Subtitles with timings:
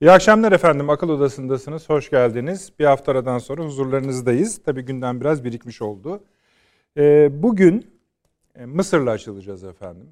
[0.00, 0.90] İyi akşamlar efendim.
[0.90, 1.88] Akıl Odası'ndasınız.
[1.88, 2.72] Hoş geldiniz.
[2.78, 4.62] Bir hafta aradan sonra huzurlarınızdayız.
[4.64, 6.24] Tabii günden biraz birikmiş oldu.
[6.96, 7.86] Ee, bugün
[8.54, 10.08] e, Mısır'la açılacağız efendim.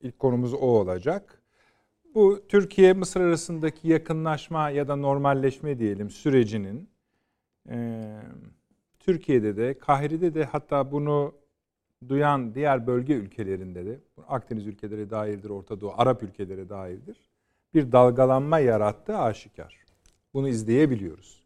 [0.00, 1.42] İlk konumuz o olacak.
[2.14, 6.88] Bu Türkiye-Mısır arasındaki yakınlaşma ya da normalleşme diyelim sürecinin
[7.68, 8.04] e,
[8.98, 11.34] Türkiye'de de, Kahire'de de hatta bunu
[12.08, 17.27] duyan diğer bölge ülkelerinde de, Akdeniz ülkeleri dahildir, Orta Doğu, Arap ülkeleri dahildir
[17.74, 19.78] bir dalgalanma yarattığı aşikar.
[20.34, 21.42] Bunu izleyebiliyoruz.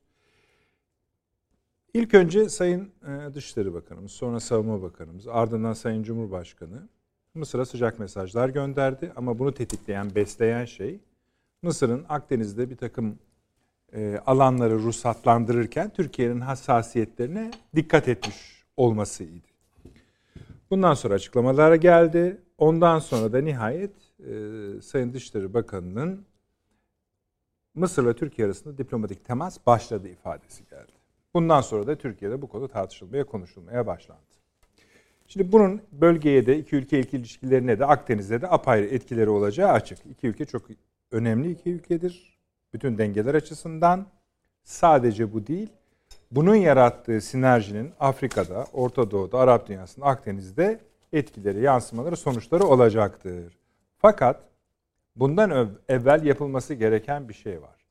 [1.94, 6.88] İlk önce Sayın e, Dışişleri Bakanımız, sonra Savunma Bakanımız, ardından Sayın Cumhurbaşkanı
[7.34, 9.12] Mısır'a sıcak mesajlar gönderdi.
[9.16, 11.00] Ama bunu tetikleyen, besleyen şey
[11.62, 13.18] Mısır'ın Akdeniz'de bir takım
[13.92, 19.46] e, alanları ruhsatlandırırken Türkiye'nin hassasiyetlerine dikkat etmiş olmasıydı.
[20.70, 22.40] Bundan sonra açıklamalar geldi.
[22.58, 23.90] Ondan sonra da nihayet
[24.28, 26.26] e, Sayın Dışişleri Bakanı'nın
[27.74, 30.92] Mısır ve Türkiye arasında diplomatik temas başladı ifadesi geldi.
[31.34, 34.22] Bundan sonra da Türkiye'de bu konu tartışılmaya, konuşulmaya başlandı.
[35.26, 39.98] Şimdi bunun bölgeye de, iki ülke ilişkilerine de, Akdeniz'de de apayrı etkileri olacağı açık.
[40.10, 40.62] İki ülke çok
[41.10, 42.38] önemli iki ülkedir.
[42.72, 44.06] Bütün dengeler açısından.
[44.64, 45.68] Sadece bu değil,
[46.30, 50.80] bunun yarattığı sinerjinin Afrika'da, Orta Doğu'da, Arap dünyasında, Akdeniz'de
[51.12, 53.58] etkileri, yansımaları, sonuçları olacaktır.
[54.02, 54.40] Fakat
[55.16, 57.86] bundan evvel yapılması gereken bir şey var.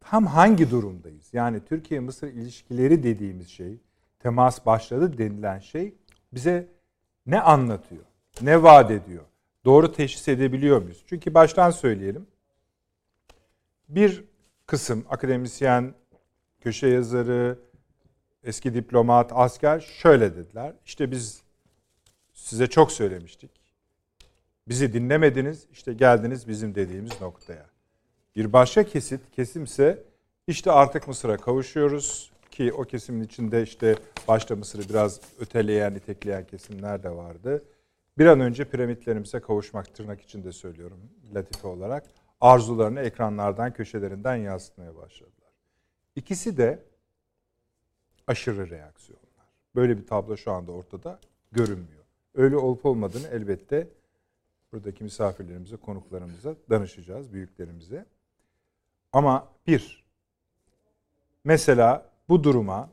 [0.00, 1.28] Tam hangi durumdayız?
[1.32, 3.80] Yani Türkiye-Mısır ilişkileri dediğimiz şey,
[4.18, 5.94] temas başladı denilen şey
[6.32, 6.68] bize
[7.26, 8.04] ne anlatıyor?
[8.42, 9.24] Ne vaat ediyor?
[9.64, 11.04] Doğru teşhis edebiliyor muyuz?
[11.06, 12.26] Çünkü baştan söyleyelim.
[13.88, 14.24] Bir
[14.66, 15.94] kısım akademisyen,
[16.60, 17.58] köşe yazarı,
[18.44, 20.74] eski diplomat, asker şöyle dediler.
[20.84, 21.42] İşte biz
[22.32, 23.59] size çok söylemiştik.
[24.70, 27.66] Bizi dinlemediniz, işte geldiniz bizim dediğimiz noktaya.
[28.36, 30.02] Bir başka kesit, kesimse
[30.46, 33.96] işte artık Mısır'a kavuşuyoruz ki o kesimin içinde işte
[34.28, 37.64] başta Mısır'ı biraz öteleyen, itekleyen kesimler de vardı.
[38.18, 41.00] Bir an önce piramitlerimize kavuşmak tırnak içinde söylüyorum
[41.34, 42.04] latife olarak.
[42.40, 45.52] Arzularını ekranlardan, köşelerinden yansıtmaya başladılar.
[46.16, 46.82] İkisi de
[48.26, 49.46] aşırı reaksiyonlar.
[49.74, 51.18] Böyle bir tablo şu anda ortada
[51.52, 52.04] görünmüyor.
[52.34, 53.88] Öyle olup olmadığını elbette
[54.72, 58.06] buradaki misafirlerimize, konuklarımıza danışacağız, büyüklerimize.
[59.12, 60.04] Ama bir,
[61.44, 62.90] mesela bu duruma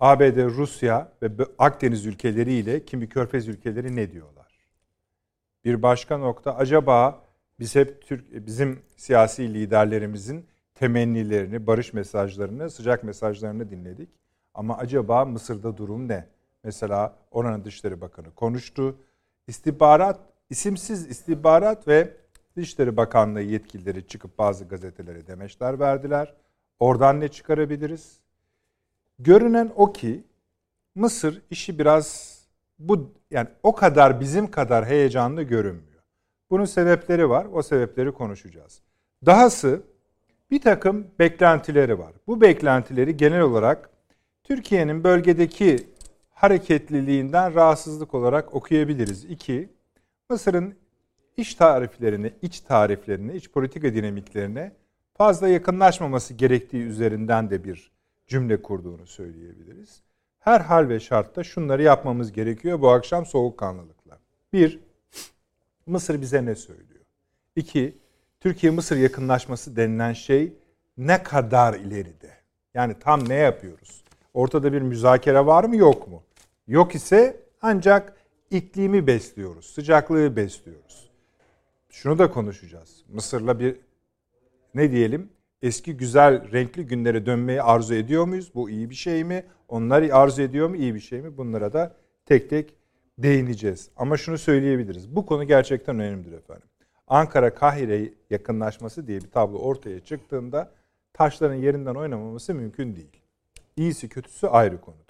[0.00, 4.58] ABD, Rusya ve Akdeniz ülkeleriyle kimi körfez ülkeleri ne diyorlar?
[5.64, 7.24] Bir başka nokta acaba
[7.60, 14.08] biz hep Türk bizim siyasi liderlerimizin temennilerini, barış mesajlarını, sıcak mesajlarını dinledik.
[14.54, 16.26] Ama acaba Mısır'da durum ne?
[16.64, 18.96] Mesela oranın Dışişleri Bakanı konuştu.
[19.46, 20.20] İstihbarat
[20.50, 22.16] İsimsiz istihbarat ve
[22.56, 26.34] Dışişleri Bakanlığı yetkilileri çıkıp bazı gazetelere demeçler verdiler.
[26.78, 28.16] Oradan ne çıkarabiliriz?
[29.18, 30.24] Görünen o ki
[30.94, 32.38] Mısır işi biraz
[32.78, 36.02] bu yani o kadar bizim kadar heyecanlı görünmüyor.
[36.50, 37.46] Bunun sebepleri var.
[37.52, 38.80] O sebepleri konuşacağız.
[39.26, 39.82] Dahası
[40.50, 42.12] bir takım beklentileri var.
[42.26, 43.90] Bu beklentileri genel olarak
[44.44, 45.76] Türkiye'nin bölgedeki
[46.30, 49.24] hareketliliğinden rahatsızlık olarak okuyabiliriz.
[49.24, 49.68] İki,
[50.30, 50.74] Mısır'ın
[51.36, 54.72] iç tariflerine, iç tariflerine, iç politika dinamiklerine
[55.14, 57.90] fazla yakınlaşmaması gerektiği üzerinden de bir
[58.26, 60.02] cümle kurduğunu söyleyebiliriz.
[60.38, 64.18] Her hal ve şartta şunları yapmamız gerekiyor bu akşam soğukkanlılıkla.
[64.52, 64.80] Bir,
[65.86, 67.04] Mısır bize ne söylüyor?
[67.56, 67.98] İki,
[68.40, 70.52] Türkiye-Mısır yakınlaşması denilen şey
[70.98, 72.30] ne kadar ileride?
[72.74, 74.04] Yani tam ne yapıyoruz?
[74.34, 76.22] Ortada bir müzakere var mı yok mu?
[76.66, 78.17] Yok ise ancak
[78.50, 81.10] iklimi besliyoruz, sıcaklığı besliyoruz.
[81.88, 83.04] Şunu da konuşacağız.
[83.08, 83.76] Mısır'la bir
[84.74, 85.30] ne diyelim
[85.62, 88.54] eski güzel renkli günlere dönmeyi arzu ediyor muyuz?
[88.54, 89.44] Bu iyi bir şey mi?
[89.68, 90.76] Onlar arzu ediyor mu?
[90.76, 91.36] İyi bir şey mi?
[91.36, 91.96] Bunlara da
[92.26, 92.74] tek tek
[93.18, 93.90] değineceğiz.
[93.96, 95.16] Ama şunu söyleyebiliriz.
[95.16, 96.68] Bu konu gerçekten önemlidir efendim.
[97.06, 100.72] Ankara Kahire yakınlaşması diye bir tablo ortaya çıktığında
[101.12, 103.22] taşların yerinden oynamaması mümkün değil.
[103.76, 105.07] İyisi kötüsü ayrı konu.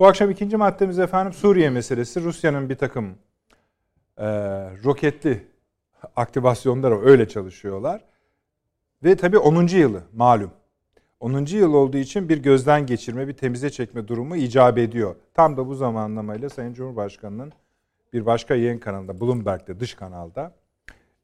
[0.00, 2.22] Bu akşam ikinci maddemiz efendim Suriye meselesi.
[2.22, 3.14] Rusya'nın bir takım
[4.18, 4.26] e,
[4.84, 5.46] roketli
[6.16, 8.04] aktivasyonları öyle çalışıyorlar.
[9.04, 9.66] Ve tabii 10.
[9.66, 10.50] yılı malum.
[11.20, 11.46] 10.
[11.46, 15.16] yıl olduğu için bir gözden geçirme, bir temize çekme durumu icap ediyor.
[15.34, 17.52] Tam da bu zamanlamayla Sayın Cumhurbaşkanı'nın
[18.12, 20.54] bir başka yayın kanalında, Bloomberg'de, dış kanalda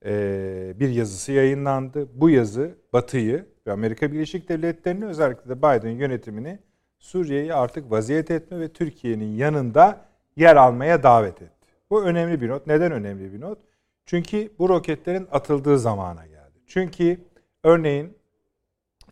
[0.04, 2.08] e, bir yazısı yayınlandı.
[2.14, 6.58] Bu yazı Batı'yı ve Amerika Birleşik Devletleri'ni özellikle de Biden yönetimini
[7.06, 10.04] Suriye'yi artık vaziyet etme ve Türkiye'nin yanında
[10.36, 11.66] yer almaya davet etti.
[11.90, 12.66] Bu önemli bir not.
[12.66, 13.58] Neden önemli bir not?
[14.06, 16.60] Çünkü bu roketlerin atıldığı zamana geldi.
[16.66, 17.18] Çünkü
[17.66, 18.16] Örneğin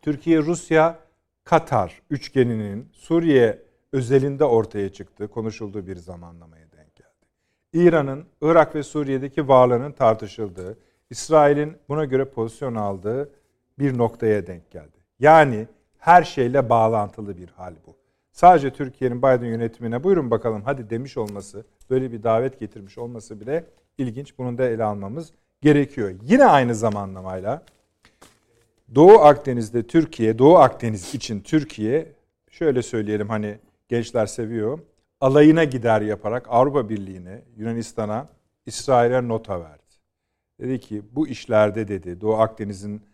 [0.02, 0.98] Türkiye, Rusya,
[1.44, 3.62] Katar üçgeninin Suriye
[3.92, 7.26] özelinde ortaya çıktığı, konuşulduğu bir zamanlamaya denk geldi.
[7.72, 10.78] İran'ın Irak ve Suriye'deki varlığının tartışıldığı,
[11.10, 13.30] İsrail'in buna göre pozisyon aldığı
[13.78, 14.98] bir noktaya denk geldi.
[15.18, 15.66] Yani
[16.04, 17.96] her şeyle bağlantılı bir hal bu.
[18.32, 23.64] Sadece Türkiye'nin Biden yönetimine buyurun bakalım hadi demiş olması, böyle bir davet getirmiş olması bile
[23.98, 24.38] ilginç.
[24.38, 26.14] Bunu da ele almamız gerekiyor.
[26.22, 27.62] Yine aynı zamanlamayla
[28.94, 32.12] Doğu Akdeniz'de Türkiye, Doğu Akdeniz için Türkiye
[32.50, 33.58] şöyle söyleyelim hani
[33.88, 34.78] gençler seviyor.
[35.20, 38.28] Alayına gider yaparak Avrupa Birliği'ne, Yunanistan'a,
[38.66, 39.82] İsrail'e nota verdi.
[40.60, 43.13] Dedi ki bu işlerde dedi Doğu Akdeniz'in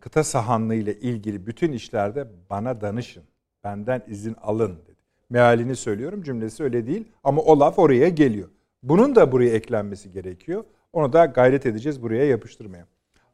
[0.00, 3.22] kıta sahanlığı ile ilgili bütün işlerde bana danışın.
[3.64, 4.96] Benden izin alın dedi.
[5.30, 8.48] Mealini söylüyorum cümlesi öyle değil ama o laf oraya geliyor.
[8.82, 10.64] Bunun da buraya eklenmesi gerekiyor.
[10.92, 12.86] Onu da gayret edeceğiz buraya yapıştırmaya.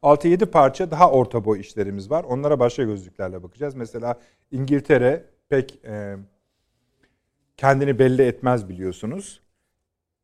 [0.03, 2.23] 6-7 parça daha orta boy işlerimiz var.
[2.23, 3.75] Onlara başka gözlüklerle bakacağız.
[3.75, 4.19] Mesela
[4.51, 6.15] İngiltere pek e,
[7.57, 9.41] kendini belli etmez biliyorsunuz.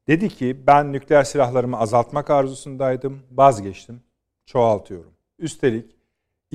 [0.07, 3.19] Dedi ki ben nükleer silahlarımı azaltmak arzusundaydım.
[3.31, 4.01] Vazgeçtim.
[4.45, 5.11] Çoğaltıyorum.
[5.39, 5.94] Üstelik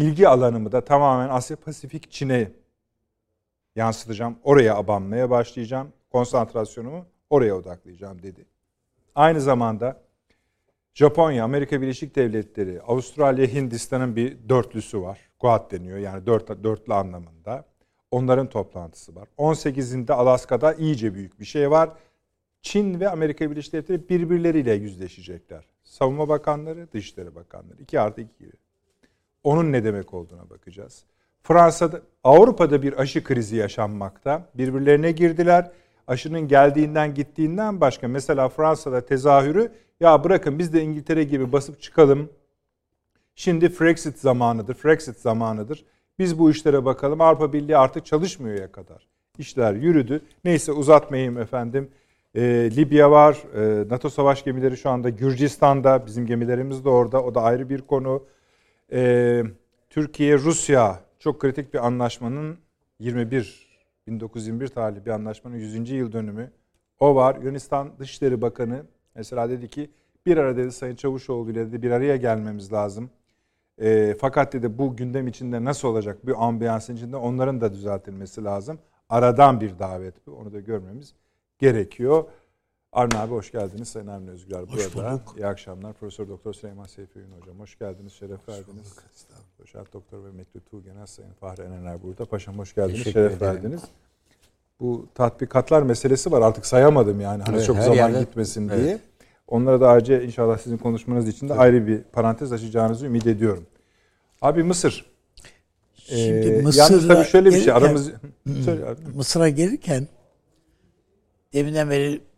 [0.01, 2.53] ilgi alanımı da tamamen Asya Pasifik Çin'e
[3.77, 4.39] yansıtacağım.
[4.45, 5.93] Oraya abanmaya başlayacağım.
[6.11, 8.47] Konsantrasyonumu oraya odaklayacağım dedi.
[9.15, 10.03] Aynı zamanda
[10.95, 15.19] Japonya, Amerika Birleşik Devletleri, Avustralya, Hindistan'ın bir dörtlüsü var.
[15.39, 17.65] Quad deniyor yani dört, dörtlü anlamında.
[18.11, 19.29] Onların toplantısı var.
[19.39, 21.91] 18'inde Alaska'da iyice büyük bir şey var.
[22.63, 25.65] Çin ve Amerika Birleşik Devletleri birbirleriyle yüzleşecekler.
[25.83, 27.83] Savunma Bakanları, Dışişleri Bakanları.
[27.83, 28.53] 2 artı 2 gibi.
[29.45, 31.05] Onun ne demek olduğuna bakacağız.
[31.43, 34.49] Fransa'da, Avrupa'da bir aşı krizi yaşanmakta.
[34.55, 35.71] Birbirlerine girdiler.
[36.07, 42.31] Aşının geldiğinden gittiğinden başka mesela Fransa'da tezahürü ya bırakın biz de İngiltere gibi basıp çıkalım.
[43.35, 45.85] Şimdi Brexit zamanıdır, Brexit zamanıdır.
[46.19, 47.21] Biz bu işlere bakalım.
[47.21, 49.07] Avrupa Birliği artık çalışmıyor ya kadar.
[49.39, 50.23] İşler yürüdü.
[50.45, 51.91] Neyse uzatmayayım efendim.
[52.35, 53.43] Ee, Libya var.
[53.57, 56.07] Ee, NATO savaş gemileri şu anda Gürcistan'da.
[56.07, 57.23] Bizim gemilerimiz de orada.
[57.23, 58.23] O da ayrı bir konu.
[58.93, 59.43] Ee,
[59.91, 62.59] Türkiye, Rusya çok kritik bir anlaşmanın
[62.99, 63.71] 21
[64.07, 65.91] 1921 tarihli bir anlaşmanın 100.
[65.91, 66.51] yıl dönümü.
[67.01, 67.37] O var.
[67.43, 69.91] Yunanistan Dışişleri Bakanı mesela dedi ki
[70.27, 73.11] bir ara dedi Sayın Çavuşoğlu ile dedi bir araya gelmemiz lazım.
[73.79, 76.27] E, fakat dedi bu gündem içinde nasıl olacak?
[76.27, 78.79] Bir ambiyansın içinde onların da düzeltilmesi lazım.
[79.09, 80.33] Aradan bir davet bu.
[80.33, 81.15] Onu da görmemiz
[81.59, 82.25] gerekiyor.
[82.93, 83.89] Arne abi hoş geldiniz.
[83.89, 85.13] Sayın Avni Özgür hoş burada.
[85.13, 85.35] Bulduk.
[85.37, 85.93] İyi akşamlar.
[85.93, 87.61] Profesör Doktor Süleyman Seyfi Ün hocam.
[87.61, 88.13] Hoş geldiniz.
[88.13, 88.97] Şeref hoş verdiniz.
[89.59, 92.25] Doçent Doktor ve Mekli Tuğgenel Sayın Fahri Enener burada.
[92.25, 92.99] Paşam hoş geldiniz.
[92.99, 93.55] Teşekkür Şeref ederim.
[93.55, 93.83] verdiniz.
[94.81, 96.43] Bu tatbikatlar meselesi var.
[96.43, 97.43] Artık sayamadım yani.
[97.43, 98.85] Hani evet, çok zaman yerde, gitmesin evet.
[98.85, 98.99] diye.
[99.49, 103.67] Onlara da ayrıca inşallah sizin konuşmanız için de ayrı bir parantez açacağınızı ümit ediyorum.
[104.43, 105.11] Abi Mısır.
[105.95, 108.11] Şimdi ee, Mısır'a tabii şöyle bir şey aramız
[109.15, 110.09] Mısır'a gelirken
[111.53, 112.30] deminden beri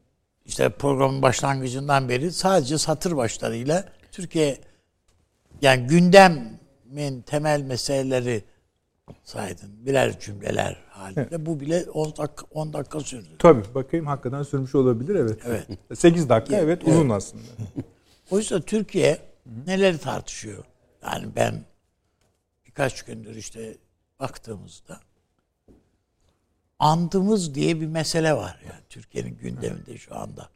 [0.45, 4.59] işte programın başlangıcından beri sadece satır başlarıyla Türkiye
[5.63, 8.45] yani gündemin temel meseleleri
[9.25, 9.87] saydın.
[9.87, 11.29] Birer cümleler halinde.
[11.31, 11.47] Evet.
[11.47, 13.29] Bu bile 10 dakika, 10 dakika sürdü.
[13.39, 13.75] Tabii.
[13.75, 15.15] Bakayım hakikaten sürmüş olabilir.
[15.15, 15.39] Evet.
[15.47, 15.67] evet.
[15.99, 17.43] 8 dakika evet, evet uzun aslında.
[18.31, 19.19] Oysa Türkiye
[19.67, 20.65] neleri tartışıyor?
[21.03, 21.65] Yani ben
[22.67, 23.77] birkaç gündür işte
[24.21, 25.01] baktığımızda
[26.83, 30.49] andımız diye bir mesele var yani Türkiye'nin gündeminde şu anda.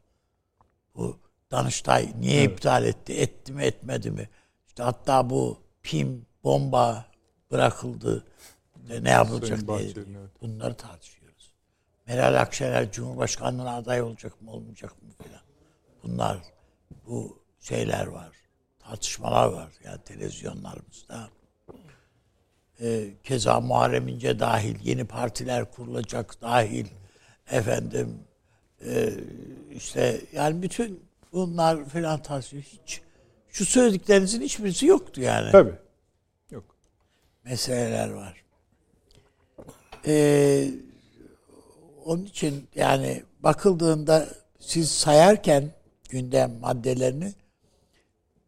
[0.95, 1.19] Bu
[1.51, 2.51] Danıştay niye evet.
[2.51, 3.13] iptal etti?
[3.13, 4.29] Etti mi etmedi mi?
[4.67, 7.05] İşte hatta bu PIM bomba
[7.51, 8.23] bırakıldı.
[8.87, 9.79] Ne, ne yapılacak diye.
[9.79, 10.31] Evet.
[10.41, 11.53] Bunları tartışıyoruz.
[12.07, 15.41] Meral Akşener Cumhurbaşkanlığına aday olacak mı olmayacak mı filan.
[16.03, 16.37] Bunlar
[17.07, 18.31] bu şeyler var.
[18.79, 21.29] Tartışmalar var yani televizyonlarımızda.
[22.81, 26.85] Ee, keza Muharrem İnce dahil yeni partiler kurulacak dahil
[27.51, 28.19] efendim
[28.85, 29.13] e,
[29.71, 31.03] işte yani bütün
[31.33, 32.63] bunlar filan tartışıyor.
[32.63, 33.01] Hiç
[33.49, 35.51] şu söylediklerinizin hiçbirisi yoktu yani.
[35.51, 35.73] Tabii.
[36.51, 36.75] Yok.
[37.43, 38.43] Meseleler var.
[40.07, 40.69] Ee,
[42.05, 44.27] onun için yani bakıldığında
[44.59, 45.71] siz sayarken
[46.09, 47.33] gündem maddelerini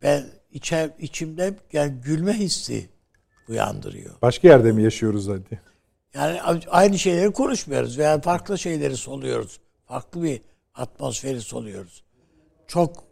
[0.02, 2.90] ben içer, içimde yani gülme hissi
[3.50, 4.16] uyandırıyor.
[4.22, 5.62] Başka yerde mi yaşıyoruz hadi?
[6.14, 6.40] Yani
[6.70, 9.60] aynı şeyleri konuşmuyoruz veya farklı şeyleri soluyoruz.
[9.86, 10.42] Farklı bir
[10.76, 12.04] atmosferi soluyoruz.
[12.68, 13.04] Çok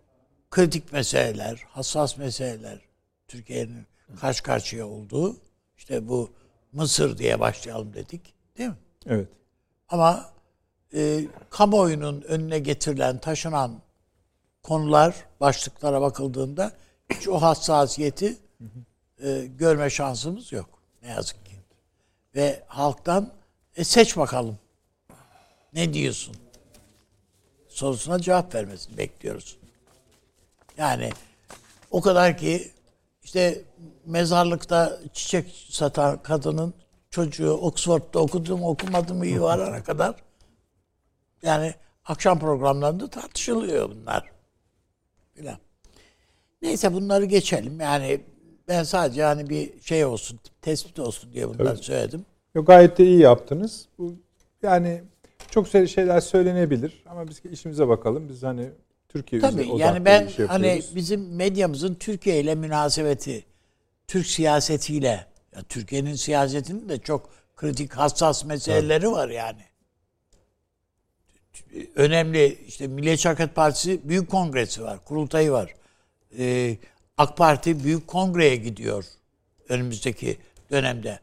[0.51, 2.79] kritik meseleler, hassas meseleler
[3.27, 3.85] Türkiye'nin
[4.19, 5.35] karşı karşıya olduğu
[5.77, 6.29] işte bu
[6.71, 8.33] Mısır diye başlayalım dedik.
[8.57, 8.75] Değil mi?
[9.05, 9.27] Evet.
[9.89, 10.29] Ama
[10.93, 13.81] e, kamuoyunun önüne getirilen, taşınan
[14.63, 16.71] konular, başlıklara bakıldığında
[17.09, 18.37] hiç o hassasiyeti
[19.23, 20.69] e, görme şansımız yok.
[21.01, 21.51] Ne yazık ki.
[22.35, 23.33] Ve halktan
[23.75, 24.59] e, seç bakalım.
[25.73, 26.35] Ne diyorsun?
[27.67, 29.57] Sorusuna cevap vermesini bekliyoruz.
[30.77, 31.09] Yani
[31.91, 32.71] o kadar ki
[33.23, 33.61] işte
[34.05, 36.73] mezarlıkta çiçek satan kadının
[37.09, 40.15] çocuğu Oxford'da okudum okumadım iyi varana kadar
[41.41, 41.73] yani
[42.05, 44.31] akşam programlarında tartışılıyor bunlar.
[45.33, 45.57] Filan.
[46.61, 47.79] Neyse bunları geçelim.
[47.79, 48.21] Yani
[48.67, 51.83] ben sadece hani bir şey olsun, tespit olsun diye bunları Tabii.
[51.83, 52.25] söyledim.
[52.55, 53.85] Yok, gayet de iyi yaptınız.
[53.97, 54.15] Bu
[54.63, 55.01] yani
[55.51, 58.29] çok şey- şeyler söylenebilir ama biz işimize bakalım.
[58.29, 58.69] Biz hani
[59.09, 60.95] Türkiye Tabii üzerine yani ben bir şey hani yapıyoruz.
[60.95, 63.45] bizim medyamızın Türkiye ile münasebeti,
[64.07, 69.61] Türk siyasetiyle, ya Türkiye'nin siyasetinin de çok kritik, hassas meseleleri var yani.
[71.95, 75.75] Önemli işte Milliyetçi Hareket Partisi Büyük Kongresi var, kurultayı var.
[76.39, 76.77] Ee,
[77.17, 79.05] AK Parti Büyük Kongre'ye gidiyor
[79.69, 80.37] önümüzdeki
[80.71, 81.19] dönemde.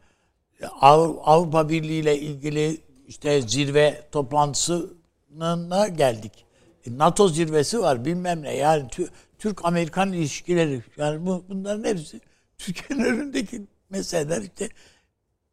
[0.81, 6.45] Av- Avrupa Birliği ile ilgili işte zirve toplantısına geldik.
[6.87, 8.55] E, NATO zirvesi var bilmem ne.
[8.55, 9.09] Yani Tü-
[9.39, 12.21] Türk-Amerikan ilişkileri yani bu, bunların hepsi
[12.57, 14.69] Türkiye'nin önündeki meseleler işte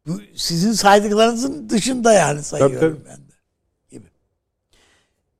[0.06, 3.08] bu sizin saydıklarınızın dışında yani sayıyorum tabii.
[3.08, 3.32] ben de
[3.90, 4.06] gibi.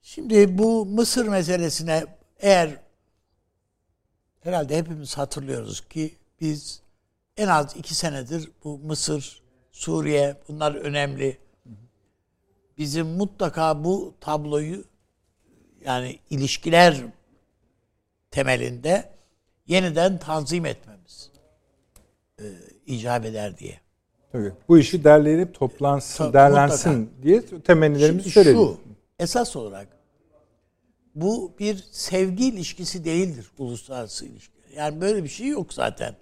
[0.03, 2.05] Şimdi bu Mısır meselesine
[2.41, 2.71] eğer
[4.43, 6.83] herhalde hepimiz hatırlıyoruz ki biz
[7.37, 11.39] en az iki senedir bu Mısır, Suriye bunlar önemli.
[12.79, 14.85] Bizim mutlaka bu tabloyu
[15.85, 16.97] yani ilişkiler
[18.31, 19.11] temelinde
[19.67, 21.31] yeniden tanzim etmemiz
[22.39, 22.45] e,
[22.87, 23.81] icap eder diye.
[24.33, 24.53] Tabii.
[24.69, 28.57] Bu işi derlenip toplansın, Tabii, derlensin diye temennilerimizi söyledik.
[28.57, 28.79] şu,
[29.19, 29.89] esas olarak
[31.15, 34.53] bu bir sevgi ilişkisi değildir uluslararası ilişki.
[34.77, 36.17] Yani böyle bir şey yok zaten.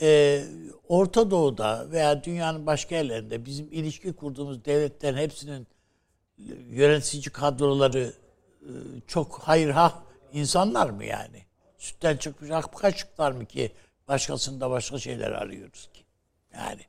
[0.00, 0.44] Ee,
[0.88, 5.66] Orta Doğu'da veya dünyanın başka yerlerinde bizim ilişki kurduğumuz devletlerin hepsinin
[6.70, 8.12] yönetici kadroları
[8.62, 8.70] e,
[9.06, 10.02] çok hayır ha
[10.32, 11.44] insanlar mı yani?
[11.78, 13.72] Sütten çıkmış ak kaşıklar mı ki
[14.08, 16.04] başkasında başka şeyler arıyoruz ki?
[16.54, 16.82] Yani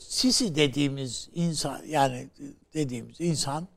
[0.00, 2.30] Sisi dediğimiz insan yani
[2.74, 3.68] dediğimiz insan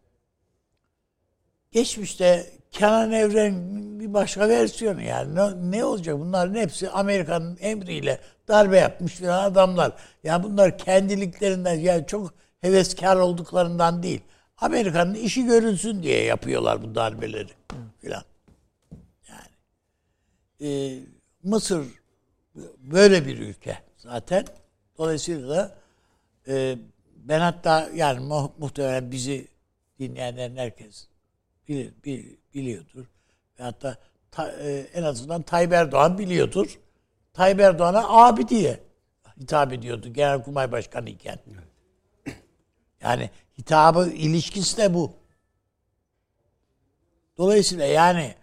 [1.73, 8.77] geçmişte Kenan Evren'in bir başka versiyonu yani ne, ne olacak bunların hepsi Amerika'nın emriyle darbe
[8.77, 9.93] yapmış filan adamlar.
[10.23, 14.21] Yani bunlar kendiliklerinden yani çok heveskar olduklarından değil.
[14.57, 17.51] Amerika'nın işi görülsün diye yapıyorlar bu darbeleri
[18.01, 18.23] filan.
[19.29, 19.49] Yani
[20.61, 20.99] e,
[21.43, 21.87] Mısır
[22.77, 24.45] böyle bir ülke zaten.
[24.97, 25.75] Dolayısıyla
[26.47, 26.77] e,
[27.15, 29.47] ben hatta yani mu- muhtemelen bizi
[29.99, 31.07] dinleyenlerin herkes
[31.67, 33.05] bilir, bil- biliyordur.
[33.59, 33.97] Ve hatta
[34.31, 36.79] ta- e, en azından Tayyip Erdoğan biliyordur.
[37.33, 38.79] Tayyip Erdoğan'a abi diye
[39.39, 41.39] hitap ediyordu Genelkurmay Başkanı iken.
[43.01, 45.13] Yani hitabı, ilişkisi de bu.
[47.37, 48.35] Dolayısıyla yani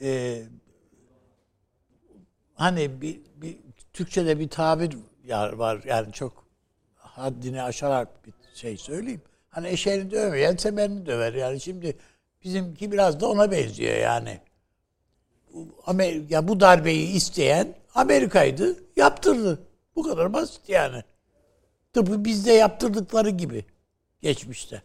[0.00, 0.42] e,
[2.54, 3.58] hani bir, bir
[3.92, 4.98] Türkçe'de bir tabir
[5.30, 6.44] var yani çok
[6.96, 9.22] haddini aşarak bir şey söyleyeyim.
[9.50, 11.96] Hani eşeğini dövmeyen semerini döver yani şimdi
[12.44, 14.40] bizimki biraz da ona benziyor yani.
[15.86, 19.66] Amerika, ya bu darbeyi isteyen Amerika'ydı, yaptırdı.
[19.96, 21.02] Bu kadar basit yani.
[21.92, 23.64] Tıpkı bizde yaptırdıkları gibi
[24.20, 24.82] geçmişte.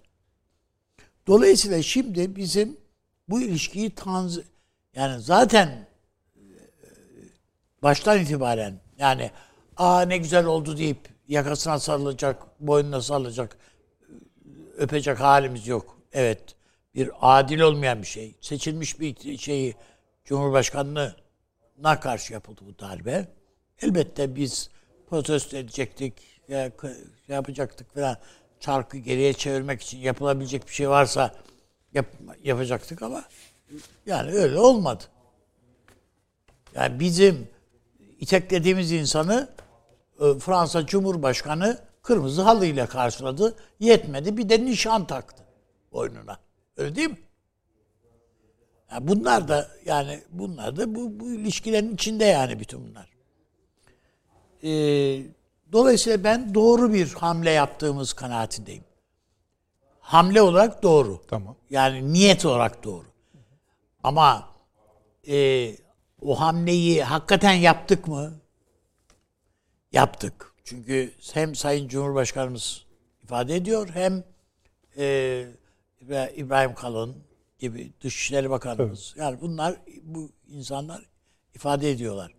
[1.28, 2.78] Dolayısıyla şimdi bizim
[3.30, 4.40] bu ilişkiyi tanz
[4.96, 5.88] yani zaten
[7.84, 9.32] baştan itibaren yani
[9.78, 13.58] aa ne güzel oldu deyip yakasına sarılacak, boynuna sarılacak,
[14.78, 16.02] öpecek halimiz yok.
[16.14, 16.59] Evet.
[16.96, 18.36] Bir adil olmayan bir şey.
[18.42, 19.76] Seçilmiş bir şeyi
[20.26, 23.28] Cumhurbaşkanlığına karşı yapıldı bu darbe.
[23.82, 24.70] Elbette biz
[25.10, 26.14] protesto edecektik,
[26.48, 26.94] ya, k-
[27.28, 28.18] şey yapacaktık falan.
[28.60, 31.36] Çarkı geriye çevirmek için yapılabilecek bir şey varsa
[31.94, 32.06] yap,
[32.44, 33.24] yapacaktık ama
[34.06, 35.04] yani öyle olmadı.
[36.76, 37.48] Yani bizim
[38.20, 39.50] iteklediğimiz insanı
[40.20, 43.56] e, Fransa Cumhurbaşkanı kırmızı halıyla karşıladı.
[43.80, 45.44] Yetmedi bir de nişan taktı
[45.92, 46.40] boynuna.
[46.80, 47.18] Öyle değil mi?
[48.92, 53.10] Ya bunlar da yani bunlar da bu, bu ilişkilerin içinde yani bütün bunlar.
[54.64, 55.22] Ee,
[55.72, 58.84] dolayısıyla ben doğru bir hamle yaptığımız kanaatindeyim.
[60.00, 61.22] Hamle olarak doğru.
[61.28, 61.56] Tamam.
[61.70, 63.06] Yani niyet olarak doğru.
[64.04, 64.50] Ama
[65.28, 65.72] e,
[66.22, 68.34] o hamleyi hakikaten yaptık mı?
[69.92, 70.54] Yaptık.
[70.64, 72.86] Çünkü hem Sayın Cumhurbaşkanımız
[73.24, 74.24] ifade ediyor hem
[74.98, 75.46] e,
[76.02, 77.16] İbra- İbrahim Kalın
[77.60, 79.14] gibi Dışişleri Bakanımız.
[79.18, 81.06] Yani bunlar bu insanlar
[81.56, 82.32] ifade ediyorlar.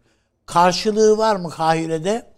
[0.47, 2.33] karşılığı var mı Kahire'de?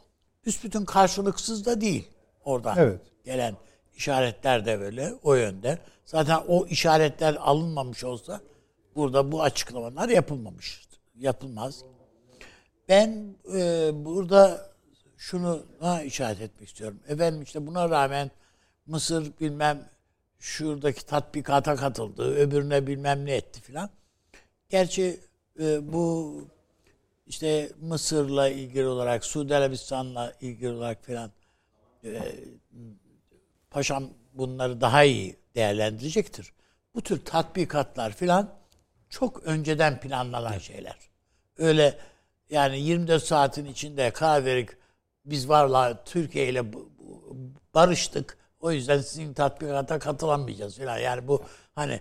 [0.47, 2.09] Büsbütün karşılıksız da değil
[2.45, 2.75] orada.
[2.77, 3.01] Evet.
[3.25, 3.57] Gelen
[3.97, 5.79] işaretler de böyle o yönde.
[6.05, 8.41] Zaten o işaretler alınmamış olsa
[8.97, 10.83] burada bu açıklamalar yapılmamış.
[11.15, 11.85] Yapılmaz.
[12.89, 14.71] Ben e, burada
[15.17, 17.01] şunu ha, işaret etmek istiyorum.
[17.09, 18.31] Efendim işte buna rağmen
[18.87, 19.89] Mısır bilmem
[20.43, 23.91] şuradaki tatbikata katıldı, öbürüne bilmem ne etti filan.
[24.69, 25.21] Gerçi
[25.61, 26.35] e, bu
[27.27, 31.31] işte Mısır'la ilgili olarak, Suudi Arabistan'la ilgili olarak filan
[32.05, 32.21] e,
[33.71, 36.53] paşam bunları daha iyi değerlendirecektir.
[36.95, 38.55] Bu tür tatbikatlar filan
[39.11, 40.97] çok önceden planlanan şeyler.
[41.59, 41.99] Öyle
[42.51, 44.77] yani 24 saatin içinde karar verip
[45.25, 46.65] biz varla Türkiye ile
[47.75, 48.42] barıştık.
[48.63, 50.99] O yüzden sizin tatbikata katılamayacağız falan.
[50.99, 51.43] Yani bu
[51.75, 52.01] hani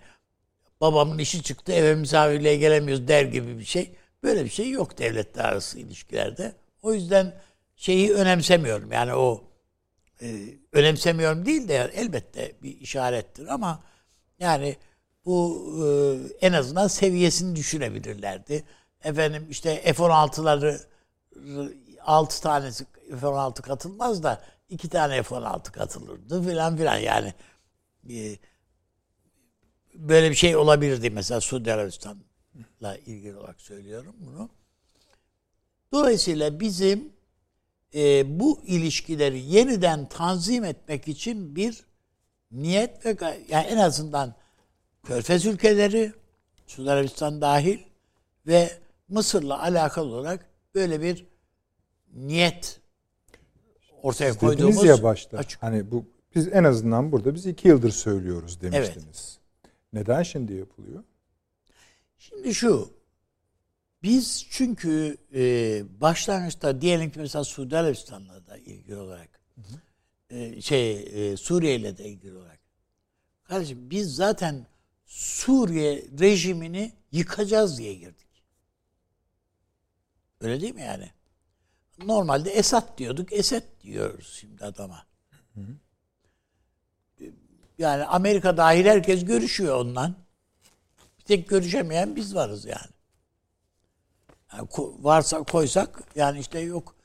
[0.81, 3.95] babamın işi çıktı eve misafirliğe gelemiyoruz der gibi bir şey.
[4.23, 6.55] Böyle bir şey yok devletler arası ilişkilerde.
[6.81, 7.33] O yüzden
[7.75, 8.91] şeyi önemsemiyorum.
[8.91, 9.43] Yani o
[10.21, 13.83] e, önemsemiyorum değil de elbette bir işarettir ama
[14.39, 14.77] yani
[15.25, 15.87] bu e,
[16.47, 18.63] en azından seviyesini düşürebilirlerdi.
[19.03, 20.79] Efendim işte F-16'ları
[22.01, 22.85] 6 tanesi
[23.19, 24.41] F-16 katılmaz da
[24.71, 27.33] iki tane F-16 katılırdı filan filan yani.
[28.09, 28.37] E,
[29.93, 34.49] böyle bir şey olabilirdi mesela Suudi Arabistan'la ilgili olarak söylüyorum bunu.
[35.91, 37.13] Dolayısıyla bizim
[37.95, 41.83] e, bu ilişkileri yeniden tanzim etmek için bir
[42.51, 43.17] niyet ve
[43.49, 44.35] yani en azından
[45.03, 46.13] Körfez ülkeleri,
[46.67, 47.79] Suudi Arabistan dahil
[48.47, 51.25] ve Mısır'la alakalı olarak böyle bir
[52.13, 52.80] niyet
[54.03, 55.37] ortaya koyduğumuz Dediniz ya başta.
[55.37, 55.63] Açık.
[55.63, 59.39] Hani bu biz en azından burada biz iki yıldır söylüyoruz demiştiniz.
[59.63, 59.71] Evet.
[59.93, 61.03] Neden şimdi yapılıyor?
[62.17, 62.89] Şimdi şu
[64.03, 70.35] biz çünkü e, başlangıçta diyelim ki mesela Suudi Arabistan'la da ilgili olarak hı hı.
[70.37, 70.91] E, şey
[71.31, 72.59] e, Suriye ile de ilgili olarak
[73.43, 74.65] kardeşim biz zaten
[75.05, 78.27] Suriye rejimini yıkacağız diye girdik.
[80.41, 81.11] Öyle değil mi yani?
[82.05, 85.05] Normalde Esad diyorduk, Esed diyoruz şimdi adama.
[87.77, 90.15] Yani Amerika dahil herkes görüşüyor ondan.
[91.19, 92.91] Bir tek görüşemeyen biz varız yani.
[94.53, 94.67] yani
[94.99, 96.95] varsa koysak yani işte yok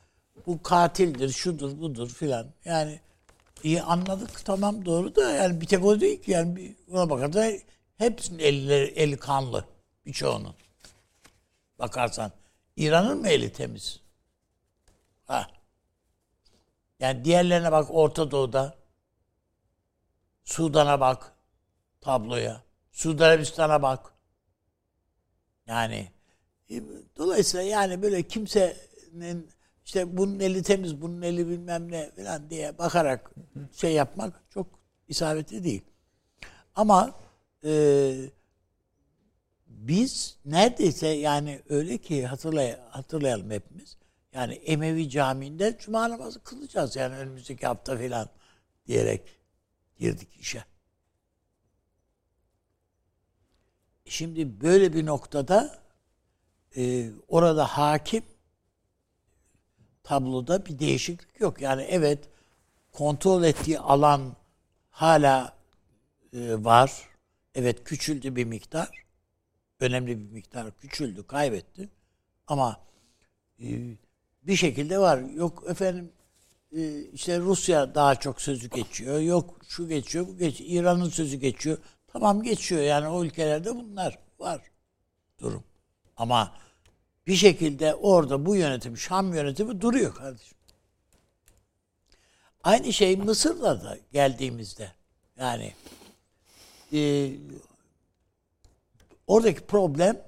[0.46, 2.46] bu katildir, şudur, budur filan.
[2.64, 3.00] Yani
[3.62, 7.50] iyi anladık tamam doğru da yani bir tek o değil ki yani ona bakar da
[7.98, 9.64] hepsinin elleri, eli kanlı
[10.06, 10.54] birçoğunun.
[11.78, 12.32] Bakarsan
[12.76, 14.00] İran'ın mı eli temiz?
[15.26, 15.46] Ha.
[17.00, 18.76] Yani diğerlerine bak Orta Doğu'da.
[20.44, 21.32] Sudan'a bak
[22.00, 22.62] tabloya.
[22.92, 24.12] Suudi Arabistan'a bak.
[25.66, 26.08] Yani
[26.70, 26.82] e,
[27.16, 29.50] dolayısıyla yani böyle kimsenin
[29.84, 33.30] işte bunun eli temiz, bunun eli bilmem ne falan diye bakarak
[33.72, 34.66] şey yapmak çok
[35.08, 35.84] isabetli değil.
[36.74, 37.14] Ama
[37.64, 38.14] e,
[39.66, 43.96] biz neredeyse yani öyle ki hatırlay hatırlayalım hepimiz.
[44.36, 48.28] Yani Emevi Camii'nde cuma namazı kılacağız yani önümüzdeki hafta falan
[48.86, 49.22] diyerek
[49.98, 50.64] girdik işe.
[54.04, 55.78] Şimdi böyle bir noktada
[56.76, 58.22] e, orada hakim
[60.02, 61.60] tabloda bir değişiklik yok.
[61.60, 62.28] Yani evet
[62.92, 64.36] kontrol ettiği alan
[64.90, 65.56] hala
[66.32, 67.08] e, var.
[67.54, 69.06] Evet küçüldü bir miktar.
[69.80, 71.88] Önemli bir miktar küçüldü, kaybetti.
[72.46, 72.80] Ama
[73.60, 73.96] e,
[74.46, 75.18] bir şekilde var.
[75.18, 76.12] Yok efendim
[76.76, 79.20] e, işte Rusya daha çok sözü geçiyor.
[79.20, 80.70] Yok şu geçiyor, bu geçiyor.
[80.70, 81.78] İran'ın sözü geçiyor.
[82.06, 84.60] Tamam geçiyor yani o ülkelerde bunlar var
[85.40, 85.64] durum.
[86.16, 86.52] Ama
[87.26, 90.58] bir şekilde orada bu yönetim, Şam yönetimi duruyor kardeşim.
[92.62, 94.92] Aynı şey Mısır'da da geldiğimizde.
[95.38, 95.72] Yani
[96.92, 97.30] e,
[99.26, 100.22] oradaki problem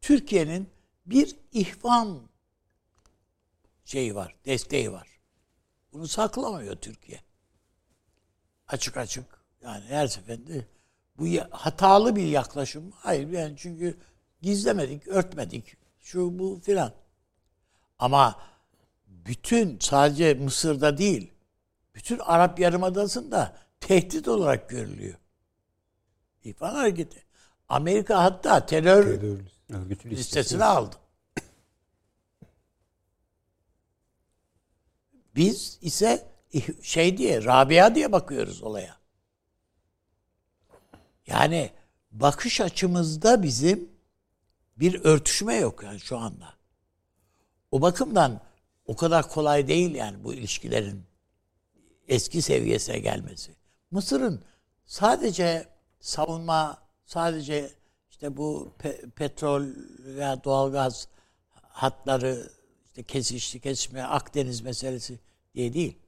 [0.00, 0.68] Türkiye'nin
[1.06, 2.31] bir ihvan
[3.92, 5.08] şeyi var, desteği var.
[5.92, 7.20] Bunu saklamıyor Türkiye.
[8.68, 9.24] Açık açık.
[9.62, 10.66] Yani her seferinde
[11.18, 12.90] bu hatalı bir yaklaşım.
[12.94, 13.98] Hayır yani çünkü
[14.42, 15.76] gizlemedik, örtmedik.
[16.00, 16.92] Şu bu filan.
[17.98, 18.40] Ama
[19.06, 21.32] bütün sadece Mısır'da değil,
[21.94, 25.18] bütün Arap Yarımadası'nda tehdit olarak görülüyor.
[26.44, 27.22] İhvan hareketi.
[27.68, 30.64] Amerika hatta terör, terör listesine listesi.
[30.64, 30.96] aldı.
[35.34, 36.28] Biz ise
[36.82, 38.96] şey diye, Rabia diye bakıyoruz olaya.
[41.26, 41.70] Yani
[42.10, 43.90] bakış açımızda bizim
[44.76, 46.54] bir örtüşme yok yani şu anda.
[47.70, 48.40] O bakımdan
[48.86, 51.04] o kadar kolay değil yani bu ilişkilerin
[52.08, 53.54] eski seviyesine gelmesi.
[53.90, 54.44] Mısır'ın
[54.86, 55.68] sadece
[56.00, 57.70] savunma, sadece
[58.10, 59.66] işte bu pe- petrol
[59.98, 61.08] veya doğalgaz
[61.52, 62.50] hatları,
[62.92, 65.18] işte kesişti, kesişme, Akdeniz meselesi
[65.54, 65.98] diye değil.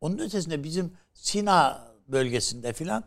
[0.00, 3.04] Onun ötesinde bizim Sina bölgesinde filan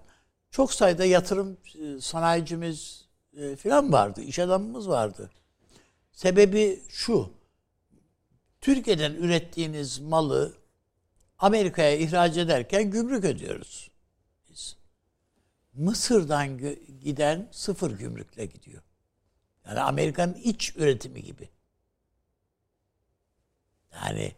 [0.52, 3.06] çok sayıda yatırım e, sanayicimiz
[3.38, 5.32] e, filan vardı, iş adamımız vardı.
[6.12, 7.30] Sebebi şu.
[8.62, 10.54] Türkiye'den ürettiğiniz malı
[11.38, 13.92] Amerika'ya ihraç ederken gümrük ödüyoruz.
[14.50, 14.76] Biz.
[15.74, 16.58] Mısır'dan
[17.02, 18.84] giden sıfır gümrükle gidiyor.
[19.66, 21.55] Yani Amerika'nın iç üretimi gibi.
[23.96, 24.32] Yani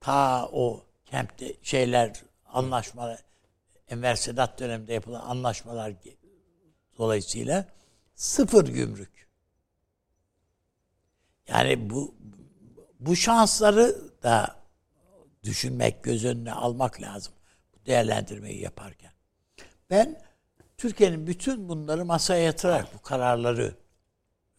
[0.00, 3.20] ta o Kemp'te şeyler anlaşmalar
[3.88, 5.92] Enver Sedat döneminde yapılan anlaşmalar
[6.98, 7.66] dolayısıyla
[8.14, 9.28] sıfır gümrük.
[11.48, 12.14] Yani bu
[13.00, 14.56] bu şansları da
[15.42, 17.32] düşünmek, göz önüne almak lazım.
[17.74, 19.12] Bu değerlendirmeyi yaparken.
[19.90, 20.22] Ben
[20.76, 23.74] Türkiye'nin bütün bunları masaya yatırarak bu kararları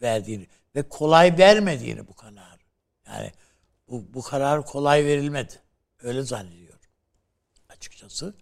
[0.02, 2.64] verdiğini ve kolay vermediğini bu kararı.
[3.08, 3.32] Yani
[3.94, 5.54] bu, bu karar kolay verilmedi.
[6.04, 6.74] Öyle zannediyorum
[7.70, 8.34] açıkçası.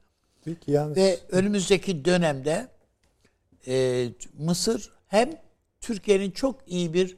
[0.44, 2.72] Peki yalnız Ve önümüzdeki dönemde
[3.68, 5.42] e, Mısır hem
[5.82, 7.18] Türkiye'nin çok iyi bir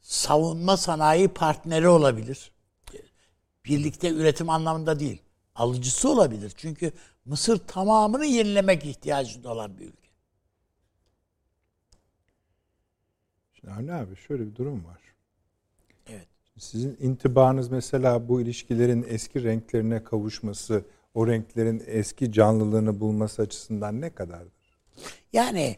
[0.00, 2.52] savunma sanayi partneri olabilir.
[3.64, 5.22] Birlikte üretim anlamında değil.
[5.54, 6.52] Alıcısı olabilir.
[6.56, 6.92] Çünkü
[7.24, 10.08] Mısır tamamını yenilemek ihtiyacında olan bir ülke.
[13.54, 15.07] Şimdi Avni abi şöyle bir durum var.
[16.58, 24.10] Sizin intibanız mesela bu ilişkilerin eski renklerine kavuşması, o renklerin eski canlılığını bulması açısından ne
[24.10, 24.78] kadardır?
[25.32, 25.76] Yani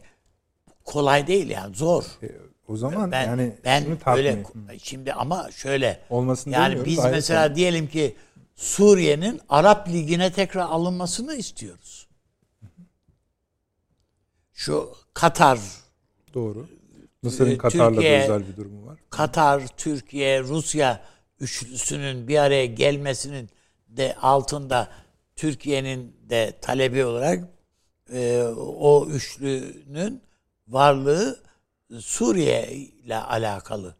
[0.83, 2.03] kolay değil yani zor.
[2.23, 2.27] E,
[2.67, 4.43] o zaman Ben yani ben öyle
[4.83, 8.15] şimdi ama şöyle olmasını yani biz gayet mesela diyelim ki
[8.55, 12.07] Suriye'nin Arap Ligi'ne tekrar alınmasını istiyoruz.
[14.53, 15.59] Şu Katar,
[16.33, 16.67] doğru.
[17.23, 18.99] Mısır'ın Ee, Katar'la da Türkiye- özel bir durumu var.
[19.09, 21.01] Katar, Türkiye, Rusya
[21.39, 23.49] üçlüsünün bir araya gelmesinin
[23.87, 24.91] de altında
[25.35, 27.43] Türkiye'nin de talebi olarak
[28.13, 30.21] e, o üçlünün
[30.67, 31.39] varlığı
[31.99, 33.95] Suriye ile alakalı.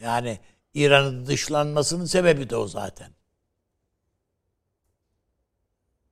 [0.00, 0.38] Yani
[0.74, 3.10] İran'ın dışlanmasının sebebi de o zaten.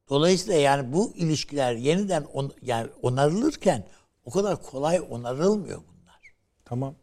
[0.08, 3.86] Dolayısıyla yani bu ilişkiler yeniden on, yani onarılırken
[4.30, 6.34] o kadar kolay onarılmıyor bunlar.
[6.64, 6.94] Tamam.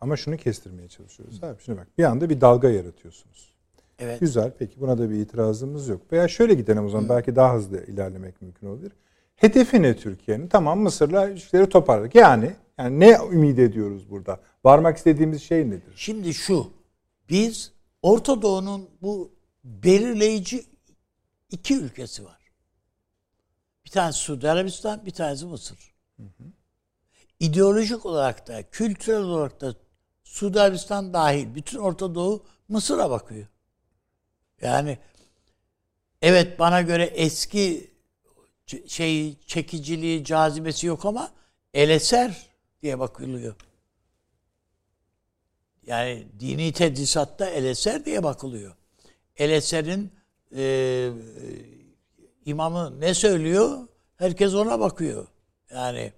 [0.00, 1.62] Ama şunu kestirmeye çalışıyoruz abi.
[1.64, 3.52] Şimdi bak bir anda bir dalga yaratıyorsunuz.
[3.98, 4.20] Evet.
[4.20, 4.52] Güzel.
[4.58, 6.12] Peki buna da bir itirazımız yok.
[6.12, 7.08] Veya şöyle gidelim o zaman.
[7.08, 8.92] Belki daha hızlı ilerlemek mümkün olabilir.
[9.36, 10.48] Hedefi ne Türkiye'nin?
[10.48, 12.14] Tamam Mısır'la ilişkileri toparladık.
[12.14, 14.40] Yani yani ne ümit ediyoruz burada?
[14.64, 15.92] Varmak istediğimiz şey nedir?
[15.96, 16.72] Şimdi şu,
[17.30, 19.32] biz Orta Doğu'nun bu
[19.64, 20.64] belirleyici
[21.50, 22.40] iki ülkesi var.
[23.84, 25.90] Bir tanesi Suudi Arabistan, bir tanesi Mısır.
[27.40, 29.74] İdeolojik olarak da, kültürel olarak da
[30.24, 33.46] Suudi Arabistan dahil bütün Orta Doğu Mısır'a bakıyor.
[34.60, 34.98] Yani
[36.22, 37.90] evet bana göre eski
[38.86, 41.30] şey çekiciliği, cazibesi yok ama
[41.74, 42.46] eleser
[42.82, 43.54] diye bakılıyor.
[45.86, 48.76] Yani dini tedrisatta eleser diye bakılıyor.
[49.36, 50.12] Eleser'in
[50.56, 51.12] e,
[52.46, 53.88] imamı ne söylüyor?
[54.16, 55.26] Herkes ona bakıyor.
[55.70, 56.12] Yani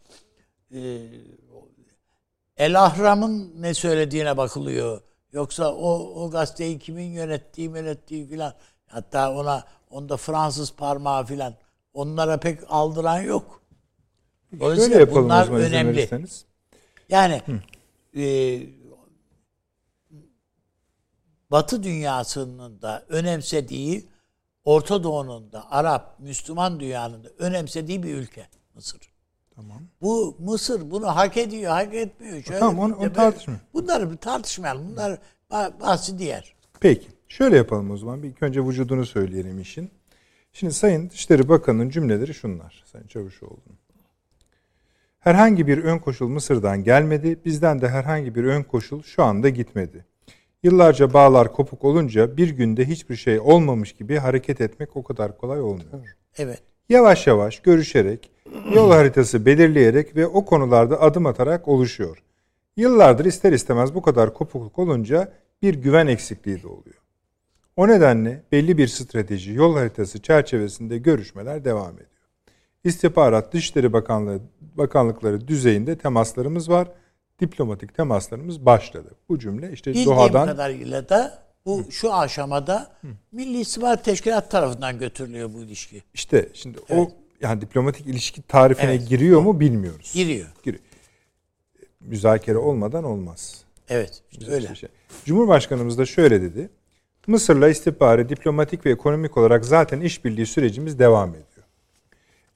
[2.57, 5.01] El Ahram'ın ne söylediğine bakılıyor.
[5.33, 8.55] Yoksa o, o gazeteyi kimin yönettiği, yönettiği filan.
[8.87, 11.55] Hatta ona onda Fransız parmağı filan.
[11.95, 13.63] Onlara pek aldıran yok.
[14.51, 15.97] Şöyle Dolayısıyla yapalım o bunlar önemli.
[15.97, 16.45] verirseniz.
[17.09, 17.43] Yani
[18.17, 18.61] e,
[21.51, 24.09] Batı dünyasının da önemsediği,
[24.65, 29.12] Orta Doğu'nun da, Arap, Müslüman dünyanın da önemsediği bir ülke Mısır.
[29.57, 29.83] Tamam.
[30.03, 32.43] Bu Mısır bunu hak ediyor, hak etmiyor.
[32.43, 33.67] Şöyle Tamam, onu- onu tartışmayalım.
[33.75, 34.91] Bunları bir tartışmayalım.
[34.91, 35.19] Bunlar
[35.51, 36.55] ba- bahsi diğer.
[36.81, 37.09] Peki.
[37.29, 38.23] Şöyle yapalım o zaman.
[38.23, 39.91] Bir ilk önce vücudunu söyleyelim işin.
[40.53, 42.85] Şimdi Sayın Dışişleri Bakanı'nın cümleleri şunlar.
[42.93, 43.79] Sayın Çavuşoğlu'nun.
[45.21, 47.39] Herhangi bir ön koşul Mısır'dan gelmedi.
[47.45, 50.05] Bizden de herhangi bir ön koşul şu anda gitmedi.
[50.63, 55.61] Yıllarca bağlar kopuk olunca bir günde hiçbir şey olmamış gibi hareket etmek o kadar kolay
[55.61, 56.17] olmuyor.
[56.37, 56.63] Evet.
[56.89, 58.31] Yavaş yavaş görüşerek,
[58.75, 62.23] yol haritası belirleyerek ve o konularda adım atarak oluşuyor.
[62.77, 66.97] Yıllardır ister istemez bu kadar kopukluk olunca bir güven eksikliği de oluyor.
[67.77, 72.09] O nedenle belli bir strateji, yol haritası çerçevesinde görüşmeler devam ediyor.
[72.85, 76.89] İstihbarat Dışişleri Bakanlığı Bakanlıkları düzeyinde temaslarımız var.
[77.41, 79.11] diplomatik temaslarımız başladı.
[79.29, 82.93] Bu cümle işte Bildiğim Doha'dan kadarıyla da bu şu aşamada
[83.33, 86.03] Milli İstihbarat Teşkilatı tarafından götürülüyor bu ilişki.
[86.15, 87.11] işte şimdi o
[87.43, 89.09] yani diplomatik ilişki tarifine Evet.
[89.09, 90.13] giriyor mu bilmiyoruz.
[90.15, 90.49] Giriyor.
[90.63, 90.85] Giriyor.
[92.01, 93.65] Müzakere olmadan olmaz.
[93.89, 94.23] Evet.
[94.31, 94.75] işte öyle.
[94.75, 94.89] Şey.
[95.25, 96.71] Cumhurbaşkanımız da şöyle dedi.
[97.27, 101.47] Mısır'la istihbari, diplomatik ve ekonomik olarak zaten işbirliği sürecimiz devam ediyor.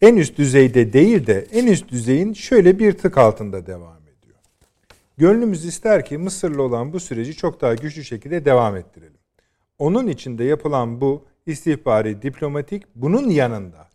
[0.01, 4.38] En üst düzeyde değil de en üst düzeyin şöyle bir tık altında devam ediyor.
[5.18, 9.18] Gönlümüz ister ki Mısır'la olan bu süreci çok daha güçlü şekilde devam ettirelim.
[9.79, 13.88] Onun içinde yapılan bu istihbari, diplomatik bunun yanında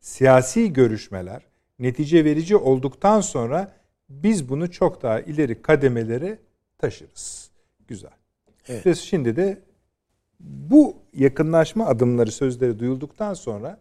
[0.00, 1.42] siyasi görüşmeler
[1.78, 3.72] netice verici olduktan sonra
[4.08, 6.38] biz bunu çok daha ileri kademelere
[6.78, 7.50] taşırız.
[7.88, 8.10] Güzel.
[8.68, 8.86] Evet.
[8.86, 9.58] Ve şimdi de
[10.40, 13.80] bu yakınlaşma adımları sözleri duyulduktan sonra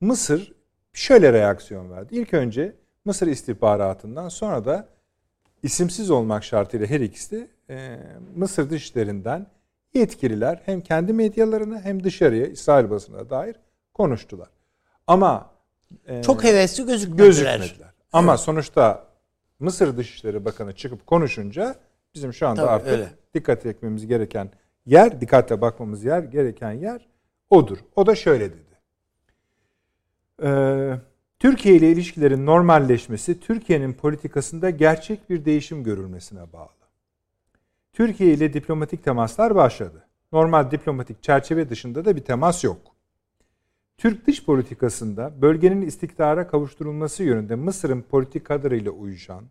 [0.00, 0.52] Mısır
[0.92, 2.16] şöyle reaksiyon verdi.
[2.16, 4.88] İlk önce Mısır istihbaratından sonra da
[5.62, 7.98] isimsiz olmak şartıyla her ikisi de e,
[8.36, 9.46] Mısır dışişlerinden
[9.94, 13.56] yetkililer hem kendi medyalarına hem dışarıya İsrail basına dair
[13.94, 14.48] konuştular.
[15.06, 15.49] Ama
[16.06, 17.26] e, Çok hevesli gözükmediler.
[17.26, 17.90] gözükmediler.
[18.12, 19.06] Ama sonuçta
[19.58, 21.74] Mısır Dışişleri Bakanı çıkıp konuşunca
[22.14, 23.08] bizim şu anda Tabii, artık öyle.
[23.34, 24.50] dikkat etmemiz gereken
[24.86, 27.06] yer, dikkatle bakmamız yer gereken yer
[27.50, 27.78] odur.
[27.96, 28.70] O da şöyle dedi.
[30.42, 30.98] Ee,
[31.38, 36.68] Türkiye ile ilişkilerin normalleşmesi Türkiye'nin politikasında gerçek bir değişim görülmesine bağlı.
[37.92, 40.06] Türkiye ile diplomatik temaslar başladı.
[40.32, 42.78] Normal diplomatik çerçeve dışında da bir temas yok.
[44.00, 49.44] Türk dış politikasında bölgenin istikrara kavuşturulması yönünde Mısır'ın politikalarıyla uyuşan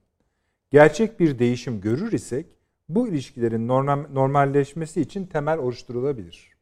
[0.72, 2.46] gerçek bir değişim görür isek
[2.90, 6.54] bu ilişkilerin normal, normalleşmesi için temel oluşturulabilir.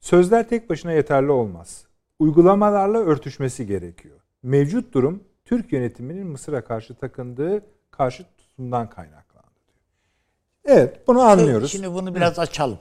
[0.00, 1.84] Sözler tek başına yeterli olmaz.
[2.18, 4.16] Uygulamalarla örtüşmesi gerekiyor.
[4.42, 9.46] Mevcut durum Türk yönetiminin Mısır'a karşı takındığı karşı tutumdan kaynaklandı.
[10.64, 11.72] Evet bunu anlıyoruz.
[11.72, 12.78] Şimdi bunu biraz açalım.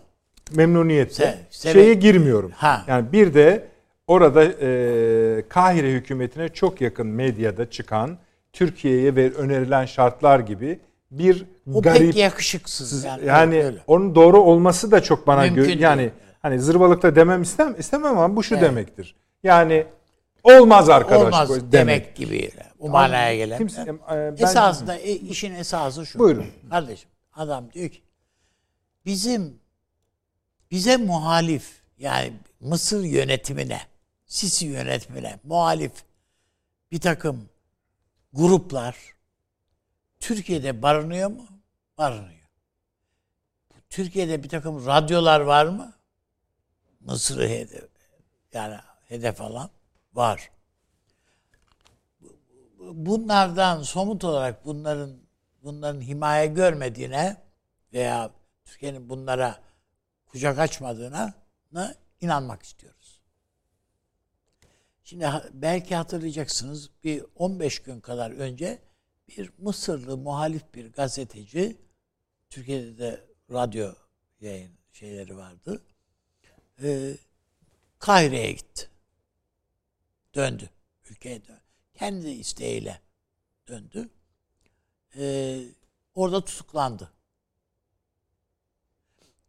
[0.56, 1.46] Memnuniyetle.
[1.52, 2.52] Se- Şeye girmiyorum.
[2.56, 2.84] Ha.
[2.88, 3.70] Yani bir de
[4.10, 8.18] orada e, Kahire hükümetine çok yakın medyada çıkan
[8.54, 10.80] Türkiye'ye ve önerilen şartlar gibi
[11.12, 13.04] bir O garip pek yakışıksız.
[13.04, 13.78] yani, Yani, öyle.
[13.88, 15.80] onun doğru olması da çok bana Mümkün gö- değil.
[15.80, 18.64] yani hani zırvalıkta demem istem istemem ama bu şu Evet.
[18.64, 19.16] demektir.
[19.44, 19.86] Yani
[20.44, 22.50] olmaz arkadaş Olmaz bu demek, gibi.
[22.80, 23.58] Bu manaya gelen.
[23.58, 26.20] Kimse- e, ben- Esasında e, işin esası şu.
[26.20, 26.46] Buyurun.
[26.70, 28.02] Kardeşim adam diyor ki
[29.06, 29.54] bizim
[30.72, 33.80] bize muhalif yani Mısır yönetimine
[34.30, 36.04] Sisi yönetimine muhalif
[36.92, 37.50] bir takım
[38.34, 39.16] gruplar
[40.20, 41.48] Türkiye'de barınıyor mu?
[41.98, 42.50] Barınıyor.
[43.90, 45.94] Türkiye'de bir takım radyolar var mı?
[47.00, 47.90] Mısır'ı hedef
[48.54, 49.70] yani hedef alan
[50.14, 50.52] var.
[52.80, 55.18] Bunlardan somut olarak bunların
[55.64, 57.38] bunların himaye görmediğine
[57.94, 58.32] veya
[58.66, 59.60] Türkiye'nin bunlara
[60.26, 61.34] kucak açmadığına
[61.72, 62.99] na inanmak istiyoruz.
[65.10, 68.82] Şimdi belki hatırlayacaksınız bir 15 gün kadar önce
[69.28, 71.78] bir Mısırlı muhalif bir gazeteci
[72.50, 73.94] Türkiye'de de radyo
[74.42, 75.82] yayın şeyleri vardı.
[76.84, 77.16] Ee,
[78.00, 78.90] Kahire'ye gitti.
[80.36, 80.70] Döndü.
[81.10, 81.62] Ülkeye döndü.
[81.94, 83.02] Kendi isteğiyle
[83.68, 84.10] döndü.
[85.16, 85.64] Ee,
[86.16, 87.12] orada tutuklandı.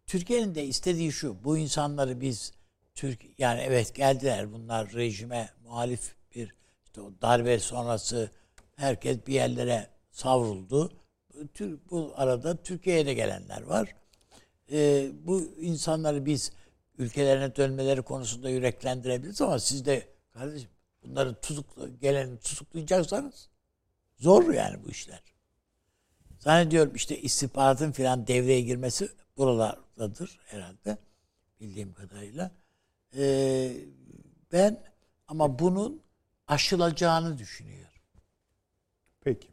[0.06, 1.44] Türkiye'nin de istediği şu.
[1.44, 2.52] Bu insanları biz
[3.00, 8.30] Türk yani evet geldiler bunlar rejime muhalif bir işte o darbe sonrası
[8.76, 10.92] herkes bir yerlere savruldu.
[11.54, 13.94] Tür- Bu arada Türkiye'ye de gelenler var.
[14.72, 16.52] Ee, bu insanları biz
[16.98, 20.70] ülkelerine dönmeleri konusunda yüreklendirebiliriz ama siz de kardeşim
[21.02, 23.48] bunları tutuklu, geleni tutuklayacaksanız
[24.18, 25.22] zor yani bu işler.
[26.38, 30.98] Zannediyorum işte istihbaratın filan devreye girmesi buralardadır herhalde
[31.60, 32.50] bildiğim kadarıyla.
[33.16, 33.72] Ee,
[34.52, 34.82] ben
[35.28, 36.02] ama bunun
[36.48, 37.86] aşılacağını düşünüyorum.
[39.20, 39.48] Peki.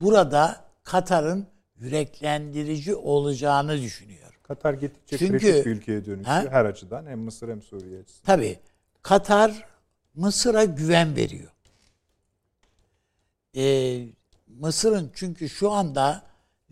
[0.00, 4.26] Burada Katar'ın yüreklendirici olacağını düşünüyorum.
[4.42, 6.44] Katar gittikçe Çünkü- kritik bir ülkeye dönüşüyor Ha?
[6.50, 8.26] her açıdan hem Mısır hem Suriye açısından.
[8.36, 8.58] Tabii
[9.02, 9.64] Katar
[10.14, 11.50] Mısır'a güven veriyor.
[13.56, 14.06] Ee,
[14.46, 16.22] Mısır'ın çünkü şu anda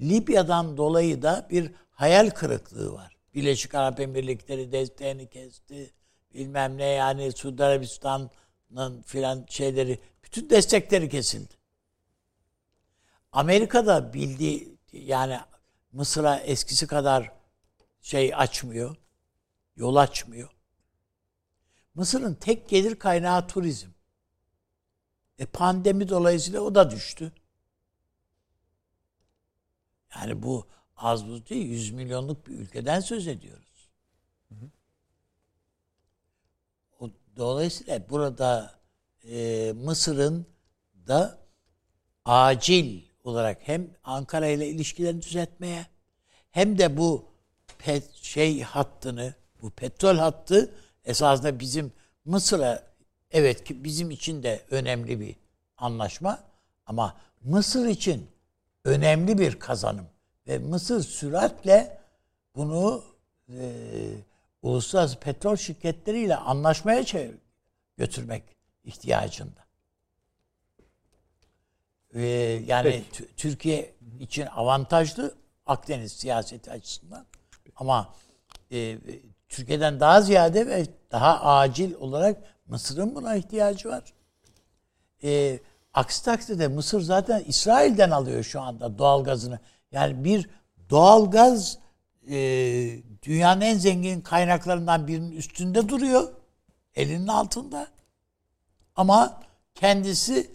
[0.01, 3.14] Libya'dan dolayı da bir hayal kırıklığı var.
[3.35, 5.93] Birleşik Arap Emirlikleri desteğini kesti.
[6.35, 11.55] Bilmem ne yani Suudi Arabistan'ın filan şeyleri bütün destekleri kesildi.
[13.33, 15.41] Amerika'da bildiği yani
[15.93, 17.33] Mısır'a eskisi kadar
[18.01, 18.97] şey açmıyor.
[19.77, 20.51] Yol açmıyor.
[21.95, 23.89] Mısır'ın tek gelir kaynağı turizm.
[25.39, 27.33] E pandemi dolayısıyla o da düştü.
[30.15, 33.91] Yani bu az buz değil, 100 milyonluk bir ülkeden söz ediyoruz.
[37.01, 38.75] O, dolayısıyla burada
[39.29, 40.47] e, Mısır'ın
[41.07, 41.39] da
[42.25, 45.87] acil olarak hem Ankara ile ilişkilerini düzeltmeye
[46.51, 47.25] hem de bu
[47.79, 51.93] pet, şey hattını, bu petrol hattı esasında bizim
[52.25, 52.95] Mısır'a
[53.31, 55.37] evet ki bizim için de önemli bir
[55.77, 56.45] anlaşma
[56.87, 58.31] ama Mısır için
[58.85, 60.07] önemli bir kazanım
[60.47, 61.99] ve Mısır süratle
[62.57, 63.05] bunu
[63.49, 63.73] e,
[64.63, 67.39] uluslararası petrol şirketleriyle anlaşmaya çevir,
[67.97, 68.43] götürmek
[68.85, 69.65] ihtiyacında.
[72.15, 72.23] E,
[72.67, 73.05] yani
[73.37, 75.35] Türkiye için avantajlı
[75.67, 77.27] Akdeniz siyaseti açısından
[77.77, 78.15] ama
[78.73, 78.99] e,
[79.49, 84.13] Türkiye'den daha ziyade ve daha acil olarak Mısır'ın buna ihtiyacı var.
[85.23, 85.61] E,
[85.95, 89.59] aksi takdirde Mısır zaten İsrail'den alıyor şu anda doğalgazını.
[89.95, 90.51] Yani bir
[90.91, 91.79] doğalgaz
[92.29, 92.37] e,
[93.23, 96.33] dünyanın en zengin kaynaklarından birinin üstünde duruyor.
[96.95, 97.89] Elinin altında.
[98.97, 99.43] Ama
[99.75, 100.51] kendisi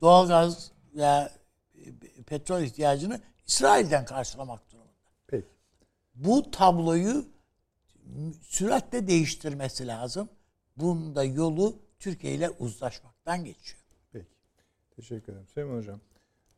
[0.00, 1.32] doğalgaz veya
[1.74, 4.92] e, petrol ihtiyacını İsrail'den karşılamak durumunda.
[5.26, 5.48] Peki.
[6.14, 7.26] Bu tabloyu
[8.40, 10.28] süratle değiştirmesi lazım.
[10.76, 13.82] Bunun da yolu Türkiye ile uzlaşmaktan geçiyor.
[14.12, 14.26] Peki.
[14.96, 15.46] Teşekkür ederim.
[15.54, 16.00] Süleyman Hocam.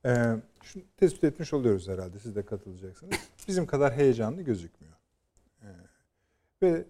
[0.07, 2.19] Ee, şunu tespit etmiş oluyoruz herhalde.
[2.19, 3.17] Siz de katılacaksınız.
[3.49, 4.97] Bizim kadar heyecanlı gözükmüyor.
[5.63, 5.67] Ee,
[6.63, 6.85] ve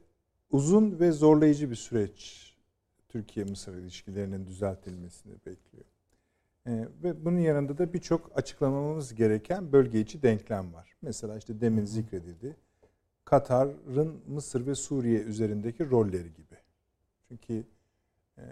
[0.51, 2.47] uzun ve zorlayıcı bir süreç
[3.09, 5.85] Türkiye-Mısır ilişkilerinin düzeltilmesini bekliyor.
[6.67, 10.97] Ee, ve bunun yanında da birçok açıklamamız gereken bölge içi denklem var.
[11.03, 12.57] Mesela işte demin zikredildi.
[13.25, 16.57] Katar'ın Mısır ve Suriye üzerindeki rolleri gibi.
[17.29, 17.65] Çünkü
[18.39, 18.45] e,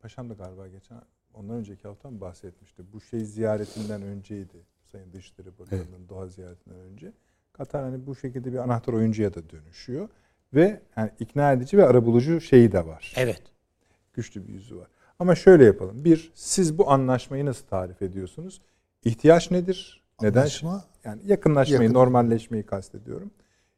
[0.00, 1.02] Paşam da galiba geçen
[1.36, 2.82] ondan önceki hafta mı bahsetmişti.
[2.92, 4.56] Bu şey ziyaretinden önceydi.
[4.84, 6.08] Sayın Dışişleri Bakanı'nın evet.
[6.08, 7.12] doğa ziyaretinden önce.
[7.52, 10.08] Katar hani bu şekilde bir anahtar oyuncuya da dönüşüyor.
[10.54, 13.14] Ve yani ikna edici ve arabulucu şeyi de var.
[13.16, 13.42] Evet.
[14.12, 14.88] Güçlü bir yüzü var.
[15.18, 16.04] Ama şöyle yapalım.
[16.04, 18.60] Bir, siz bu anlaşmayı nasıl tarif ediyorsunuz?
[19.04, 20.02] İhtiyaç nedir?
[20.22, 20.40] Neden?
[20.40, 21.94] Anlaşma, yani yakınlaşmayı, yakın.
[21.94, 23.30] normalleşmeyi kastediyorum.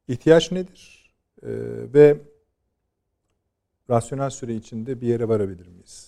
[0.09, 1.13] İhtiyaç nedir?
[1.43, 1.49] Ee,
[1.95, 2.19] ve
[3.91, 6.08] rasyonel süre içinde bir yere varabilir miyiz?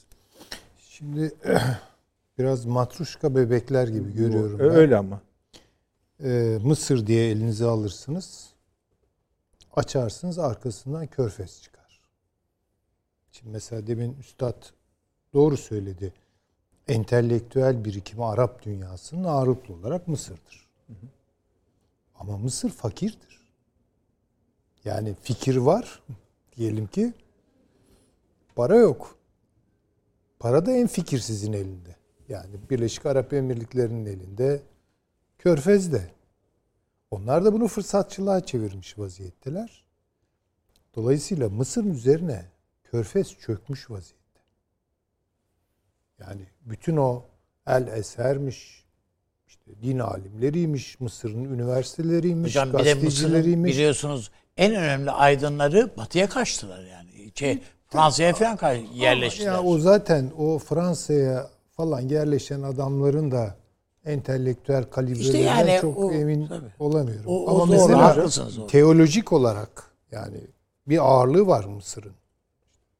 [1.00, 1.34] Şimdi
[2.38, 4.58] biraz matruşka bebekler gibi görüyorum.
[4.58, 5.20] Bu, öyle ama.
[6.24, 8.48] Ee, Mısır diye elinize alırsınız.
[9.76, 12.00] Açarsınız arkasından körfez çıkar.
[13.32, 14.62] Şimdi mesela demin Üstad
[15.34, 16.12] doğru söyledi.
[16.88, 20.68] Entelektüel birikimi Arap dünyasının ağırlıklı olarak Mısır'dır.
[20.86, 21.06] Hı hı.
[22.14, 23.40] Ama Mısır fakirdir.
[24.84, 26.02] Yani fikir var
[26.56, 27.12] diyelim ki
[28.56, 29.19] para yok.
[30.40, 31.96] Para da en fikir sizin elinde.
[32.28, 34.62] Yani Birleşik Arap Emirlikleri'nin elinde,
[35.38, 36.10] Körfez'de.
[37.10, 39.84] Onlar da bunu fırsatçılığa çevirmiş vaziyetteler.
[40.94, 42.44] Dolayısıyla Mısır'ın üzerine
[42.84, 44.40] Körfez çökmüş vaziyette.
[46.18, 47.24] Yani bütün o
[47.66, 48.84] El Eser'miş,
[49.48, 56.84] işte din alimleriymiş, Mısır'ın üniversiteleriymiş, Hocam bir de Mısır'ın biliyorsunuz en önemli aydınları batıya kaçtılar
[56.84, 57.32] yani.
[57.34, 59.52] Şey, Fransa'ya falan yerleştiler.
[59.52, 63.56] Ya o zaten o Fransa'ya falan yerleşen adamların da
[64.04, 66.66] entelektüel kalibrelerinden işte yani çok o, emin tabii.
[66.78, 67.26] olamıyorum.
[67.26, 70.40] O, o Ama doğru, mesela teolojik olarak yani
[70.88, 72.12] bir ağırlığı var Mısır'ın.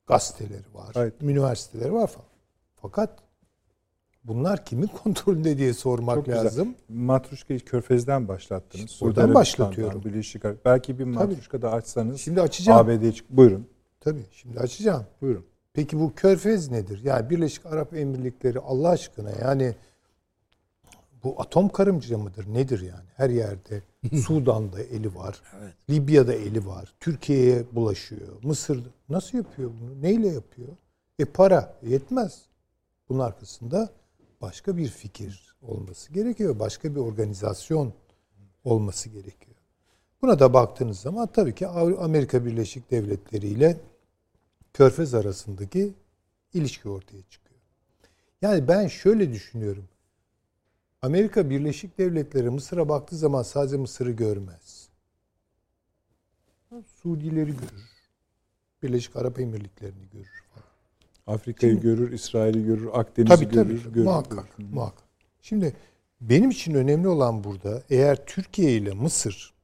[0.06, 1.14] Gazeteleri var, evet.
[1.22, 2.28] üniversiteleri var falan.
[2.74, 3.10] Fakat
[4.24, 6.74] bunlar kimin kontrolünde diye sormak Çok lazım.
[6.88, 8.90] Matruşka'yı Körfez'den başlattınız.
[8.90, 10.04] İşte buradan başlatıyorum.
[10.04, 12.20] Birleşik Belki bir matruşka da açsanız.
[12.20, 12.78] Şimdi açacağım.
[12.88, 13.30] ABD'ye çık.
[13.30, 13.66] Buyurun.
[14.00, 14.26] Tabii.
[14.32, 15.06] Şimdi açacağım.
[15.20, 15.46] Buyurun.
[15.72, 17.00] Peki bu Körfez nedir?
[17.04, 19.74] Yani Birleşik Arap Emirlikleri Allah aşkına yani
[21.24, 22.54] bu atom karımcı mıdır?
[22.54, 23.08] Nedir yani?
[23.16, 23.82] Her yerde.
[24.26, 25.42] Sudan'da eli var.
[25.60, 25.74] Evet.
[25.90, 26.94] Libya'da eli var.
[27.00, 28.42] Türkiye'ye bulaşıyor.
[28.42, 30.02] Mısır nasıl yapıyor bunu?
[30.02, 30.68] Neyle yapıyor?
[31.18, 32.42] E para yetmez.
[33.08, 33.88] Bunun arkasında
[34.40, 36.58] başka bir fikir olması gerekiyor.
[36.58, 37.92] Başka bir organizasyon
[38.64, 39.56] olması gerekiyor.
[40.22, 43.76] Buna da baktığınız zaman tabii ki Amerika Birleşik Devletleri ile
[44.72, 45.94] Körfez arasındaki
[46.54, 47.60] ilişki ortaya çıkıyor.
[48.42, 49.88] Yani ben şöyle düşünüyorum.
[51.02, 54.88] Amerika Birleşik Devletleri Mısır'a baktığı zaman sadece Mısır'ı görmez.
[56.86, 57.90] Suudileri görür.
[58.82, 60.66] Birleşik Arap Emirlikleri'ni görür falan.
[61.36, 63.82] Afrika'yı görür, İsrail'i görür, Akdeniz'i tabii, görür.
[63.82, 64.70] Tabii, görür muhakkak, görür.
[64.72, 65.04] muhakkak.
[65.42, 65.76] Şimdi
[66.20, 69.54] benim için önemli olan burada eğer Türkiye ile Mısır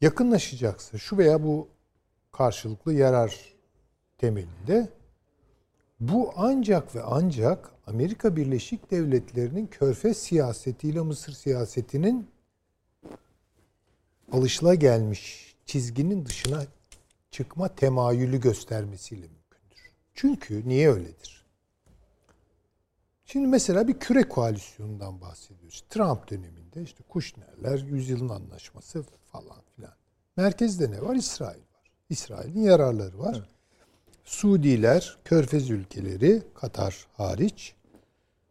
[0.00, 1.68] yakınlaşacaksa şu veya bu
[2.36, 3.54] karşılıklı yarar
[4.18, 4.88] temelinde
[6.00, 12.30] bu ancak ve ancak Amerika Birleşik Devletleri'nin körfez siyasetiyle Mısır siyasetinin
[14.32, 16.64] alışılagelmiş çizginin dışına
[17.30, 19.90] çıkma temayülü göstermesiyle mümkündür.
[20.14, 21.44] Çünkü niye öyledir?
[23.24, 25.84] Şimdi mesela bir küre koalisyonundan bahsediyoruz.
[25.88, 29.94] Trump döneminde işte Kushner'ler, yüzyılın anlaşması falan filan.
[30.36, 31.14] Merkezde ne var?
[31.14, 31.73] İsrail.
[32.10, 33.34] İsrail'in yararları var.
[33.38, 33.48] Evet.
[34.24, 37.74] Suudiler, Körfez ülkeleri, Katar hariç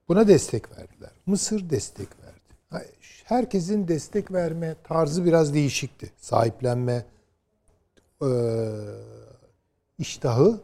[0.07, 1.11] buna destek verdiler.
[1.25, 2.33] Mısır destek verdi.
[3.23, 6.11] Herkesin destek verme tarzı biraz değişikti.
[6.17, 7.05] Sahiplenme
[8.21, 8.29] e,
[9.97, 10.61] iştahı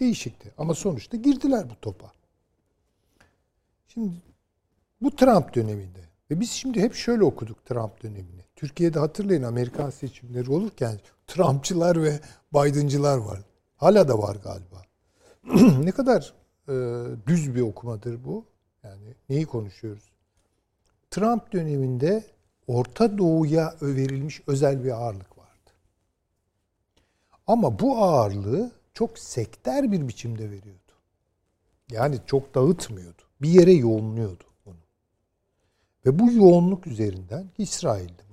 [0.00, 0.52] değişikti.
[0.58, 2.12] Ama sonuçta girdiler bu topa.
[3.88, 4.12] Şimdi
[5.00, 6.00] bu Trump döneminde
[6.30, 8.45] ve biz şimdi hep şöyle okuduk Trump dönemini.
[8.56, 12.20] Türkiye'de hatırlayın Amerikan seçimleri olurken Trumpçılar ve
[12.54, 13.40] Biden'cılar var.
[13.76, 14.82] Hala da var galiba.
[15.84, 16.34] ne kadar
[16.68, 16.74] e,
[17.26, 18.44] düz bir okumadır bu.
[18.82, 20.10] Yani neyi konuşuyoruz?
[21.10, 22.24] Trump döneminde
[22.66, 25.70] Orta Doğu'ya verilmiş özel bir ağırlık vardı.
[27.46, 30.92] Ama bu ağırlığı çok sekter bir biçimde veriyordu.
[31.90, 33.22] Yani çok dağıtmıyordu.
[33.42, 34.76] Bir yere yoğunluyordu bunu.
[36.06, 38.25] Ve bu yoğunluk üzerinden İsrail'de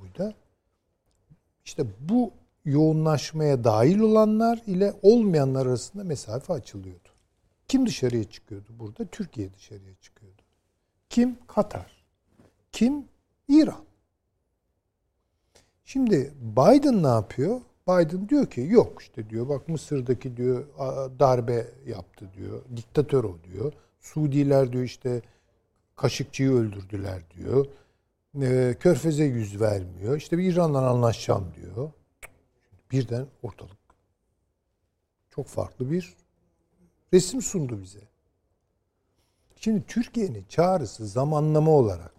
[1.65, 2.31] işte bu
[2.65, 7.09] yoğunlaşmaya dahil olanlar ile olmayanlar arasında mesafe açılıyordu.
[7.67, 9.05] Kim dışarıya çıkıyordu burada?
[9.05, 10.41] Türkiye dışarıya çıkıyordu.
[11.09, 11.37] Kim?
[11.47, 12.03] Katar.
[12.71, 13.05] Kim?
[13.47, 13.83] İran.
[15.85, 17.61] Şimdi Biden ne yapıyor?
[17.87, 20.65] Biden diyor ki yok işte diyor bak Mısır'daki diyor
[21.19, 22.61] darbe yaptı diyor.
[22.75, 23.73] Diktatör o diyor.
[23.99, 25.21] Suudiler diyor işte
[25.95, 27.65] Kaşıkçı'yı öldürdüler diyor.
[28.79, 30.17] Körfez'e yüz vermiyor.
[30.17, 31.91] İşte bir İran'la anlaşacağım diyor
[32.91, 33.77] birden ortalık
[35.29, 36.17] çok farklı bir
[37.13, 37.99] resim sundu bize.
[39.55, 42.13] Şimdi Türkiye'nin çağrısı zamanlama olarak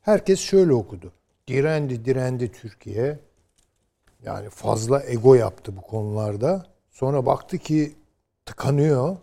[0.00, 1.12] herkes şöyle okudu.
[1.46, 3.18] Direndi direndi Türkiye.
[4.22, 6.66] Yani fazla ego yaptı bu konularda.
[6.90, 7.96] Sonra baktı ki
[8.46, 9.16] tıkanıyor.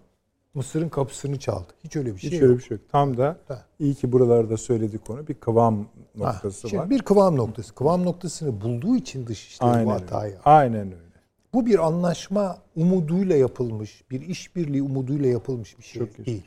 [0.54, 1.74] Mısır'ın kapısını çaldı.
[1.84, 2.44] Hiç öyle bir şey Hiç yok.
[2.44, 2.90] öyle bir şey yok.
[2.92, 3.66] Tam da ha.
[3.80, 6.90] iyi ki buralarda söylediği konu bir kıvam noktası ha, şimdi var.
[6.90, 7.76] Bir kıvam noktası.
[7.76, 10.32] Kıvam noktasını bulduğu için dışişleri bu hatayı.
[10.32, 10.42] Öyle.
[10.46, 11.10] Aynen öyle.
[11.54, 16.44] Bu bir anlaşma umuduyla yapılmış, bir işbirliği umuduyla yapılmış bir şey Çok değil.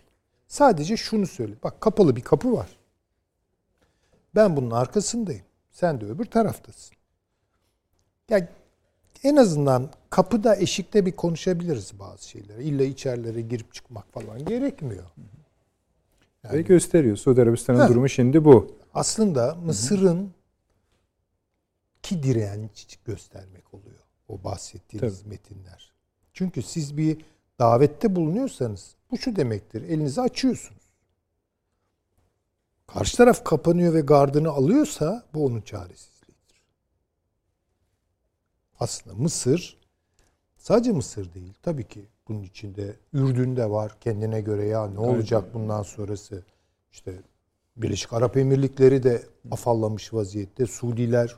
[0.49, 1.55] Sadece şunu söyle.
[1.65, 2.69] Bak kapalı bir kapı var.
[4.35, 5.45] Ben bunun arkasındayım.
[5.71, 6.97] Sen de öbür taraftasın.
[8.31, 8.49] Ya
[9.25, 12.65] en azından kapıda eşikte bir konuşabiliriz bazı şeyleri.
[12.65, 15.05] İlla içerilere girip çıkmak falan gerekmiyor.
[16.45, 17.17] Yani, Ve gösteriyor.
[17.17, 18.77] Suudi Arabistan'ın durumu şimdi bu.
[18.95, 20.31] Aslında Mısır'ın
[22.03, 24.01] ki direnç göstermek oluyor.
[24.29, 25.29] O bahsettiğiniz Tabii.
[25.29, 25.93] metinler.
[26.33, 27.25] Çünkü siz bir
[27.59, 29.83] davette bulunuyorsanız bu şu demektir.
[29.83, 30.83] Elinizi açıyorsunuz.
[32.87, 36.12] Karşı taraf kapanıyor ve gardını alıyorsa bu onun çaresizliğidir.
[38.83, 39.83] Aslında Mısır
[40.57, 41.55] Sadece Mısır değil.
[41.63, 45.55] Tabii ki bunun içinde Ürdün de var kendine göre ya ne olacak evet.
[45.55, 46.43] bundan sonrası.
[46.93, 47.13] İşte
[47.77, 50.67] Birleşik Arap Emirlikleri de afallamış vaziyette.
[50.67, 51.37] Suudiler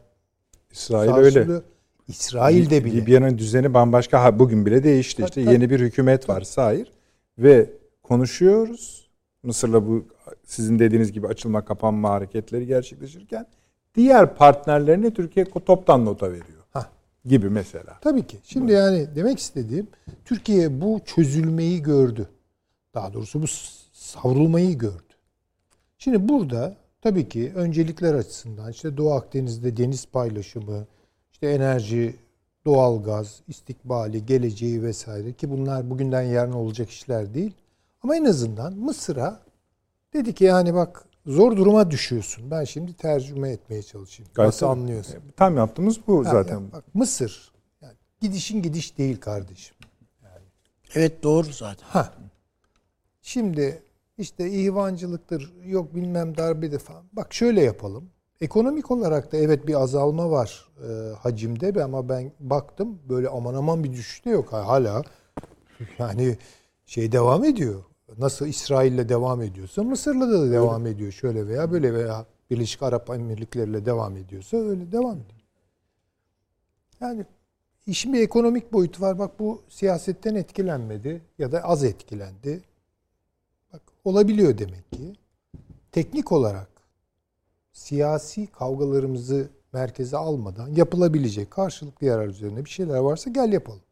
[0.73, 1.49] İsrail sarsılıyor.
[1.49, 1.63] öyle.
[2.09, 2.97] İsrail de bile.
[2.97, 4.39] Libya'nın düzeni bambaşka.
[4.39, 5.23] Bugün bile değişti.
[5.23, 5.53] İşte tabii.
[5.53, 6.93] yeni bir hükümet var Sair.
[7.39, 7.71] Ve
[8.03, 9.11] konuşuyoruz.
[9.43, 10.05] Mısır'la bu
[10.45, 13.47] sizin dediğiniz gibi açılma kapanma hareketleri gerçekleşirken
[13.95, 16.54] diğer partnerlerine Türkiye toptan nota veriyor
[17.25, 17.99] gibi mesela.
[18.01, 18.39] Tabii ki.
[18.45, 18.81] Şimdi evet.
[18.83, 19.89] yani demek istediğim
[20.25, 22.29] Türkiye bu çözülmeyi gördü.
[22.95, 23.47] Daha doğrusu bu
[23.93, 25.15] savrulmayı gördü.
[25.99, 30.87] Şimdi burada tabii ki öncelikler açısından işte Doğu Akdeniz'de deniz paylaşımı,
[31.33, 32.17] işte enerji,
[32.65, 37.53] doğalgaz, istikbali, geleceği vesaire ki bunlar bugünden yarın olacak işler değil.
[38.03, 39.41] Ama en azından Mısır'a
[40.13, 42.51] dedi ki yani bak zor duruma düşüyorsun.
[42.51, 44.31] Ben şimdi tercüme etmeye çalışayım.
[44.35, 45.17] Gayet Nasıl anlıyorsun?
[45.37, 46.61] Tam yaptığımız bu ha, zaten.
[46.61, 47.53] Ya, bak, Mısır.
[47.83, 49.77] Yani gidişin gidiş değil kardeşim.
[50.23, 50.45] Yani.
[50.95, 51.87] Evet doğru zaten.
[51.89, 52.13] Ha.
[53.23, 53.83] Şimdi
[54.19, 57.05] işte ihvancılıktır, yok bilmem darbedir falan.
[57.13, 58.11] Bak şöyle yapalım.
[58.41, 63.85] Ekonomik olarak da evet bir azalma var e, hacimde ama ben baktım böyle aman aman
[63.85, 65.03] bir düşüş de yok hala.
[65.99, 66.39] Yani
[66.87, 67.85] şey devam ediyor
[68.19, 73.87] nasıl İsrail'le devam ediyorsa Mısır'la da devam ediyor şöyle veya böyle veya Birleşik Arap Emirlikleri'yle
[73.87, 75.41] devam ediyorsa öyle devam ediyor.
[77.01, 77.25] Yani
[77.87, 79.19] işin bir ekonomik boyutu var.
[79.19, 82.63] Bak bu siyasetten etkilenmedi ya da az etkilendi.
[83.73, 85.13] Bak olabiliyor demek ki.
[85.93, 86.69] Teknik olarak
[87.73, 93.83] siyasi kavgalarımızı merkeze almadan yapılabilecek karşılıklı yarar üzerine bir şeyler varsa gel yapalım.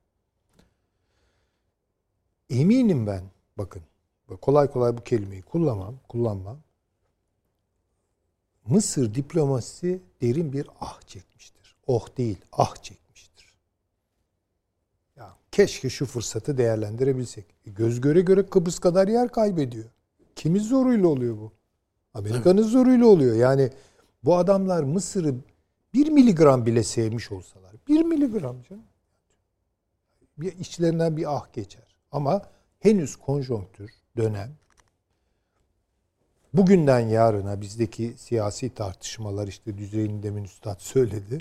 [2.50, 3.22] Eminim ben
[3.58, 3.82] bakın
[4.36, 6.58] kolay kolay bu kelimeyi kullanmam, kullanmam.
[8.66, 11.76] Mısır diplomasisi derin bir ah çekmiştir.
[11.86, 13.54] Oh değil, ah çekmiştir.
[15.16, 17.46] Ya keşke şu fırsatı değerlendirebilsek.
[17.66, 19.90] E, göz göre göre Kıbrıs kadar yer kaybediyor.
[20.36, 21.52] Kimin zoruyla oluyor bu?
[22.14, 23.36] Amerika'nın zoruyla oluyor.
[23.36, 23.70] Yani
[24.24, 25.34] bu adamlar Mısır'ı
[25.94, 27.72] bir miligram bile sevmiş olsalar.
[27.88, 28.84] Bir miligram canım.
[30.38, 31.96] Bir içlerinden bir ah geçer.
[32.12, 32.42] Ama
[32.80, 34.52] henüz konjonktür, dönem.
[36.54, 41.38] Bugünden yarına bizdeki siyasi tartışmalar işte düzeyini demin üstad söyledi.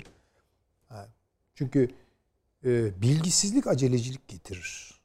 [1.54, 1.88] Çünkü
[2.64, 5.00] e, bilgisizlik acelecilik getirir.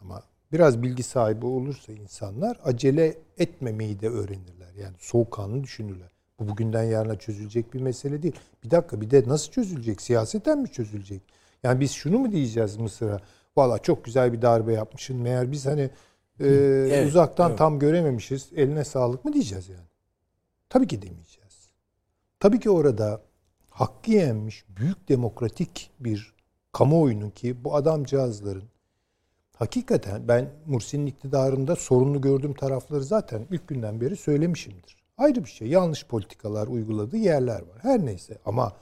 [0.00, 4.74] Ama biraz bilgi sahibi olursa insanlar acele etmemeyi de öğrenirler.
[4.78, 6.10] Yani soğukkanlı düşünürler.
[6.38, 8.34] Bu bugünden yarına çözülecek bir mesele değil.
[8.64, 10.02] Bir dakika bir de nasıl çözülecek?
[10.02, 11.22] Siyaseten mi çözülecek?
[11.62, 13.20] Yani biz şunu mu diyeceğiz Mısır'a?
[13.56, 15.16] Valla çok güzel bir darbe yapmışsın.
[15.16, 15.90] Meğer biz hani
[16.40, 17.58] e, Evet, uzaktan evet.
[17.58, 18.48] tam görememişiz.
[18.56, 19.88] Eline sağlık mı diyeceğiz yani?
[20.68, 21.70] Tabii ki demeyeceğiz.
[22.40, 23.20] Tabii ki orada
[23.70, 26.34] hakkı yenmiş büyük demokratik bir
[26.72, 28.68] kamuoyunun ki bu adamcağızların
[29.56, 34.96] hakikaten ben Mursi'nin iktidarında sorunlu gördüğüm tarafları zaten ilk günden beri söylemişimdir.
[35.18, 35.68] Ayrı bir şey.
[35.68, 37.78] Yanlış politikalar uyguladığı yerler var.
[37.82, 38.72] Her neyse ama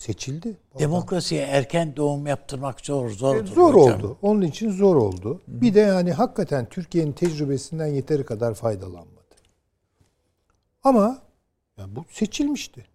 [0.00, 0.56] seçildi.
[0.78, 3.36] Demokrasiye erken doğum yaptırmak zor, zor.
[3.36, 4.18] E, Zor oldu.
[4.22, 5.42] Onun için zor oldu.
[5.48, 9.20] Bir de yani hakikaten Türkiye'nin tecrübesinden yeteri kadar faydalanmadı.
[10.82, 11.22] Ama
[11.78, 12.86] yani bu seçilmişti.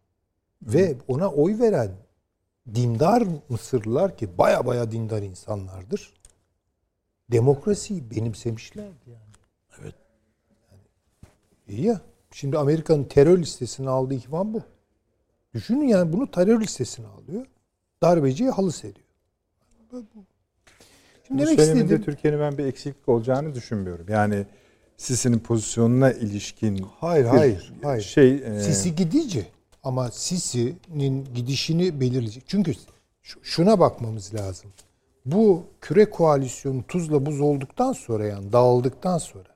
[0.62, 1.92] Ve ona oy veren
[2.76, 6.14] dindar Mısırlılar ki baya baya dindar insanlardır.
[7.32, 9.34] Demokrasiyi benimsemişlerdi yani.
[9.82, 9.96] Evet.
[11.68, 12.02] İyi ya.
[12.32, 14.62] Şimdi Amerika'nın terör listesine aldığı ihvan bu.
[15.56, 17.46] Düşünün yani bunu terör listesine alıyor.
[18.02, 19.06] Darbeciye halı seriyor.
[19.92, 20.14] Şimdi
[21.30, 24.06] Bu demek istediğim Türkiye'nin ben bir eksiklik olacağını düşünmüyorum.
[24.10, 24.46] Yani
[24.98, 28.02] Sisi'nin pozisyonuna ilişkin Hayır, hayır, hayır.
[28.04, 29.46] şey e, Sisi gidici
[29.84, 32.44] ama Sisi'nin gidişini belirleyecek.
[32.48, 32.74] Çünkü
[33.24, 34.72] şu- şuna bakmamız lazım.
[35.26, 39.56] Bu küre koalisyonu tuzla buz olduktan sonra yani dağıldıktan sonra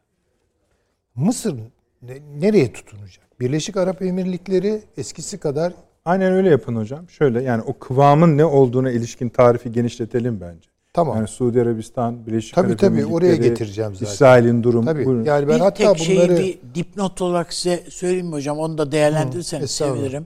[1.16, 1.60] Mısır
[2.02, 3.40] ne- nereye tutunacak?
[3.40, 5.74] Birleşik Arap Emirlikleri eskisi kadar
[6.10, 7.10] aynen öyle yapın hocam.
[7.10, 10.70] Şöyle yani o kıvamın ne olduğuna ilişkin tarifi genişletelim bence.
[10.94, 11.18] tamam.
[11.18, 14.06] Yani Suudi Arabistan, Birleşik Tabii, Arap tabii, Emirlikleri, oraya getireceğim zaten.
[14.06, 14.86] İsrail'in durumu.
[14.86, 15.06] Tabii.
[15.06, 15.24] Buyurun.
[15.24, 18.60] Yani ben bir hatta tek şeyi bunları bir dipnot olarak size söyleyeyim mi hocam?
[18.60, 20.26] Onu da değerlendirirseniz sevinirim.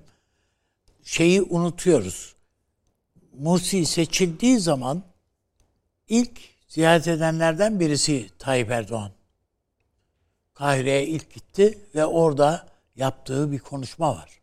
[1.03, 2.35] Şeyi unutuyoruz.
[3.39, 5.03] Mursi seçildiği zaman
[6.07, 6.31] ilk
[6.67, 9.11] ziyaret edenlerden birisi Tayyip Erdoğan.
[10.53, 12.65] Kahire'ye ilk gitti ve orada
[12.95, 14.42] yaptığı bir konuşma var.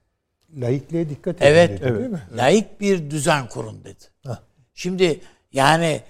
[0.57, 1.99] Laikliğe dikkat edin Evet, dedi, evet.
[2.01, 2.23] değil mi?
[2.37, 4.05] Layık bir düzen kurun dedi.
[4.27, 4.41] Hah.
[4.75, 5.21] Şimdi
[5.53, 6.01] yani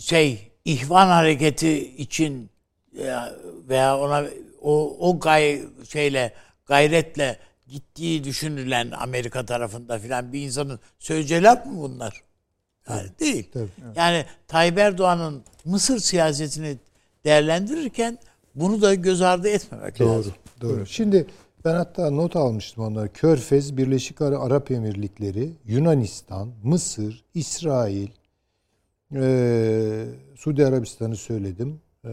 [0.00, 2.50] şey ihvan hareketi için
[2.98, 3.32] ya-
[3.68, 4.24] veya ona
[4.62, 6.32] o o gay şeyle
[6.66, 12.22] gayretle gittiği düşünülen Amerika tarafında filan bir insanın söyleyeceği laf mı bunlar?
[12.88, 13.50] Yani değil.
[13.52, 13.68] Tabii.
[13.96, 16.76] Yani Tayyip Erdoğan'ın Mısır siyasetini
[17.24, 18.18] değerlendirirken
[18.54, 20.34] bunu da göz ardı etmemek lazım.
[20.60, 20.86] Doğru.
[20.86, 21.26] Şimdi
[21.64, 23.08] ben hatta not almıştım onları.
[23.12, 28.08] Körfez, Birleşik Ara- Arap Emirlikleri, Yunanistan, Mısır, İsrail,
[29.12, 30.04] eee
[30.36, 31.80] Suudi Arabistan'ı söyledim.
[32.04, 32.10] Eee,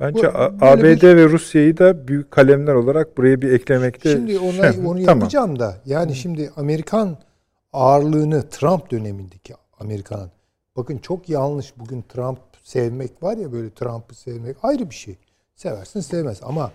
[0.00, 4.38] Bence Bu- A- böyle ABD ve Rusya'yı da büyük kalemler olarak buraya bir eklemekte Şimdi
[4.38, 5.18] ona, şey- onu tamam.
[5.20, 7.18] yapacağım da yani şimdi Amerikan
[7.72, 10.30] ağırlığını Trump dönemindeki Amerikan
[10.76, 15.16] bakın çok yanlış bugün Trump sevmek var ya böyle Trump'ı sevmek ayrı bir şey.
[15.56, 16.72] Seversin sevmez ama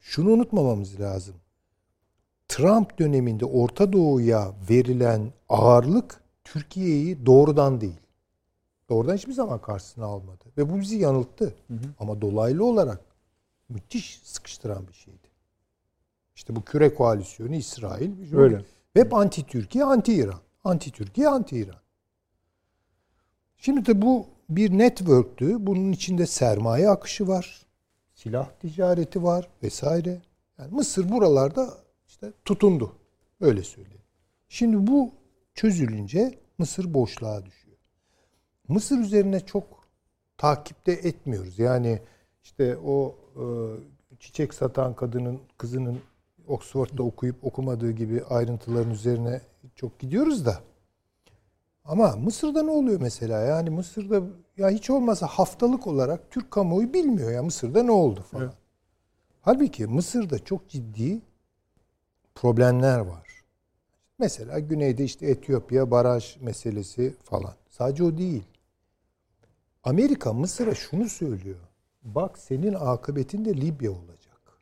[0.00, 1.34] şunu unutmamamız lazım.
[2.48, 8.00] Trump döneminde Orta Doğu'ya verilen ağırlık Türkiye'yi doğrudan değil.
[8.88, 10.44] Doğrudan hiçbir zaman karşısına almadı.
[10.58, 11.54] Ve bu bizi yanılttı.
[11.98, 13.00] Ama dolaylı olarak
[13.68, 15.28] müthiş sıkıştıran bir şeydi.
[16.34, 18.34] İşte bu küre koalisyonu İsrail.
[18.36, 18.64] Öyle.
[18.94, 20.40] Hep anti Türkiye, anti İran.
[20.64, 21.80] Anti Türkiye, anti İran.
[23.56, 25.66] Şimdi de bu bir network'tü.
[25.66, 27.66] Bunun içinde sermaye akışı var.
[28.22, 30.22] Silah ticareti var vesaire.
[30.58, 31.74] Yani Mısır buralarda
[32.08, 32.96] işte tutundu.
[33.40, 34.02] Öyle söyleyeyim.
[34.48, 35.14] Şimdi bu
[35.54, 37.76] çözülünce Mısır boşluğa düşüyor.
[38.68, 39.64] Mısır üzerine çok
[40.38, 41.58] takipte etmiyoruz.
[41.58, 42.02] Yani
[42.42, 43.44] işte o e,
[44.18, 46.00] çiçek satan kadının kızının
[46.46, 49.40] Oxford'da okuyup okumadığı gibi ayrıntıların üzerine
[49.74, 50.60] çok gidiyoruz da.
[51.84, 53.40] Ama Mısır'da ne oluyor mesela?
[53.40, 54.22] Yani Mısır'da
[54.56, 58.44] ya hiç olmazsa haftalık olarak Türk kamuoyu bilmiyor ya Mısır'da ne oldu falan.
[58.44, 58.54] Evet.
[59.40, 61.20] Halbuki Mısır'da çok ciddi
[62.34, 63.28] problemler var.
[64.18, 67.54] Mesela güneyde işte Etiyopya baraj meselesi falan.
[67.70, 68.44] Sadece o değil.
[69.84, 71.58] Amerika Mısır'a şunu söylüyor.
[72.02, 74.60] Bak senin akıbetin de Libya olacak.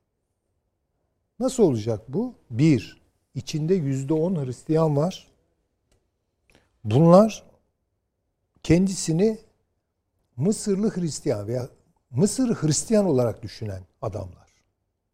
[1.39, 2.35] Nasıl olacak bu?
[2.51, 3.03] Bir,
[3.35, 5.28] içinde yüzde on Hristiyan var.
[6.85, 7.45] Bunlar
[8.63, 9.39] kendisini
[10.37, 11.69] Mısırlı Hristiyan veya
[12.11, 14.49] Mısır Hristiyan olarak düşünen adamlar.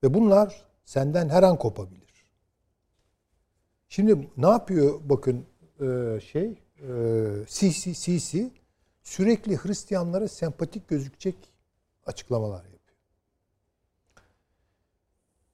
[0.03, 2.27] Ve bunlar senden her an kopabilir.
[3.89, 5.47] Şimdi ne yapıyor bakın
[5.81, 6.93] e, şey e,
[7.49, 8.51] Sisi, Sisi
[9.03, 11.37] sürekli Hristiyanlara sempatik gözükecek
[12.07, 12.99] açıklamalar yapıyor.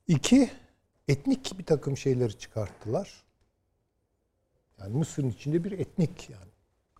[0.09, 0.51] İki,
[1.09, 3.25] etnik bir takım şeyleri çıkarttılar.
[4.81, 6.51] Yani Mısır'ın içinde bir etnik yani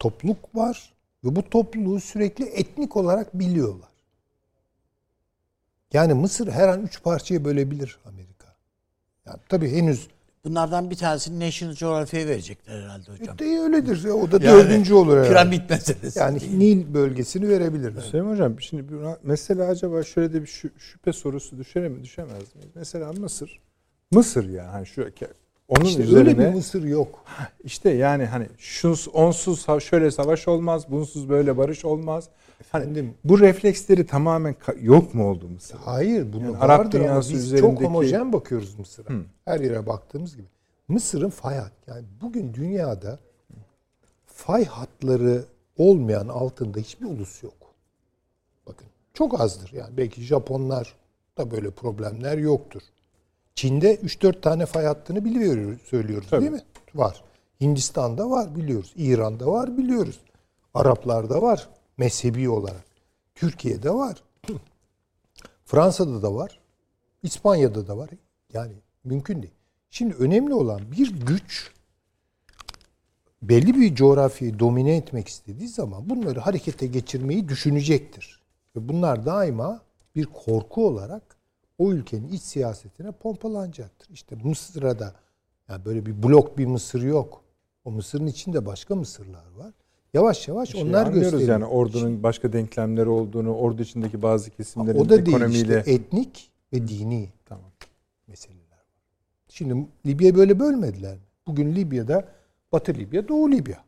[0.01, 0.93] topluluk var
[1.25, 3.89] ve bu topluluğu sürekli etnik olarak biliyorlar.
[5.93, 8.47] Yani Mısır her an üç parçaya bölebilir Amerika.
[9.27, 10.09] Yani tabii henüz
[10.45, 13.39] Bunlardan bir tanesini National Geographic'e verecekler herhalde hocam.
[13.39, 14.05] de öyledir.
[14.05, 15.29] O da Yani dördüncü olur herhalde.
[15.29, 16.19] Piramit meselesi.
[16.19, 18.01] Yani Nil bölgesini verebilirler.
[18.03, 22.55] Süleyman Hocam şimdi bir- mesela acaba şöyle de bir şü- şüphe sorusu düşer mi düşemez
[22.55, 22.71] miyiz?
[22.75, 23.61] Mesela Mısır
[24.11, 25.03] Mısır ya hani şu
[25.71, 27.25] onun İşte üzerine öyle bir Mısır yok.
[27.65, 32.29] işte yani hani şuns onsuz şöyle savaş olmaz, bunsuz böyle barış olmaz.
[32.73, 33.15] Hani Efendim?
[33.25, 35.77] bu refleksleri tamamen yok mu oldu Mısır?
[35.85, 39.13] Hayır bunu Yani vardır Arap ama dünyası biz üzerindeki- çok homojen bakıyoruz Mısır'a.
[39.45, 40.47] Her yere baktığımız gibi.
[40.89, 41.73] Mısır'ın fay hat.
[41.87, 43.19] Yani bugün dünyada
[44.27, 45.45] fay hatları
[45.79, 47.55] olmayan altında hiçbir ulus yok.
[48.67, 49.73] Bakın çok azdır.
[49.73, 50.95] Yani belki Japonlar
[51.39, 52.83] da böyle problemler yoktur.
[53.55, 56.41] Çin'de 3-4 tane fay hattını biliyoruz, söylüyoruz Tabii.
[56.41, 56.63] değil mi?
[56.95, 57.23] Var.
[57.61, 58.93] Hindistan'da var biliyoruz.
[58.97, 60.21] İran'da var biliyoruz.
[60.75, 62.85] Araplarda var mezhebi olarak.
[63.35, 64.23] Türkiye'de var.
[65.65, 66.61] Fransa'da da var.
[67.23, 68.11] İspanya'da da var.
[68.53, 68.73] Yani
[69.05, 69.55] mümkün değil.
[69.91, 71.73] Şimdi önemli olan bir güç
[73.43, 78.41] belli bir coğrafyayı domine etmek istediği zaman bunları harekete geçirmeyi düşünecektir.
[78.77, 79.81] Ve bunlar daima
[80.17, 81.37] bir korku olarak
[81.81, 84.09] o ülkenin iç siyasetine pompalanacaktır.
[84.11, 85.15] İşte Mısır'a da
[85.69, 87.41] yani böyle bir blok bir Mısır yok.
[87.85, 89.73] O Mısır'ın içinde başka Mısırlar var.
[90.15, 91.49] Yavaş yavaş Şey onlar gösteriyor.
[91.49, 96.51] yani ordunun başka denklemleri olduğunu, ordu içindeki bazı kesimlerin o da değil ekonomiyle işte etnik
[96.73, 97.71] ve dini tamam.
[98.27, 98.85] meseleler var.
[99.49, 101.19] Şimdi Libya'yı böyle bölmediler?
[101.47, 102.25] Bugün Libya'da
[102.73, 103.85] Batı Libya, Doğu Libya.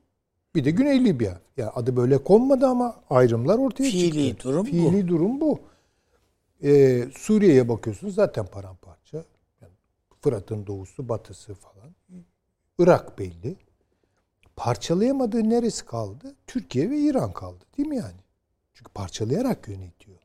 [0.55, 1.41] Bir de Güney Libya.
[1.57, 4.49] Yani adı böyle konmadı ama ayrımlar ortaya Fiili çıktı.
[4.49, 4.71] durum bu.
[4.71, 5.59] Fiili durum bu.
[6.65, 9.25] Ee, Suriye'ye bakıyorsunuz zaten paramparça.
[9.61, 9.73] Yani
[10.21, 11.95] Fırat'ın doğusu, batısı falan.
[12.79, 13.57] Irak belli.
[14.57, 16.35] Parçalayamadığı neresi kaldı?
[16.47, 17.65] Türkiye ve İran kaldı.
[17.79, 18.21] Değil mi yani?
[18.75, 20.19] Çünkü parçalayarak yönetiyor.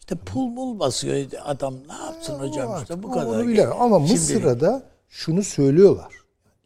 [0.00, 1.74] İşte pul bul basıyor adam.
[1.88, 3.26] Ne yapsın hocam Artık işte bu kadar.
[3.26, 3.80] Onu bilemem.
[3.80, 6.14] Ama Şimdi- Mısır'a da şunu söylüyorlar.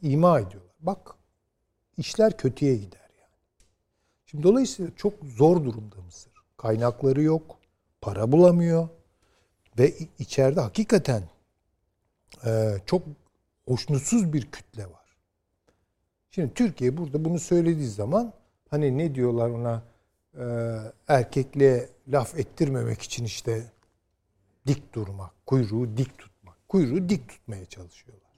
[0.02, 0.74] ima ediyorlar.
[0.80, 1.14] Bak
[1.96, 3.32] işler kötüye gider yani.
[4.26, 6.32] Şimdi dolayısıyla çok zor durumda Mısır.
[6.56, 7.58] Kaynakları yok.
[8.04, 8.88] Para bulamıyor.
[9.78, 11.22] Ve içeride hakikaten
[12.46, 13.02] e, çok
[13.68, 15.16] hoşnutsuz bir kütle var.
[16.30, 18.32] Şimdi Türkiye burada bunu söylediği zaman
[18.70, 19.82] hani ne diyorlar ona
[20.34, 20.44] e,
[21.08, 23.72] erkekliğe laf ettirmemek için işte
[24.66, 26.68] dik durmak, kuyruğu dik tutmak.
[26.68, 28.30] Kuyruğu dik tutmaya çalışıyorlar.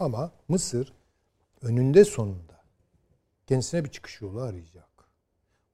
[0.00, 0.92] Ama Mısır
[1.62, 2.64] önünde sonunda
[3.46, 4.88] kendisine bir çıkış yolu arayacak.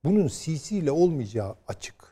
[0.05, 2.12] Bunun Sisi ile olmayacağı açık.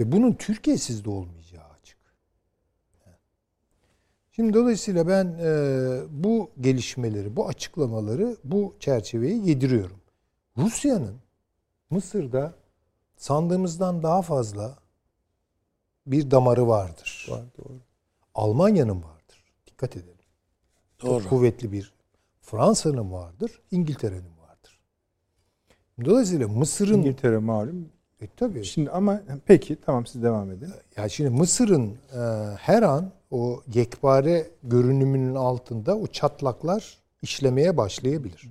[0.00, 1.98] Ve bunun Türkiye'siz de olmayacağı açık.
[4.32, 10.00] Şimdi dolayısıyla ben e, bu gelişmeleri, bu açıklamaları bu çerçeveyi yediriyorum.
[10.56, 11.16] Rusya'nın
[11.90, 12.54] Mısır'da
[13.16, 14.78] sandığımızdan daha fazla
[16.06, 17.26] bir damarı vardır.
[17.30, 17.78] Var, doğru.
[18.34, 19.44] Almanya'nın vardır.
[19.66, 20.14] Dikkat edelim.
[21.02, 21.22] Doğru.
[21.22, 21.92] Çok kuvvetli bir
[22.40, 24.80] Fransa'nın vardır, İngiltere'nin vardır.
[26.04, 27.88] Dolayısıyla Mısır'ın İngiltere malum.
[28.24, 30.68] E, tabii Şimdi ama peki tamam siz devam edin.
[30.96, 32.20] ya şimdi Mısır'ın e,
[32.56, 38.50] her an o yekpare görünümünün altında o çatlaklar işlemeye başlayabilir.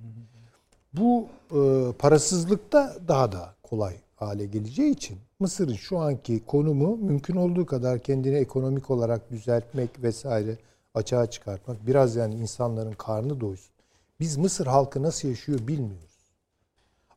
[0.92, 7.66] Bu e, parasızlıkta daha da kolay hale geleceği için Mısır'ın şu anki konumu mümkün olduğu
[7.66, 10.56] kadar kendini ekonomik olarak düzeltmek vesaire
[10.94, 11.86] açığa çıkartmak.
[11.86, 13.74] Biraz yani insanların karnı doysun.
[14.20, 16.13] Biz Mısır halkı nasıl yaşıyor bilmiyoruz.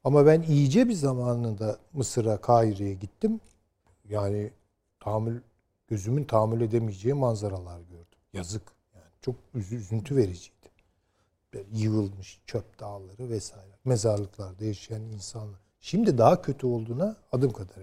[0.03, 3.39] Ama ben iyice bir zamanında Mısır'a, Kahire'ye gittim.
[4.09, 4.51] Yani
[4.99, 5.41] tahammül
[5.87, 8.19] gözümün tahammül edemeyeceği manzaralar gördüm.
[8.33, 8.63] Yazık.
[8.95, 10.57] Yani çok üzü- üzüntü vericiydi.
[11.73, 13.71] Yığılmış çöp dağları vesaire.
[13.85, 15.59] Mezarlıklarda yaşayan insanlar.
[15.79, 17.75] Şimdi daha kötü olduğuna adım kadar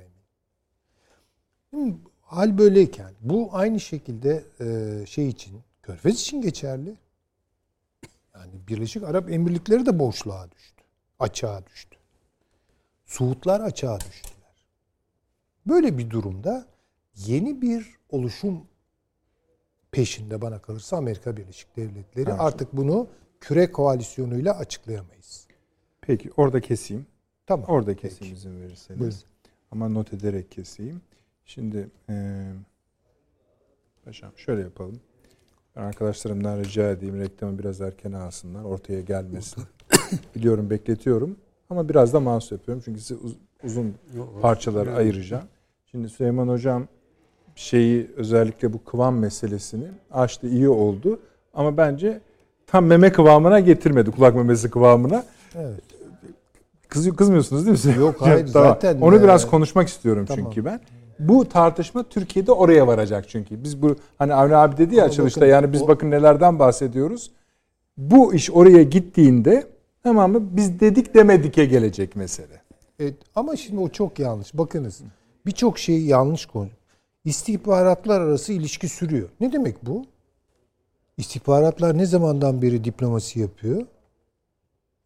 [1.73, 2.01] eminim.
[2.23, 6.97] Hal böyleyken bu aynı şekilde e, şey için Körfez için geçerli.
[8.35, 10.83] Yani Birleşik Arap Emirlikleri de boşluğa düştü.
[11.19, 11.94] Açığa düştü.
[13.15, 14.67] Suudlar açığa düştüler.
[15.67, 16.67] Böyle bir durumda
[17.17, 18.67] yeni bir oluşum
[19.93, 22.33] peşinde bana kalırsa Amerika Birleşik Devletleri.
[22.33, 23.09] Artık bunu
[23.41, 25.47] küre koalisyonuyla açıklayamayız.
[26.01, 27.07] Peki orada keseyim.
[27.47, 27.67] Tamam.
[27.69, 29.01] Orada keseyim izin verirseniz.
[29.01, 29.19] Buyurun.
[29.71, 31.01] Ama not ederek keseyim.
[31.45, 32.47] Şimdi e,
[34.05, 35.01] paşam şöyle yapalım.
[35.77, 38.65] Ben arkadaşlarımdan rica edeyim reklamı biraz erken alsınlar.
[38.65, 39.65] Ortaya gelmesin.
[40.35, 41.44] Biliyorum bekletiyorum.
[41.71, 42.83] Ama biraz da mahsus yapıyorum.
[42.85, 43.95] Çünkü size uz- uzun
[44.43, 45.45] parçalara ayıracağım.
[45.91, 46.83] Şimdi Süleyman Hocam
[47.55, 51.21] şeyi özellikle bu kıvam meselesini açtı iyi oldu.
[51.55, 52.21] Ama bence
[52.67, 54.11] tam meme kıvamına getirmedi.
[54.11, 55.25] Kulak memesi kıvamına.
[55.59, 55.81] Evet.
[56.89, 58.03] Kızıyor, kızmıyorsunuz değil mi?
[58.03, 60.45] Yok, hayır, zaten, Onu biraz e, konuşmak istiyorum tamam.
[60.45, 60.81] çünkü ben.
[61.19, 63.65] Bu tartışma Türkiye'de oraya varacak çünkü.
[63.65, 66.59] Biz bu hani Avni abi dedi ya Ama açılışta bakın, yani biz o- bakın nelerden
[66.59, 67.31] bahsediyoruz.
[67.97, 69.67] Bu iş oraya gittiğinde
[70.05, 72.63] tamam mı biz dedik demedik'e gelecek mesele.
[72.99, 74.55] Evet, ama şimdi o çok yanlış.
[74.55, 75.01] Bakınız
[75.47, 76.69] birçok şeyi yanlış konu.
[77.25, 79.29] İstihbaratlar arası ilişki sürüyor.
[79.41, 80.07] Ne demek bu?
[81.17, 83.87] İstihbaratlar ne zamandan beri diplomasi yapıyor?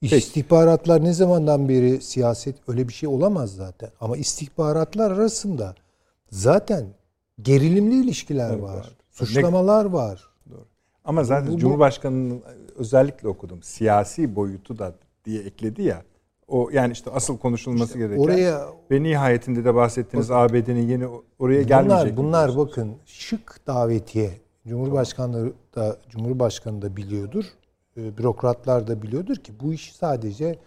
[0.02, 3.90] İstihbaratlar ne zamandan beri siyaset öyle bir şey olamaz zaten.
[4.00, 5.74] Ama istihbaratlar arasında
[6.30, 6.86] zaten
[7.42, 8.76] gerilimli ilişkiler Evet, var.
[8.76, 8.96] var.
[9.10, 10.28] Suçlamalar var.
[11.08, 12.42] Ama zaten Bu- Cumhurbaşkanı'nın
[12.76, 13.62] özellikle okudum.
[13.62, 14.94] Siyasi boyutu da
[15.24, 16.02] diye ekledi ya.
[16.48, 21.06] O yani işte asıl konuşulması gereken Oraya ve nihayetinde de bahsettiğiniz ABD'nin yeni
[21.38, 22.16] oraya Bunlar, gelmeyecek.
[22.16, 24.30] bunlar bakın şık davetiye.
[24.66, 27.44] Cumhurbaşkanı da Cumhurbaşkanı da biliyordur.
[27.96, 30.58] e, Bürokratlar da biliyordur ki bu iş sadece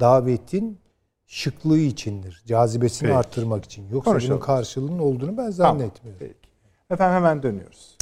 [0.00, 0.78] davetin
[1.26, 2.42] şıklığı içindir.
[2.46, 3.18] Cazibesini Peki.
[3.18, 3.88] arttırmak için.
[3.88, 4.34] Yoksa Konuşalım.
[4.36, 6.18] bunun karşılığının olduğunu ben Tamam, zannetmiyorum.
[6.20, 6.34] Peki.
[6.90, 7.95] Efendim hemen dönüyoruz.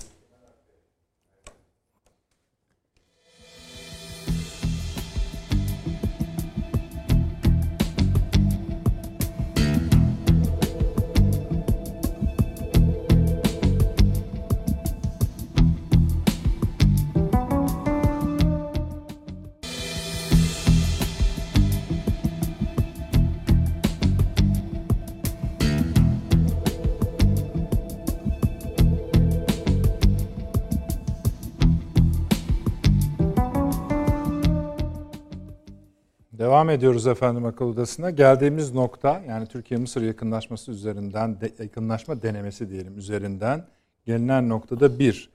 [36.55, 38.11] Devam ediyoruz efendim akıl odasına.
[38.11, 43.67] Geldiğimiz nokta yani Türkiye-Mısır yakınlaşması üzerinden, de, yakınlaşma denemesi diyelim üzerinden
[44.07, 45.31] gelinen noktada bir.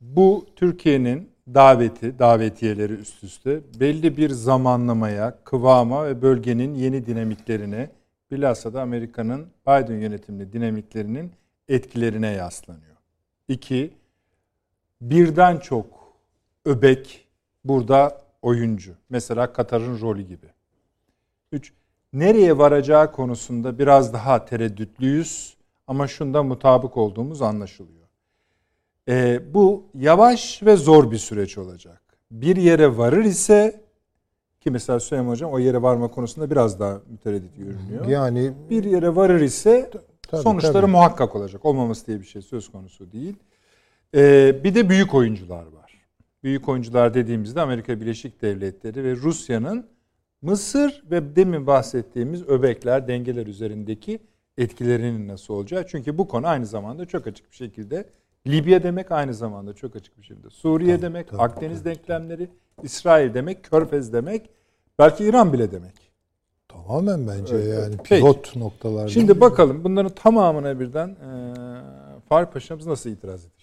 [0.00, 7.90] Bu Türkiye'nin daveti, davetiyeleri üst üste belli bir zamanlamaya, kıvama ve bölgenin yeni dinamiklerine,
[8.30, 11.32] bilhassa da Amerika'nın Biden yönetimli dinamiklerinin
[11.68, 12.96] etkilerine yaslanıyor.
[13.48, 13.90] İki,
[15.00, 15.86] birden çok
[16.64, 17.26] öbek
[17.64, 18.94] burada oyuncu.
[19.10, 20.46] Mesela Katar'ın rolü gibi.
[21.52, 21.72] Üç,
[22.12, 28.04] nereye varacağı konusunda biraz daha tereddütlüyüz ama şunda mutabık olduğumuz anlaşılıyor.
[29.08, 32.02] Ee, bu yavaş ve zor bir süreç olacak.
[32.30, 33.80] Bir yere varır ise
[34.60, 38.06] ki mesela Süleyman Hocam o yere varma konusunda biraz daha mütereddit görünüyor.
[38.06, 39.90] Yani Bir yere varır ise
[40.28, 40.90] tabii, sonuçları tabii.
[40.90, 41.64] muhakkak olacak.
[41.64, 43.36] Olmaması diye bir şey söz konusu değil.
[44.14, 45.73] Ee, bir de büyük oyuncular var.
[46.44, 49.86] Büyük oyuncular dediğimizde Amerika Birleşik Devletleri ve Rusya'nın
[50.42, 54.18] Mısır ve demin bahsettiğimiz öbekler, dengeler üzerindeki
[54.58, 55.86] etkilerinin nasıl olacağı.
[55.86, 58.04] Çünkü bu konu aynı zamanda çok açık bir şekilde
[58.46, 60.50] Libya demek aynı zamanda çok açık bir şekilde.
[60.50, 62.48] Suriye demek, tabii, Akdeniz denklemleri,
[62.82, 64.50] İsrail demek, Körfez demek,
[64.98, 65.94] belki İran bile demek.
[66.68, 68.08] tamamen bence Evet, yani peki.
[68.08, 69.08] pivot noktalarda.
[69.08, 71.54] Şimdi bakalım bunların tamamına birden e,
[72.28, 73.53] Fahri Paşa'mız nasıl itiraz edecek?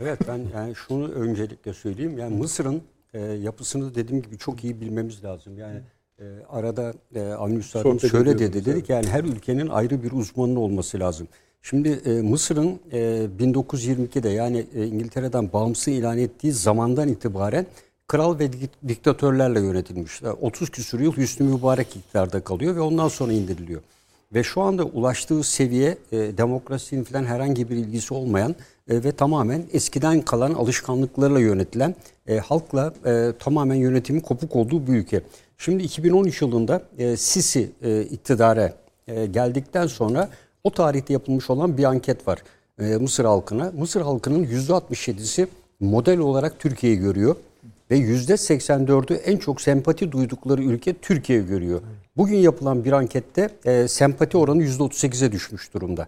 [0.00, 2.18] Evet ben yani şunu öncelikle söyleyeyim.
[2.18, 2.82] Yani Mısır'ın
[3.14, 5.58] e, yapısını dediğim gibi çok iyi bilmemiz lazım.
[5.58, 5.80] Yani
[6.20, 7.62] e, arada e, Avni
[8.08, 8.64] şöyle dedi.
[8.64, 11.28] Dedik yani her ülkenin ayrı bir uzmanının olması lazım.
[11.62, 17.66] Şimdi e, Mısır'ın e, 1922'de yani e, İngiltere'den bağımsız ilan ettiği zamandan itibaren
[18.08, 20.22] kral ve dik- diktatörlerle yönetilmiş.
[20.22, 23.80] E, 30 küsur yıl Hüsnü Mübarek iktidarda kalıyor ve ondan sonra indiriliyor.
[24.34, 28.54] Ve şu anda ulaştığı seviye e, demokrasinin falan herhangi bir ilgisi olmayan
[28.88, 31.94] e, ve tamamen eskiden kalan alışkanlıklarla yönetilen
[32.26, 35.22] e, halkla e, tamamen yönetimin kopuk olduğu bir ülke.
[35.58, 38.72] Şimdi 2013 yılında e, Sisi e, iktidara
[39.08, 40.28] e, geldikten sonra
[40.64, 42.42] o tarihte yapılmış olan bir anket var
[42.78, 43.72] e, Mısır halkına.
[43.78, 45.46] Mısır halkının %67'si
[45.80, 47.36] model olarak Türkiye'yi görüyor
[47.90, 51.80] ve %84'ü en çok sempati duydukları ülke Türkiye görüyor.
[52.16, 56.06] Bugün yapılan bir ankette e, sempati oranı %38'e düşmüş durumda.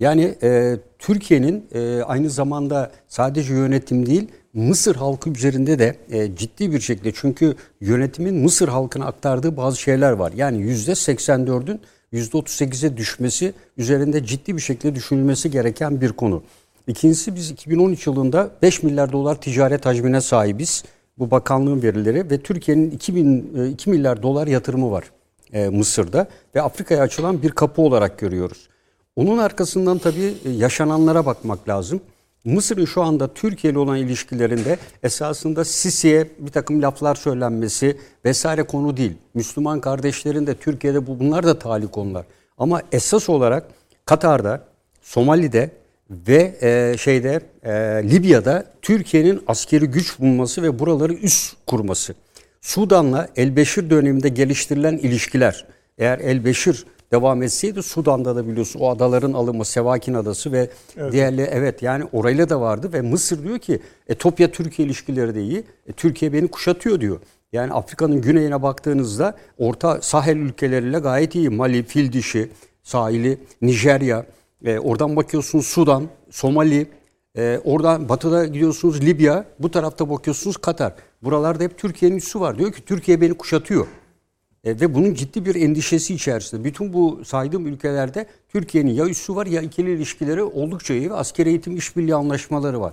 [0.00, 6.72] Yani e, Türkiye'nin e, aynı zamanda sadece yönetim değil Mısır halkı üzerinde de e, ciddi
[6.72, 10.32] bir şekilde çünkü yönetimin Mısır halkına aktardığı bazı şeyler var.
[10.36, 11.80] Yani %84'ün
[12.12, 16.42] %38'e düşmesi üzerinde ciddi bir şekilde düşünülmesi gereken bir konu.
[16.86, 20.84] İkincisi biz 2013 yılında 5 milyar dolar ticaret hacmine sahibiz.
[21.18, 25.04] Bu bakanlığın verileri ve Türkiye'nin 2000, 2 milyar dolar yatırımı var
[25.52, 28.68] e, Mısır'da ve Afrika'ya açılan bir kapı olarak görüyoruz.
[29.16, 32.00] Onun arkasından tabii e, yaşananlara bakmak lazım.
[32.44, 38.96] Mısır'ın şu anda Türkiye ile olan ilişkilerinde esasında Sisi'ye bir takım laflar söylenmesi vesaire konu
[38.96, 39.12] değil.
[39.34, 42.26] Müslüman kardeşlerin de Türkiye'de bunlar da tali konular.
[42.58, 43.64] Ama esas olarak
[44.04, 44.64] Katar'da,
[45.02, 45.70] Somali'de
[46.10, 47.72] ve e, şeyde e,
[48.10, 52.14] Libya'da Türkiye'nin askeri güç bulması ve buraları üst kurması.
[52.66, 55.66] Sudan'la Elbeşir döneminde geliştirilen ilişkiler.
[55.98, 61.12] Eğer Elbeşir devam etseydi Sudan'da da biliyorsun o adaların alımı Sevakin Adası ve evet.
[61.12, 65.64] diğerleri evet yani orayla da vardı ve Mısır diyor ki Etopya Türkiye ilişkileri de iyi.
[65.86, 67.20] E, Türkiye beni kuşatıyor diyor.
[67.52, 71.50] Yani Afrika'nın güneyine baktığınızda orta Sahel ülkeleriyle gayet iyi.
[71.50, 72.50] Mali, Fil dişi,
[72.82, 74.26] sahili, Nijerya,
[74.64, 76.86] e, oradan bakıyorsunuz Sudan, Somali,
[77.36, 80.92] e, oradan batıda gidiyorsunuz Libya, bu tarafta bakıyorsunuz Katar.
[81.22, 82.58] Buralarda hep Türkiye'nin üssü var.
[82.58, 83.86] Diyor ki Türkiye beni kuşatıyor.
[84.64, 86.64] E, ve bunun ciddi bir endişesi içerisinde.
[86.64, 91.48] Bütün bu saydığım ülkelerde Türkiye'nin ya üssü var ya ikili ilişkileri oldukça iyi ve askeri
[91.48, 92.92] eğitim işbirliği anlaşmaları var.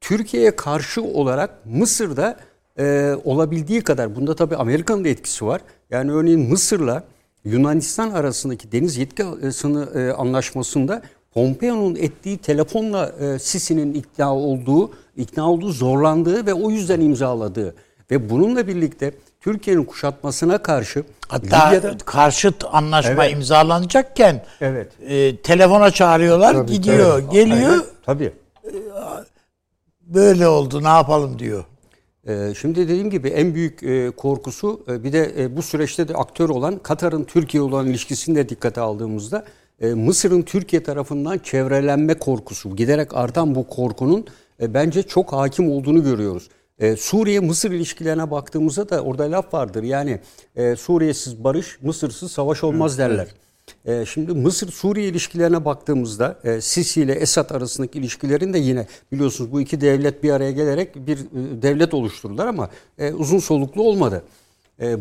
[0.00, 2.36] Türkiye'ye karşı olarak Mısır'da
[2.78, 5.60] e, olabildiği kadar, bunda tabii Amerika'nın da etkisi var.
[5.90, 7.04] Yani örneğin Mısır'la
[7.44, 11.02] Yunanistan arasındaki deniz yetki sını e, anlaşmasında
[11.34, 17.74] Pompeo'nun ettiği telefonla e, Sisi'nin ikna olduğu, ikna olduğu zorlandığı ve o yüzden imzaladığı
[18.10, 23.32] ve bununla birlikte Türkiye'nin kuşatmasına karşı hatta Libya'da, karşıt anlaşma evet.
[23.32, 24.92] imzalanacakken evet.
[25.08, 27.32] E, telefona çağırıyorlar, tabii, gidiyor, tabii.
[27.32, 27.74] geliyor.
[27.74, 28.32] Evet, tabii.
[28.64, 28.72] E,
[30.00, 31.64] böyle oldu, ne yapalım diyor.
[32.28, 36.14] Ee, şimdi dediğim gibi en büyük e, korkusu e, bir de e, bu süreçte de
[36.14, 39.44] aktör olan Katar'ın Türkiye olan ilişkisini de dikkate aldığımızda
[39.80, 44.26] Mısır'ın Türkiye tarafından çevrelenme korkusu, giderek artan bu korkunun
[44.60, 46.48] bence çok hakim olduğunu görüyoruz.
[46.98, 49.82] Suriye-Mısır ilişkilerine baktığımızda da orada laf vardır.
[49.82, 50.20] Yani
[50.76, 53.28] Suriye'siz barış, Mısır'sız savaş olmaz derler.
[54.06, 59.80] Şimdi Mısır-Suriye ilişkilerine baktığımızda e, Sisi ile Esad arasındaki ilişkilerin de yine biliyorsunuz bu iki
[59.80, 64.22] devlet bir araya gelerek bir e, devlet oluşturdular ama e, uzun soluklu olmadı.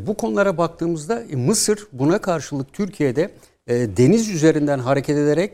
[0.08, 3.32] Bu konulara baktığımızda Mısır buna karşılık Türkiye'de
[3.68, 5.52] deniz üzerinden hareket ederek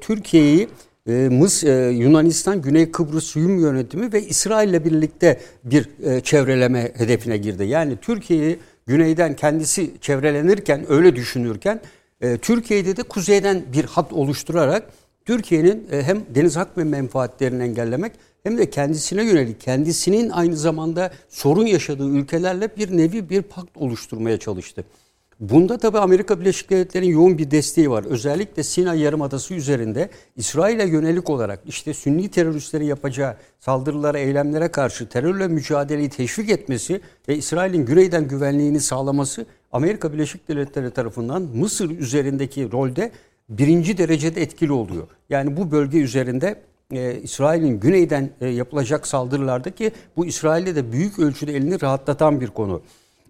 [0.00, 0.68] Türkiye'yi
[1.06, 5.88] Mıs Yunanistan Güney Kıbrıs Rum yönetimi ve İsrail ile birlikte bir
[6.22, 7.64] çevreleme hedefine girdi.
[7.64, 11.80] Yani Türkiye'yi güneyden kendisi çevrelenirken öyle düşünürken
[12.20, 14.90] e, Türkiye'de de kuzeyden bir hat oluşturarak
[15.24, 21.10] Türkiye'nin e, hem deniz hak ve menfaatlerini engellemek hem de kendisine yönelik, kendisinin aynı zamanda
[21.28, 24.84] sorun yaşadığı ülkelerle bir nevi bir pakt oluşturmaya çalıştı.
[25.40, 28.04] Bunda tabi Amerika Birleşik Devletleri'nin yoğun bir desteği var.
[28.04, 35.48] Özellikle Sinay Yarımadası üzerinde İsrail'e yönelik olarak işte Sünni teröristlerin yapacağı saldırılara, eylemlere karşı terörle
[35.48, 43.10] mücadeleyi teşvik etmesi ve İsrail'in güneyden güvenliğini sağlaması Amerika Birleşik Devletleri tarafından Mısır üzerindeki rolde
[43.48, 45.08] birinci derecede etkili oluyor.
[45.30, 46.60] Yani bu bölge üzerinde
[46.92, 52.82] e, İsrail'in güneyden e, yapılacak saldırılardaki bu İsrail'de de büyük ölçüde elini rahatlatan bir konu.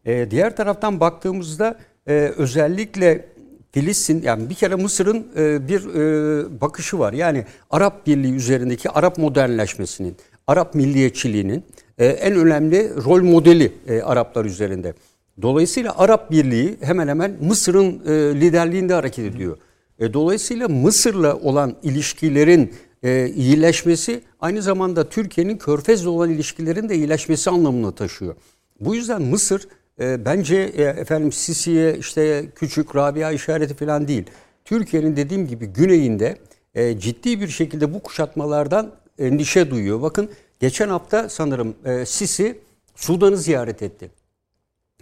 [0.05, 1.79] E, diğer taraftan baktığımızda
[2.11, 3.25] e, özellikle
[3.73, 7.13] Filistin yani bir kere Mısır'ın e, bir e, bakışı var.
[7.13, 11.65] Yani Arap Birliği üzerindeki Arap modernleşmesinin, Arap milliyetçiliğinin
[11.99, 14.95] e, en önemli rol modeli e, Araplar üzerinde.
[15.43, 19.59] Dolayısıyla Arap Birliği hemen hemen Mısır'ın e, liderliğinde hareket ediyor.
[19.99, 27.51] E, dolayısıyla Mısır'la olan ilişkilerin e, iyileşmesi aynı zamanda Türkiye'nin Körfez'le olan ilişkilerin de iyileşmesi
[27.51, 28.35] anlamına taşıyor.
[28.81, 29.67] Bu yüzden Mısır
[30.01, 34.25] e, bence e, efendim Sisi'ye işte küçük Rabia işareti falan değil.
[34.65, 36.39] Türkiye'nin dediğim gibi güneyinde
[36.75, 40.03] e, ciddi bir şekilde bu kuşatmalardan endişe duyuyor.
[40.03, 40.31] Bakın
[40.61, 42.59] geçen hafta sanırım e, Sisi
[42.95, 44.11] Sudan'ı ziyaret etti.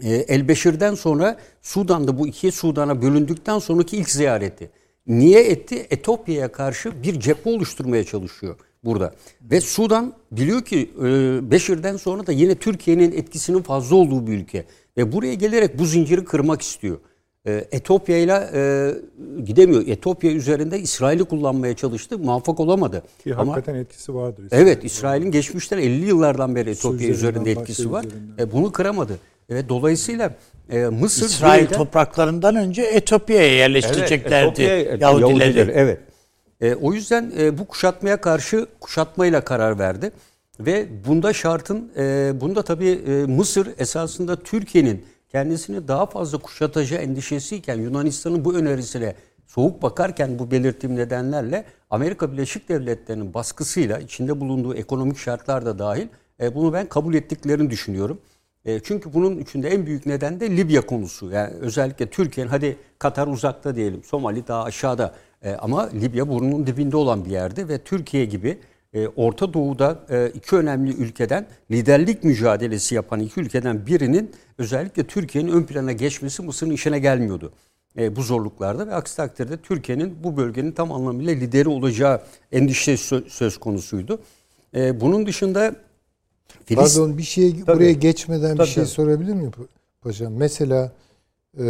[0.02, 4.70] Elbeşir'den sonra Sudan'da bu iki Sudan'a bölündükten sonraki ilk ziyareti.
[5.06, 5.86] Niye etti?
[5.90, 9.14] Etopya'ya karşı bir cephe oluşturmaya çalışıyor burada.
[9.42, 11.04] Ve Sudan biliyor ki e,
[11.50, 14.64] Beşir'den sonra da yine Türkiye'nin etkisinin fazla olduğu bir ülke.
[14.96, 16.98] Ve buraya gelerek bu zinciri kırmak istiyor.
[17.46, 18.48] E, Etopya ile
[19.44, 19.86] gidemiyor.
[19.86, 22.18] Etopya üzerinde İsrail'i kullanmaya çalıştı.
[22.18, 23.02] Muvaffak olamadı.
[23.24, 24.44] Ki Ama, hakikaten etkisi vardır.
[24.44, 28.04] İsrail evet İsrail'in geçmişten 50 yıllardan beri Etopya üzerinde etkisi var.
[28.38, 29.18] E, bunu kıramadı.
[29.50, 30.34] Evet, dolayısıyla
[30.70, 35.40] e, Mısır İsrail buraya, topraklarından önce Etopya'ya yerleştireceklerdi evet, Yahudileri.
[35.40, 35.70] Yahudileri.
[35.74, 36.00] Evet.
[36.60, 40.12] E, o yüzden e, bu kuşatmaya karşı kuşatmayla karar verdi.
[40.60, 47.76] Ve bunda şartın, e, bunda tabii e, Mısır esasında Türkiye'nin kendisini daha fazla kuşatacağı endişesiyken
[47.76, 55.18] Yunanistan'ın bu önerisiyle soğuk bakarken bu belirttiğim nedenlerle Amerika Birleşik Devletleri'nin baskısıyla içinde bulunduğu ekonomik
[55.18, 56.06] şartlar da dahil
[56.40, 58.20] e, bunu ben kabul ettiklerini düşünüyorum.
[58.64, 61.30] E, çünkü bunun içinde en büyük neden de Libya konusu.
[61.30, 66.96] Yani özellikle Türkiye'nin hadi Katar uzakta diyelim, Somali daha aşağıda e, ama Libya burnunun dibinde
[66.96, 68.58] olan bir yerde ve Türkiye gibi
[68.94, 75.52] e, Orta Doğu'da e, iki önemli ülkeden liderlik mücadelesi yapan iki ülkeden birinin özellikle Türkiye'nin
[75.52, 77.52] ön plana geçmesi Mısır'ın işine gelmiyordu.
[77.98, 82.22] E, bu zorluklarda ve aksi takdirde Türkiye'nin bu bölgenin tam anlamıyla lideri olacağı
[82.52, 84.20] endişesi sö- söz konusuydu.
[84.74, 85.74] E, bunun dışında
[86.66, 87.76] Filist- Pardon bir şey Tabii.
[87.76, 88.92] buraya geçmeden Tabii, bir şey tabii.
[88.92, 89.66] sorabilir miyim pa-
[90.00, 90.32] paşam?
[90.32, 90.92] Mesela
[91.60, 91.64] e,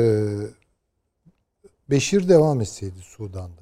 [1.90, 3.57] Beşir devam etseydi Sudan'da.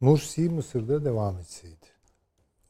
[0.00, 1.86] Mursi Mısır'da devam etseydi.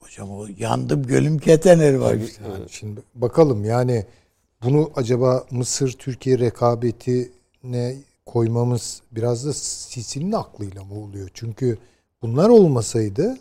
[0.00, 2.44] Hocam o yandım gölüm keteneri var işte.
[2.44, 4.06] Yani şimdi bakalım yani
[4.62, 7.96] bunu acaba Mısır Türkiye rekabetine
[8.26, 11.30] koymamız biraz da Sisi'nin aklıyla mı oluyor?
[11.34, 11.78] Çünkü
[12.22, 13.36] bunlar olmasaydı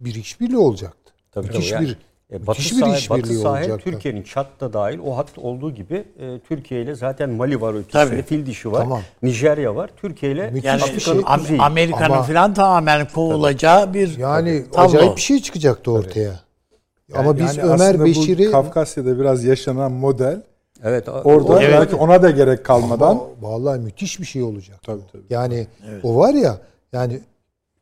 [0.00, 1.12] bir işbirliği olacaktı.
[1.32, 1.84] Tabii müthiş tabii.
[1.84, 3.78] Yani, bir e, Batı müthiş bir sahil, Batı sahil.
[3.78, 8.22] Türkiye'nin Çat'ta dahil o hat olduğu gibi e, Türkiye ile zaten Mali var ötesinde, Tabii.
[8.22, 9.00] fil dişi var, Tamam.
[9.22, 9.90] Nijerya var.
[9.96, 11.36] Türkiye ile Yani bir Afrika'nın şey.
[11.36, 11.60] Kuzeyi.
[11.60, 14.84] Amerika'nın Ama- falan tamamen kovulacağı bir Yani tablo.
[14.88, 16.40] acayip bir şey çıkacaktı ortaya.
[17.14, 20.42] Ama biz Yani Ömer Beşir'i Kafkasya'da biraz yaşanan model
[20.82, 24.78] Evet, orada o- belki ona da gerek kalmadan Ama vallahi müthiş bir şey olacak.
[24.82, 25.22] Tabii, tabii.
[25.30, 25.66] Yani
[26.02, 26.58] o var ya
[26.92, 27.20] yani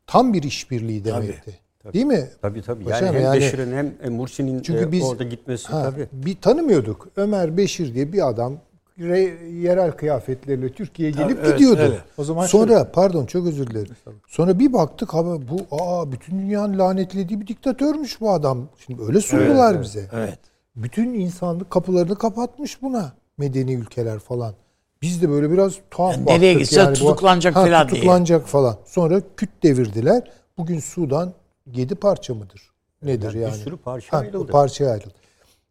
[0.07, 1.59] tam bir işbirliği demekti.
[1.93, 2.27] Değil mi?
[2.41, 2.83] Tabii tabii.
[2.83, 6.07] Paşam, Yani hem yani- Beşir'in hem Mursi'nin Çünkü e, biz orada gitmesi Ha, tabii.
[6.13, 7.07] bir tanımıyorduk.
[7.15, 8.53] Ömer Beşir diye bir adam
[8.99, 11.81] re- yerel kıyafetleriyle Türkiye'ye gelip evet, gidiyordu.
[11.81, 11.97] öyle.
[12.17, 13.95] O zaman Sonra pardon çok özür dilerim.
[14.27, 18.67] Sonra bir baktık abi bu aa bütün dünyanın lanetlediği bir diktatörmüş bu adam.
[18.85, 20.09] Şimdi öyle sundular bize.
[20.13, 20.39] Evet.
[20.75, 24.53] Bütün insanlık kapılarını kapatmış buna medeni ülkeler falan.
[25.01, 26.41] Biz de böyle biraz tuhaf Yani baktık.
[26.41, 27.95] nereye gitse bu- tutuklanacak Ha, falan diye.
[27.99, 28.77] Tutuklanacak falan.
[28.85, 30.31] Sonra küt devirdiler.
[30.57, 31.33] Bugün Sudan
[31.73, 32.71] yedi parça mıdır?
[33.03, 33.53] Nedir bir yani?
[33.55, 34.51] sürü parça Ha, ayrıldı.
[34.51, 35.13] Parçaya ayrıldı.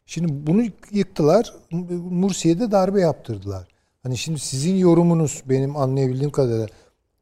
[0.07, 1.55] Şimdi bunu yıktılar.
[2.11, 3.69] Mursi'ye de darbe yaptırdılar.
[4.03, 6.67] Hani şimdi sizin yorumunuz benim anlayabildiğim kadarıyla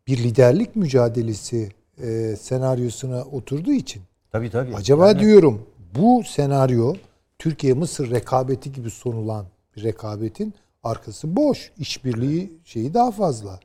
[0.06, 1.72] bir liderlik mücadelesi
[2.02, 4.02] e, senaryosuna oturduğu için
[4.32, 4.74] Tabii tabii.
[4.74, 5.66] Acaba Yani- diyorum
[5.98, 6.94] bu senaryo
[7.38, 9.46] Türkiye-Mısır rekabeti gibi sunulan
[9.76, 11.72] bir rekabetin arkası boş.
[11.78, 13.60] İşbirliği şeyi daha fazla.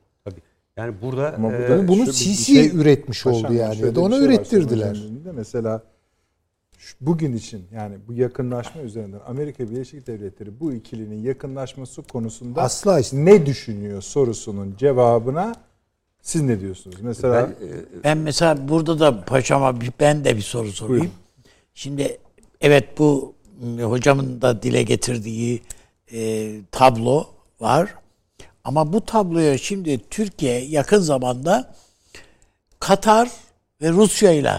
[0.76, 3.80] Yani burada, Ama e, burada bunu şu bir Sisi şey- üretmiş oldu yani.
[3.80, 4.94] Ya da ona şey var ürettirdiler.
[5.24, 5.32] Da.
[5.32, 5.82] Mesela
[6.78, 13.00] şu- bugün için yani bu yakınlaşma üzerinden Amerika Birleşik Devletleri bu ikilinin yakınlaşması konusunda Asla
[13.00, 13.24] işte.
[13.24, 15.54] ne düşünüyor sorusunun cevabına
[16.22, 16.96] siz ne diyorsunuz?
[17.02, 21.00] Mesela ben, e, Ben mesela burada da paşama bir- ben de bir soru sorayım.
[21.00, 21.14] Buyurun.
[21.74, 22.18] Şimdi
[22.60, 23.34] evet bu
[23.82, 25.62] hocamın da dile getirdiği
[26.12, 27.26] e, tablo
[27.60, 27.94] var.
[28.64, 31.74] Ama bu tabloya şimdi Türkiye yakın zamanda
[32.80, 33.28] Katar
[33.82, 34.54] ve Rusya ile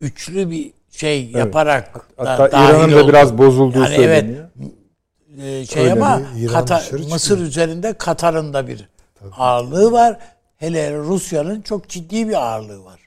[0.00, 2.00] üçlü bir şey yaparak da
[2.30, 4.48] hatta dahil İran'ın da biraz bozulduğu Yani söyleniyor.
[5.42, 6.22] e, şey Öyle ama
[6.52, 7.38] Katar, Mısır çıkıyor.
[7.38, 8.88] üzerinde Katar'ın da bir
[9.38, 10.18] ağırlığı var.
[10.56, 13.00] Hele Rusya'nın çok ciddi bir ağırlığı var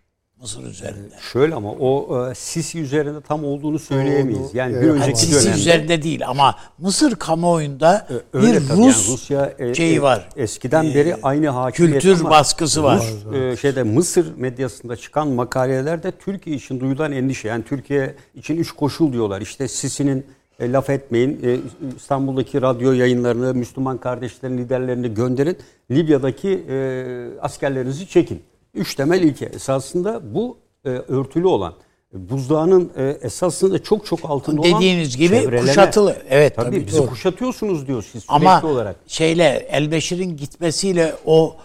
[0.46, 1.16] Mısır üzerinde.
[1.34, 4.54] şöyle ama o e, Sisi üzerinde tam olduğunu söyleyemeyiz.
[4.54, 8.80] Yani bir önceki Sisi dönemde üzerinde değil ama Mısır kamuoyunda öyle bir tabii.
[8.80, 10.30] Yani Rus Rusya e, şeyi e, var.
[10.36, 13.04] Eskiden beri aynı hakimiyet kültür ama baskısı var.
[13.26, 17.48] Rus e, şeyde Mısır medyasında çıkan makalelerde Türkiye için duyulan endişe.
[17.48, 19.41] Yani Türkiye için üç koşul diyorlar.
[19.41, 20.26] İşte Sisi'nin
[20.60, 21.39] e, laf etmeyin.
[21.43, 21.58] E,
[21.98, 25.58] İstanbul'daki radyo yayınlarını, Müslüman kardeşlerin liderlerini gönderin.
[25.91, 28.41] Libya'daki e, askerlerinizi çekin.
[28.76, 29.45] Üç temel ilke.
[29.45, 31.73] Esasında bu e, örtülü olan
[32.13, 35.67] buzdağının e, esasında çok çok altında olan Dediğiniz gibi çevreleme.
[35.67, 36.17] kuşatılı.
[36.30, 37.07] Evet Tabii, tabii, bizi doğru.
[37.09, 38.95] kuşatıyorsunuz diyor siz sürekli Ama olarak.
[39.07, 41.55] şeyle Elbeşir'in gitmesiyle o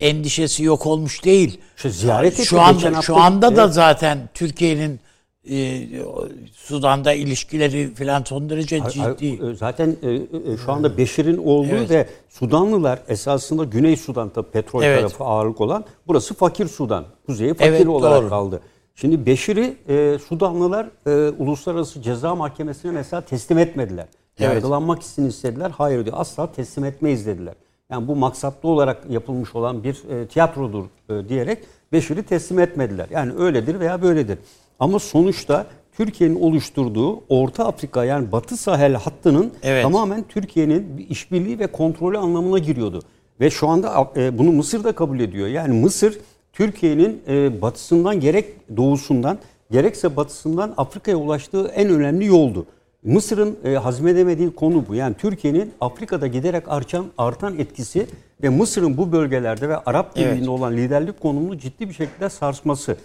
[0.00, 1.60] endişesi yok olmuş değil.
[1.76, 5.00] İşte ziyaret şu anda şu anda da zaten Türkiye'nin
[5.50, 9.42] e, o Sudan'da ilişkileri falan son derece ciddi.
[9.44, 11.90] ay- Zaten e, e, şu anda Beşir'in oğlu Evet.
[11.90, 14.98] ve Sudanlılar esasında Güney Sudan tabii petrol Evet.
[14.98, 15.84] tarafı ağırlık olan.
[16.06, 17.04] Burası fakir Sudan.
[17.26, 18.28] Kuzeyi fakir Evet, olarak doğru.
[18.28, 18.60] kaldı.
[18.94, 24.06] Şimdi Beşir'i e, Sudanlılar e, Uluslararası Ceza Mahkemesi'ne mesela teslim etmediler.
[24.38, 24.54] Evet.
[24.54, 25.70] Yargılanmak için istediler.
[25.78, 26.16] Hayır diyor.
[26.18, 27.54] Asla teslim etmeyiz dediler.
[27.90, 31.58] Yani bu maksatlı olarak yapılmış olan bir e, tiyatrodur e, diyerek
[31.92, 33.06] Beşir'i teslim etmediler.
[33.10, 34.38] Yani öyledir veya böyledir.
[34.80, 35.66] Ama sonuçta
[35.96, 39.82] Türkiye'nin oluşturduğu Orta Afrika yani Batı Sahel hattının Evet.
[39.82, 43.02] tamamen Türkiye'nin bir işbirliği ve kontrolü anlamına giriyordu.
[43.40, 45.48] Ve şu anda e, bunu Mısır da kabul ediyor.
[45.48, 46.18] Yani Mısır
[46.52, 49.38] Türkiye'nin e, batısından gerek doğusundan
[49.70, 52.66] gerekse batısından Afrika'ya ulaştığı en önemli yoldu.
[53.04, 54.94] Mısır'ın e, hazmedemediği konu bu.
[54.94, 58.06] Yani Türkiye'nin Afrika'da giderek artan artan etkisi
[58.42, 60.28] ve Mısır'ın bu bölgelerde ve Arap Evet.
[60.28, 62.96] Birliği'nde olan liderlik konumunu ciddi bir şekilde sarsması.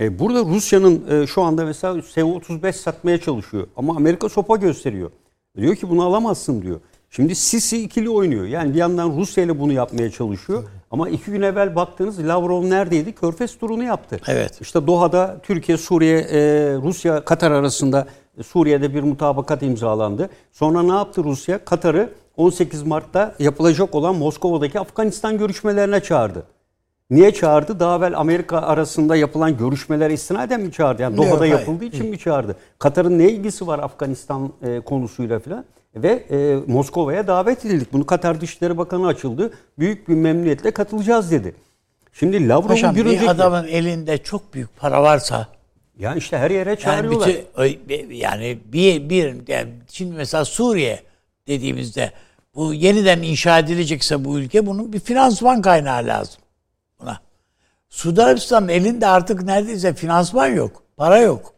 [0.00, 5.10] E, burada Rusya'nın e, şu anda mesela S-35 satmaya çalışıyor ama Amerika sopa gösteriyor.
[5.56, 6.80] Diyor ki bunu alamazsın diyor.
[7.10, 8.44] Şimdi Sisi ikili oynuyor.
[8.46, 10.64] Yani bir yandan Rusya ile bunu yapmaya çalışıyor.
[10.90, 13.12] Ama iki gün evvel baktığınız Lavrov neredeydi?
[13.12, 14.20] Körfez turunu yaptı.
[14.28, 14.60] Evet.
[14.60, 16.40] İşte Doha'da Türkiye, Suriye, e,
[16.82, 18.06] Rusya, Katar arasında
[18.46, 20.30] Suriye'de bir mutabakat imzalandı.
[20.52, 21.64] Sonra ne yaptı Rusya?
[21.64, 26.46] Katar'ı 18 Mart'ta yapılacak olan Moskova'daki Afganistan görüşmelerine çağırdı.
[27.14, 27.80] Niye çağırdı?
[27.80, 31.02] Daha evvel Amerika arasında yapılan görüşmelere istinaden mi çağırdı?
[31.02, 31.52] Yani Yok, Doha'da hayır.
[31.52, 32.56] yapıldığı için mi çağırdı?
[32.78, 35.64] Katar'ın ne ilgisi var Afganistan e, konusuyla filan?
[35.96, 37.92] Ve e, Moskova'ya davet edildik.
[37.92, 39.50] Bunu Katar Dışişleri Bakanı açıldı.
[39.78, 41.54] Büyük bir memnuniyetle katılacağız dedi.
[42.12, 43.30] Şimdi Lavrov'un bir önceki...
[43.30, 45.48] adamın elinde çok büyük para varsa
[45.98, 47.28] Ya işte her yere yani çağırıyorlar.
[47.28, 51.00] bütün yani bir bir yani şimdi mesela Suriye
[51.48, 52.12] dediğimizde
[52.54, 56.43] bu yeniden inşa edilecekse bu ülke bunun bir finansman kaynağı lazım.
[57.94, 60.82] Suudi Arabistan'ın elinde artık neredeyse finansman yok.
[60.96, 61.54] Para yok.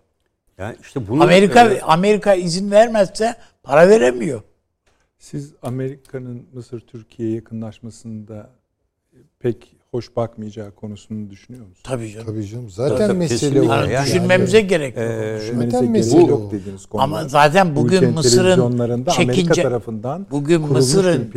[0.59, 4.43] Yani işte bunu Amerika e, Amerika izin vermezse para veremiyor.
[5.19, 8.51] Siz Amerika'nın Mısır-Türkiye yakınlaşmasında
[9.39, 11.83] pek hoş bakmayacağı konusunu düşünüyor musunuz?
[11.85, 12.27] Tabii canım.
[12.27, 12.71] Tabii canım.
[12.71, 13.61] Zaten Tabii, mesele kesinlikle.
[13.61, 13.75] o.
[13.75, 15.05] Yani Yani- düşünmemize gerek yok.
[15.07, 16.31] Ee, Düşünmeden düşünmenize mesele gerek o.
[16.31, 17.05] yok dediğiniz konular.
[17.05, 21.31] Ama zaten Bu bugün Mısır'ın televizyonlarında Amerika çekince tarafından bugün Mısır'ın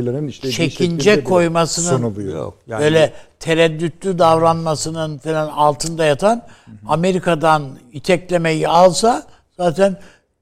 [0.51, 2.37] çekince koymasının sunuluyor.
[2.37, 2.53] yok.
[2.67, 6.41] Yani böyle tereddütlü davranmasının falan altında yatan
[6.87, 9.23] Amerika'dan iteklemeyi alsa
[9.57, 9.97] zaten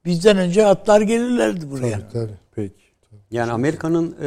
[0.06, 2.00] bizden önce atlar gelirlerdi buraya.
[2.14, 2.28] Tabii.
[2.28, 2.34] Peki.
[3.32, 4.26] Yani Amerika'nın e,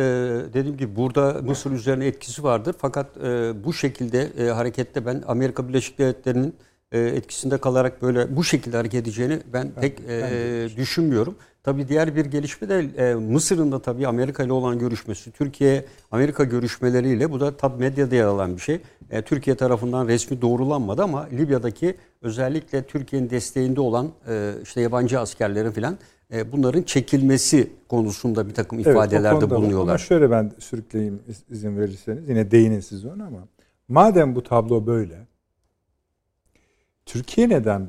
[0.55, 2.75] dediğim gibi burada Mısır üzerine etkisi vardır.
[2.79, 6.55] Fakat e, bu şekilde e, harekette ben Amerika Birleşik Devletleri'nin
[6.93, 11.37] e, etkisinde kalarak böyle bu şekilde hareket edeceğini ben pek e, düşünmüyorum.
[11.63, 16.45] Tabii diğer bir gelişme de e, Mısır'ın da tabii Amerika ile olan görüşmesi, Türkiye Amerika
[16.45, 18.81] görüşmeleriyle bu da tabii medyada yer alan bir şey.
[19.11, 25.71] E, Türkiye tarafından resmi doğrulanmadı ama Libya'daki özellikle Türkiye'nin desteğinde olan e, işte yabancı askerlerin
[25.71, 25.99] filan
[26.53, 29.57] bunların çekilmesi konusunda bir takım Evet, ifadelerde konuda var.
[29.57, 29.99] Ama bulunuyorlar.
[29.99, 32.29] şöyle ben sürükleyeyim iz- izin verirseniz.
[32.29, 33.39] Yine değinin siz ona ama.
[33.89, 35.27] Madem bu tablo böyle.
[37.07, 37.87] Türkiye neden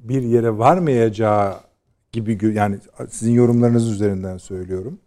[0.00, 1.54] bir yere varmayacağı
[2.12, 2.78] gibi yani
[3.10, 4.98] sizin yorumlarınız üzerinden söylüyorum.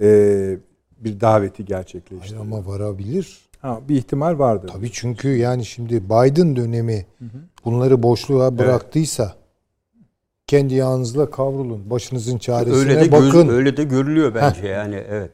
[0.00, 0.58] Ee,
[0.98, 2.40] bir daveti Hayır gerçekleştirdi.
[2.40, 3.38] ama varabilir.
[3.60, 4.68] Ha, bir ihtimal vardır.
[4.68, 7.06] Tabii çünkü yani şimdi Biden dönemi
[7.64, 9.34] bunları boşluğa bıraktıysa
[10.46, 11.90] kendi yağınızla kavrulun.
[11.90, 13.30] Başınızın çaresine Öyle de bakın.
[13.32, 15.30] göz, öyle de görülüyor bence yani evet.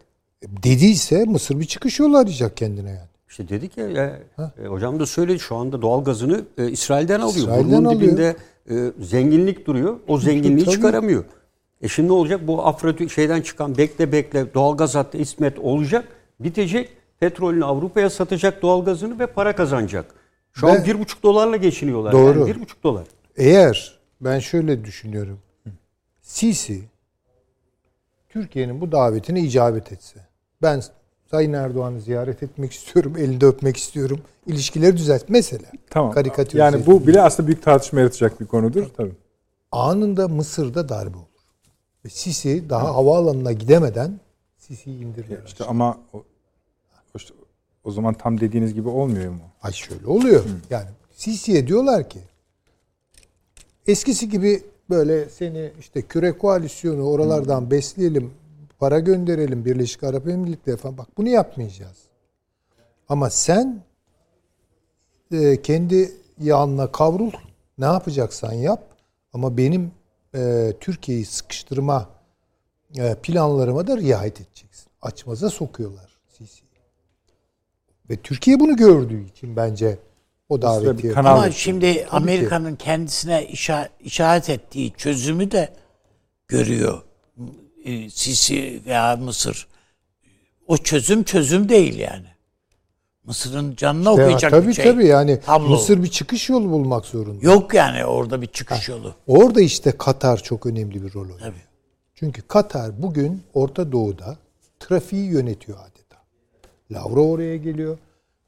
[0.48, 3.10] Dediyse Mısır bir çıkış yolu arayacak kendine yani.
[3.28, 4.18] İşte dedik ya, ya
[4.64, 7.36] e, hocam da söyledi şu anda doğal gazını e, İsrail'den alıyor.
[7.36, 8.00] İsrail'den Bunun alıyor.
[8.00, 8.36] dibinde
[8.70, 9.96] e, zenginlik duruyor.
[10.08, 10.74] O zenginliği Tabii.
[10.74, 11.24] çıkaramıyor.
[11.82, 12.46] E şimdi ne olacak?
[12.46, 16.04] Bu Afro şeyden çıkan bekle bekle doğalgaz hattı İsmet olacak.
[16.40, 16.88] Bitecek.
[17.20, 20.14] Petrolünü Avrupa'ya satacak doğalgazını ve para kazanacak.
[20.52, 22.12] Şu Ve- an bir buçuk dolarla geçiniyorlar.
[22.12, 22.38] Doğru.
[22.38, 23.04] Yani bir buçuk dolar.
[23.36, 25.38] Eğer ben şöyle düşünüyorum.
[26.22, 26.82] Sisi
[28.28, 30.20] Türkiye'nin bu davetine icabet etse.
[30.62, 30.82] Ben
[31.30, 34.20] Sayın Erdoğan'ı ziyaret etmek istiyorum, elinde öpmek istiyorum.
[34.46, 35.24] İlişkileri düzelt.
[35.28, 36.12] Mesela Tamam.
[36.12, 38.86] karikatür yani bu bile aslında büyük tartışma yaratacak bir konudur.
[38.96, 39.12] Tabii.
[39.72, 41.26] anında Mısır'da darbe olur.
[42.04, 44.20] Ve Sisi daha havaalanına gidemeden
[44.56, 45.42] Sisi'yi indiriyor.
[45.46, 46.24] İşte ama o,
[47.16, 47.34] işte
[47.84, 49.42] o zaman tam dediğiniz gibi olmuyor mu?
[49.62, 50.44] Ay şöyle oluyor.
[50.70, 52.20] Yani Sisi'ye diyorlar ki
[53.90, 58.30] eskisi gibi böyle seni işte küre koalisyonu oralardan besleyelim,
[58.78, 60.98] para gönderelim Birleşik Arap Emirlikleri falan.
[60.98, 61.96] Bak bunu yapmayacağız.
[63.08, 63.82] Ama sen
[65.32, 67.32] e, kendi yağınla kavrul.
[67.78, 68.82] Ne yapacaksan yap.
[69.32, 69.92] Ama benim
[70.34, 72.08] e, Türkiye'yi sıkıştırma
[72.96, 74.90] e, planlarıma da riayet edeceksin.
[75.02, 76.70] Açmaza sokuyorlar Sisi'yi.
[78.10, 79.98] Ve Türkiye bunu gördüğü için bence
[80.50, 81.12] o davetiye.
[81.12, 85.72] kanal- Ama şimdi Amerika'nın kendisine işa- işaret ettiği çözümü de
[86.48, 87.02] görüyor.
[87.84, 89.66] E, Sisi veya Mısır.
[90.66, 92.26] O çözüm çözüm değil yani.
[93.24, 94.84] Mısır'ın canına Ya, okuyacak tabii bir şey.
[94.84, 95.68] tabii yani Tablo.
[95.68, 97.44] Mısır bir çıkış yolu bulmak zorunda.
[97.46, 99.14] Yok yani orada bir çıkış yolu.
[99.26, 101.38] Orada işte Katar çok önemli bir rol oynuyor.
[101.40, 101.62] Tabii.
[102.14, 104.36] Çünkü Katar bugün Orta Doğu'da
[104.80, 106.16] trafiği yönetiyor adeta.
[106.90, 107.98] Lavrov oraya geliyor.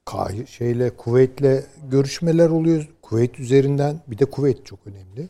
[0.07, 2.89] Ka- şeyle Kuveyt'le görüşmeler oluyor.
[3.03, 5.29] Kuveyt üzerinden bir de Kuveyt çok önemli.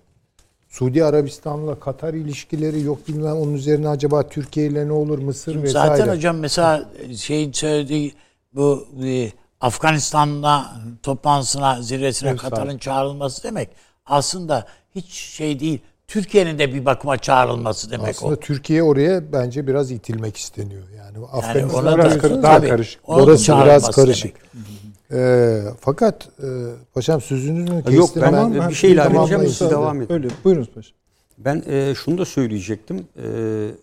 [0.68, 5.96] Suudi Arabistan'la Katar ilişkileri yok bilmem onun üzerine acaba Türkiye ile ne olur Mısır vesaire.
[5.96, 8.12] Zaten hocam mesela şeyin söylediği
[8.54, 9.30] bu e,
[9.60, 13.68] Afganistan'la toplantısına, zirvesine Ev Katar'ın çağrılması demek
[14.06, 15.80] aslında hiç şey değil.
[16.12, 18.36] Türkiye'nin de bir bakıma çağrılması demek Aslında o.
[18.36, 20.82] Türkiye oraya bence biraz itilmek isteniyor.
[20.96, 23.00] Yani Yani Afganistan ona biraz kar- daha tabii, karışık.
[23.06, 24.34] Orası biraz karışık.
[24.54, 25.22] demek.
[25.22, 26.46] Ee, fakat e,
[26.94, 27.98] paşam sözünüzü mü kestim?
[27.98, 30.14] Yok, ben- Tamam, bir şey ilave edeceğim, siz devam edin.
[30.14, 30.28] Öyle.
[30.44, 30.92] Buyurunuz paşam.
[31.38, 33.06] Ben e, şunu da söyleyecektim.
[33.16, 33.26] E,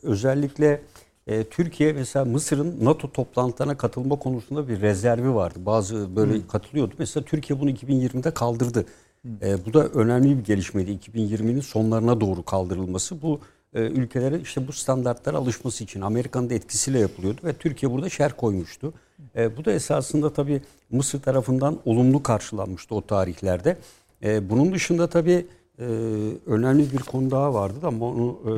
[0.03, 0.81] özellikle
[1.27, 5.59] e, Türkiye mesela Mısır'ın NATO toplantılarına katılma konusunda bir rezervi vardı.
[5.65, 6.93] Bazı böyle katılıyordu.
[6.99, 8.85] Mesela Türkiye bunu 2020'de kaldırdı.
[9.41, 10.91] E, bu da önemli bir gelişmeydi.
[10.91, 13.21] 2020'nin sonlarına doğru kaldırılması.
[13.21, 13.39] Bu
[13.73, 18.37] e, ülkelere işte bu standartlara alışması için Amerika'nın da etkisiyle yapılıyordu ve Türkiye burada şer
[18.37, 18.93] koymuştu.
[19.35, 23.77] E, bu da esasında tabii Mısır tarafından olumlu karşılanmıştı o tarihlerde.
[24.23, 25.45] E, bunun dışında tabii
[25.79, 25.83] e,
[26.45, 28.51] önemli bir konu daha vardı da ama onu e,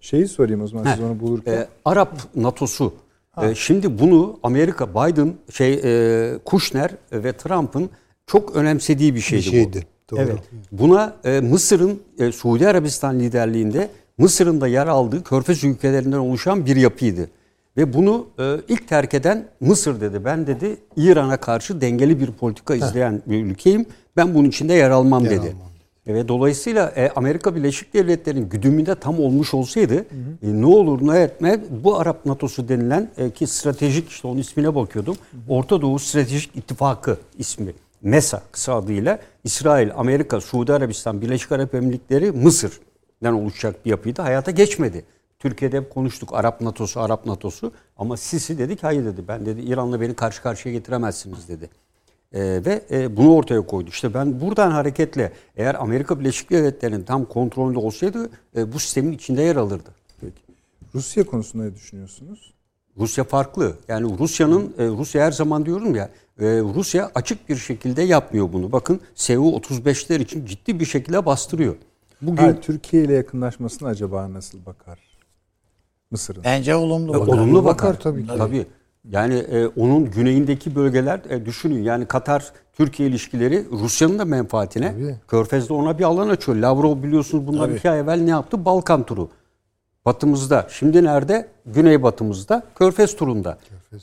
[0.00, 1.04] Şeyi sorayım o zaman siz Heh.
[1.04, 1.52] onu bulurken.
[1.52, 2.94] e, Arap NATO'su.
[3.42, 7.90] E, şimdi bunu Amerika, Biden, şey e, Kushner ve Trump'ın
[8.26, 9.99] çok önemsediği bir Bir şeydi, bu.
[10.10, 10.20] Doğru.
[10.20, 10.38] Evet.
[10.72, 13.88] Buna e, Mısır'ın e, Suudi Arabistan liderliğinde
[14.18, 17.30] Mısır'ın da yer aldığı Körfez ülkelerinden oluşan bir yapıydı.
[17.76, 20.24] Ve bunu e, ilk terk eden Mısır dedi.
[20.24, 23.86] Ben dedi İran'a karşı dengeli bir politika izleyen bir ülkeyim.
[24.16, 25.40] Ben bunun içinde yer almam Yer dedi.
[25.40, 25.70] almam.
[26.06, 30.04] Ve dolayısıyla e, Amerika Birleşik Devletleri'nin güdümünde tam olmuş olsaydı e,
[30.42, 35.16] ne olur ne etme bu Arap NATO'su denilen e, ki stratejik işte onun ismine bakıyordum.
[35.48, 37.72] Orta Doğu Stratejik İttifakı ismi.
[38.02, 44.22] MESA kısa adıyla İsrail, Amerika, Suudi Arabistan, Birleşik Arap Emirlikleri, Mısır'dan oluşacak bir yapıydı.
[44.22, 45.04] Hayata geçmedi.
[45.38, 49.24] Türkiye'de hep konuştuk Arap NATO'su, Arap NATO'su ama Sisi dedik hayır dedi.
[49.28, 51.70] Ben dedi İran'la beni karşı karşıya getiremezsiniz dedi.
[52.32, 53.90] Ee, ve e, bunu ortaya koydu.
[53.90, 59.42] İşte ben buradan hareketle eğer Amerika Birleşik Devletleri'nin tam kontrolünde olsaydı e, bu sistemin içinde
[59.42, 59.90] yer alırdı.
[60.20, 60.42] Peki.
[60.94, 62.54] Rusya konusunda ne düşünüyorsunuz?
[62.96, 63.76] Rusya farklı.
[63.88, 66.10] Yani Rusya'nın e, Rusya her zaman diyorum ya
[66.40, 66.44] e,
[66.74, 68.72] Rusya açık bir şekilde yapmıyor bunu.
[68.72, 71.74] Bakın Su-35'ler için ciddi bir şekilde bastırıyor.
[72.22, 74.98] Bugün Ha, Türkiye ile yakınlaşmasına acaba nasıl bakar?
[76.10, 76.44] Mısır'ın.
[76.44, 77.32] Bence olumlu E, bakar.
[77.32, 78.32] olumlu Bakar bakar, tabii ki.
[78.38, 78.66] Tabii.
[79.10, 84.92] Yani e, onun güneyindeki bölgeler e, düşünün yani Katar Türkiye ilişkileri Rusya'nın da menfaatine.
[84.92, 85.16] Tabii.
[85.28, 86.56] Körfez'de ona bir alan açıyor.
[86.58, 87.76] Lavrov biliyorsunuz bundan Tabii.
[87.78, 88.64] iki ay evvel ne yaptı?
[88.64, 89.28] Balkan turu.
[90.10, 90.66] Batımızda.
[90.70, 91.48] Şimdi nerede?
[91.66, 92.62] Güneybatımızda.
[92.74, 93.58] Körfez turunda.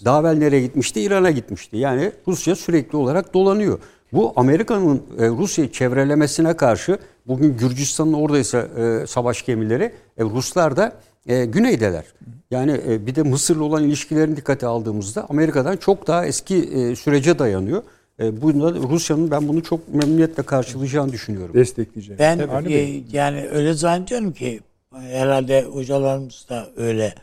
[0.06, 1.02] Daha evvel nereye gitmişti?
[1.02, 1.78] İran'a gitmişti.
[1.78, 3.80] Yani Rusya sürekli olarak dolanıyor.
[4.14, 6.98] Bu Amerika'nın e, Rusya'yı çevrelemesine karşı
[7.28, 9.84] bugün Gürcistan'ın oradaysa e, savaş gemileri
[10.18, 10.94] e, Ruslar da
[11.26, 12.06] e, güneydeler.
[12.52, 17.40] Yani e, bir de Mısır'la olan ilişkilerini dikkate aldığımızda Amerika'dan çok daha eski e, sürece
[17.40, 17.84] dayanıyor.
[18.20, 21.54] E, bunda Rusya'nın ben bunu çok memnuniyetle karşılayacağını düşünüyorum.
[21.54, 22.20] Destekleyeceğim.
[22.20, 22.40] Ben
[22.70, 24.60] e, yani öyle zannediyorum ki
[24.92, 27.16] herhalde hocalarımız da öyle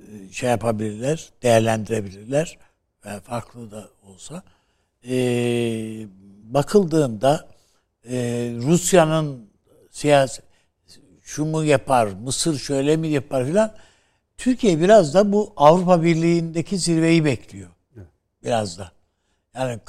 [0.00, 2.58] e, şey yapabilirler, değerlendirebilirler.
[3.06, 4.42] ve farklı da olsa.
[5.08, 5.16] E,
[6.42, 7.48] bakıldığında
[8.10, 8.16] e,
[8.56, 9.50] Rusya'nın
[9.90, 10.42] siyasi
[11.22, 13.72] şu mu yapar, Mısır şöyle mi yapar filan.
[14.36, 17.68] Türkiye biraz da bu Avrupa Birliği'ndeki zirveyi bekliyor.
[18.44, 18.92] Biraz da.
[19.54, 19.80] Yani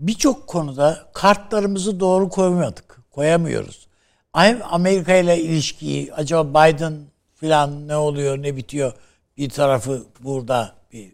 [0.00, 3.00] birçok konuda kartlarımızı doğru koymadık.
[3.10, 3.88] Koyamıyoruz.
[4.34, 6.94] Amerika ile ilişkiyi acaba Biden
[7.34, 8.92] filan ne oluyor ne bitiyor
[9.36, 11.12] bir tarafı burada bir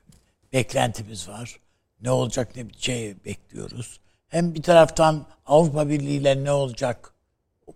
[0.52, 1.60] beklentimiz var.
[2.00, 4.00] Ne olacak ne biteceği bekliyoruz.
[4.28, 7.12] Hem bir taraftan Avrupa Birliği ile ne olacak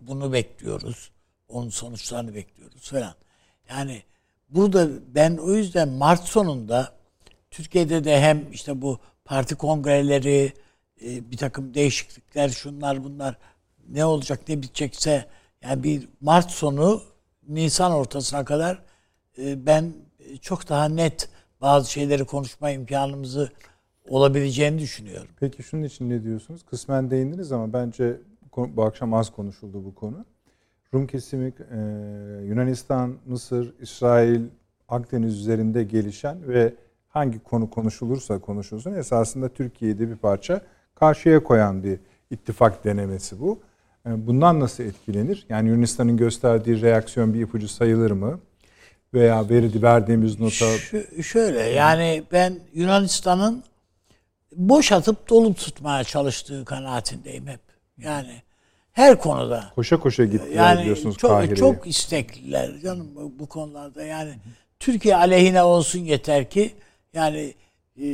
[0.01, 1.11] bunu bekliyoruz.
[1.49, 3.15] Onun sonuçlarını bekliyoruz falan.
[3.69, 4.03] Yani
[4.49, 6.93] burada ben o yüzden Mart sonunda
[7.51, 10.53] Türkiye'de de hem işte bu parti kongreleri,
[11.01, 13.35] e, bir takım değişiklikler, şunlar bunlar
[13.89, 15.25] ne olacak ne bitecekse
[15.61, 17.01] yani bir Mart sonu
[17.47, 18.83] Nisan ortasına kadar
[19.37, 19.93] e, ben
[20.41, 21.29] çok daha net
[21.61, 23.49] bazı şeyleri konuşma imkanımızı
[24.07, 25.27] olabileceğini düşünüyorum.
[25.39, 26.63] Peki şunun için ne diyorsunuz?
[26.63, 28.17] Kısmen değindiniz ama bence
[28.55, 30.25] bu bu akşam az konuşuldu bu konu.
[30.93, 31.77] Rum kesimi e,
[32.45, 34.41] Yunanistan, Mısır, İsrail,
[34.87, 36.73] Akdeniz üzerinde gelişen ve
[37.09, 40.61] hangi konu konuşulursa konuşulsun esasında Türkiye'yi de bir parça
[40.95, 41.99] karşıya koyan bir
[42.29, 43.59] ittifak denemesi bu.
[44.07, 45.45] E, Bundan nasıl etkilenir?
[45.49, 48.39] Yani Yunanistan'ın gösterdiği reaksiyon bir ipucu sayılır mı?
[49.13, 53.63] Veya verdi verdiğimiz nota Şu, şöyle yani ben Yunanistan'ın
[54.55, 57.59] boş atıp dolu tutmaya çalıştığı kanaatindeyim hep.
[57.97, 58.41] Yani
[58.91, 59.71] her konuda.
[59.75, 61.55] koşa koşa gittiler Yani diyorsunuz çok, Kahire'ye.
[61.55, 64.03] çok istekliler canım bu- bu konularda.
[64.03, 64.33] Yani
[64.79, 66.71] Türkiye aleyhine olsun yeter ki
[67.13, 67.53] yani
[68.01, 68.07] e,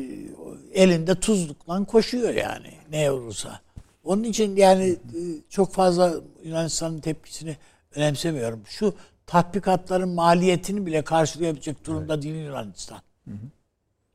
[0.74, 3.60] elinde tuzlukla koşuyor yani ne olursa.
[4.04, 6.14] Onun için yani e, çok fazla
[6.44, 7.58] Yunanistan'ın tepkisini
[7.96, 8.62] önemsemiyorum.
[8.68, 8.94] Şu
[9.26, 13.00] tatbikatların maliyetini bile karşılayabilecek durumda değil Yunanistan.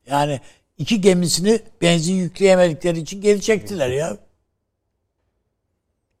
[0.09, 0.39] Yani
[0.77, 4.17] iki gemisini benzin yükleyemedikleri için geri çektiler ya.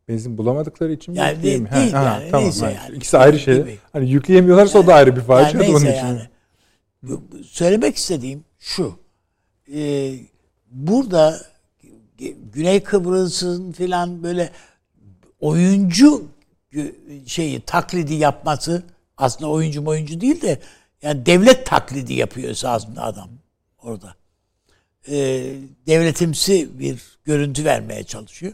[0.07, 1.19] Benzin bulamadıkları için mi?
[1.19, 1.75] Yani yükleyemiyor?
[1.75, 2.71] değil Ha, ha, yani, tamam, neyse ha.
[2.71, 2.95] yani.
[2.95, 3.57] İkisi ayrı şey.
[3.57, 3.79] Gibi.
[3.93, 6.07] Hani yükleyemiyorlarsa o da ayrı bir facia Yani da onun neyse için.
[6.07, 6.21] yani.
[7.03, 8.99] Bu- Söylemek istediğim şu.
[9.73, 10.13] Ee,
[10.71, 11.41] burada
[12.53, 14.51] Güney Kıbrıs'ın filan böyle
[15.39, 16.27] oyuncu
[17.25, 18.83] şeyi taklidi yapması
[19.17, 20.59] aslında oyuncu oyuncu değil de
[21.01, 23.29] yani devlet taklidi yapıyor esasında adam
[23.83, 24.15] orada.
[25.09, 25.55] Ee,
[25.87, 28.53] devletimsi bir görüntü vermeye çalışıyor.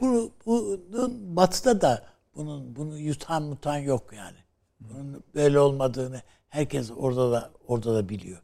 [0.00, 2.02] Bu, bunun batıda da
[2.36, 4.36] bunun bunu yutan mutan yok yani.
[4.80, 8.42] Bunun böyle olmadığını herkes orada da orada da biliyor.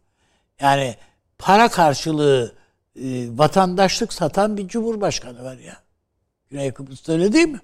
[0.60, 0.96] Yani
[1.38, 2.52] para karşılığı
[3.04, 5.76] e, vatandaşlık satan bir cumhurbaşkanı var ya.
[6.50, 7.60] Güney Kıbrıs'ta öyle değil mi?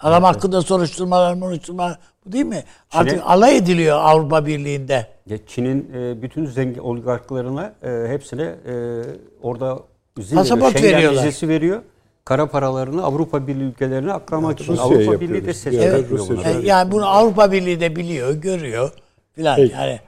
[0.00, 2.64] Adam hakkında soruşturmalar, soruşturmalar bu değil mi?
[2.92, 5.06] Artık Çin'e- alay ediliyor Avrupa Birliği'nde.
[5.26, 9.02] Ya Çin'in e, bütün zengin oligarklarına e, hepsine e,
[9.42, 9.78] orada
[10.18, 10.78] izin Pasaport veriyor.
[10.80, 11.24] Schengen veriyorlar.
[11.26, 11.82] vizesi veriyor.
[12.24, 14.72] Kara paralarını Avrupa Birliği ülkelerine aklamak için.
[14.72, 16.44] Rusya'ya Avrupa Birliği de ses Bir ara çıkartıyor Rusya buna.
[16.44, 18.90] şöyle- E, Yani bunu Avrupa Birliği de biliyor, görüyor
[19.32, 19.58] filan.
[19.58, 20.00] Yani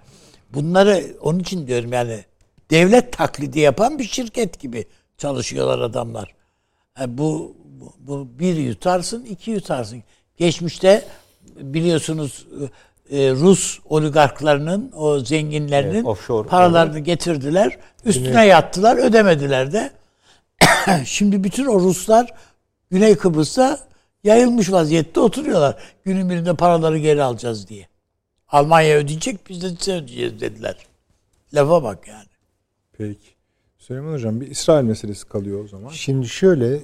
[0.55, 2.25] bunları onun için diyorum yani
[2.70, 4.86] devlet taklidi yapan bir şirket gibi
[5.19, 6.35] çalışıyorlar adamlar.
[6.99, 10.03] Yani bu, bu, bu bir yutarsın, iki yutarsın.
[10.36, 11.05] Geçmişte
[11.57, 12.47] biliyorsunuz
[13.11, 17.78] e, Rus oligarklarının, o zenginlerinin Evet, offshore, paralarını getirdiler.
[18.05, 19.90] Üstüne yattılar, ödemediler de.
[21.05, 22.35] Şimdi bütün o Ruslar
[22.90, 23.78] Güney Kıbrıs'ta
[24.24, 25.77] yayılmış vaziyette oturuyorlar.
[26.05, 27.89] Günün birinde paraları geri alacağız diye.
[28.49, 30.77] Almanya ödeyecek, biz de size ödeyeceğiz dediler.
[31.55, 32.28] Lafa bak yani.
[32.99, 33.29] Peki.
[33.79, 35.89] Süleyman Hocam bir İsrail meselesi kalıyor o zaman.
[35.91, 36.83] Şimdi şöyle e,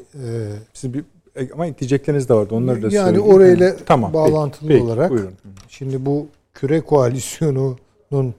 [0.75, 1.05] Siz bir
[1.37, 2.55] e, ama ekleyecekleriniz de vardı.
[2.55, 3.35] Onları da Yani söyleyeyim.
[3.35, 5.35] orayla Hı, tamam, peki, bağlantılı peki, olarak buyurun.
[5.69, 8.35] şimdi bu küre koalisyonunun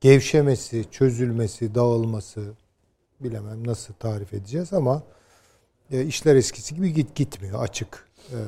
[0.00, 2.40] gevşemesi, çözülmesi, dağılması
[3.20, 5.02] bilemem nasıl tarif edeceğiz ama
[5.90, 8.08] e, işler eskisi gibi git gitmiyor açık.
[8.30, 8.38] E,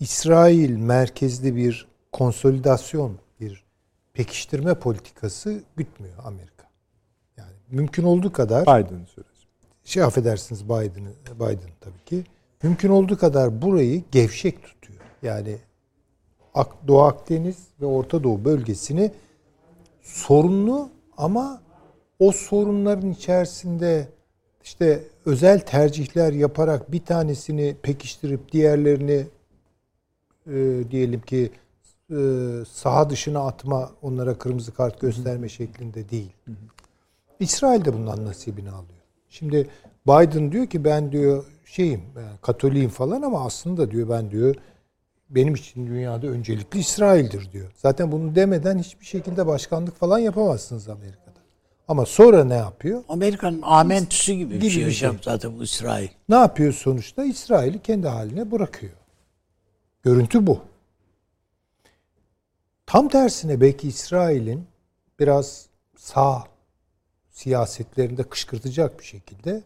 [0.00, 3.64] İsrail merkezli bir konsolidasyon, bir
[4.14, 6.49] pekiştirme politikası gütmüyor Amerika.
[7.70, 9.46] Mümkün olduğu kadar Biden süresi.
[9.84, 12.24] şey affedersiniz Biden'ı Biden tabii ki
[12.62, 15.00] mümkün olduğu kadar burayı gevşek tutuyor.
[15.22, 15.56] Yani
[16.88, 19.12] Doğu Akdeniz ve Orta Doğu bölgesini
[20.02, 21.62] sorunlu ama
[22.18, 24.08] o sorunların içerisinde
[24.64, 29.26] işte özel tercihler yaparak bir tanesini pekiştirip diğerlerini
[30.46, 31.50] e, diyelim ki
[32.10, 32.18] e,
[32.72, 36.32] saha dışına atma, onlara kırmızı kart gösterme şeklinde değil.
[37.40, 39.00] İsrail de bundan nasibini alıyor.
[39.28, 39.68] Şimdi
[40.06, 44.54] Biden diyor ki ben diyor şeyim yani Katoliyim falan ama aslında diyor ben diyor
[45.30, 47.72] benim için dünyada öncelikli İsrail'dir diyor.
[47.76, 51.40] Zaten bunu demeden hiçbir şekilde başkanlık falan yapamazsınız Amerika'da.
[51.88, 53.04] Ama sonra ne yapıyor?
[53.08, 55.10] Amerika'nın amentüsü gibi, bir Gibi şey bir şey.
[55.22, 56.08] zaten bu İsrail.
[56.28, 57.24] Ne yapıyor sonuçta?
[57.24, 58.92] İsrail'i kendi haline bırakıyor.
[60.02, 60.58] Görüntü bu.
[62.86, 64.66] Tam tersine belki İsrail'in
[65.20, 66.44] biraz sağ
[67.30, 69.62] siyasetlerinde kışkırtacak bir şekilde,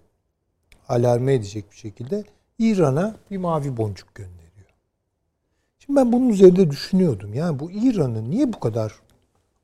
[0.89, 2.25] alarme edecek bir şekilde
[2.59, 4.45] İran'a bir mavi boncuk gönderiyor.
[5.79, 7.35] Şimdi ben bunun üzerinde düşünüyordum.
[7.35, 8.95] Yani bu İran'ı niye bu kadar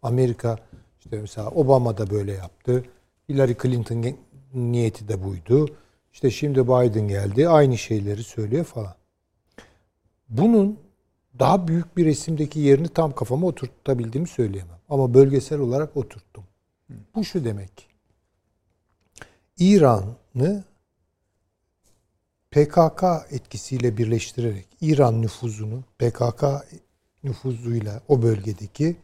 [0.03, 0.59] Amerika
[1.01, 2.85] işte mesela Obama da böyle yaptı.
[3.29, 4.17] Hillary Clinton
[4.55, 5.77] niyeti de buydu.
[6.13, 7.49] İşte şimdi Biden geldi.
[7.49, 8.95] Aynı şeyleri söylüyor falan.
[10.29, 10.79] Bunun
[11.39, 14.79] daha büyük bir resimdeki yerini tam kafama oturtabildiğimi söyleyemem.
[14.89, 16.45] Ama bölgesel olarak oturttum.
[17.15, 17.90] Bu şu demek.
[19.61, 20.65] İran'ı
[22.51, 26.45] PKK etkisiyle birleştirerek İran nüfuzunu PKK
[27.25, 28.97] nüfuzuyla o bölgedeki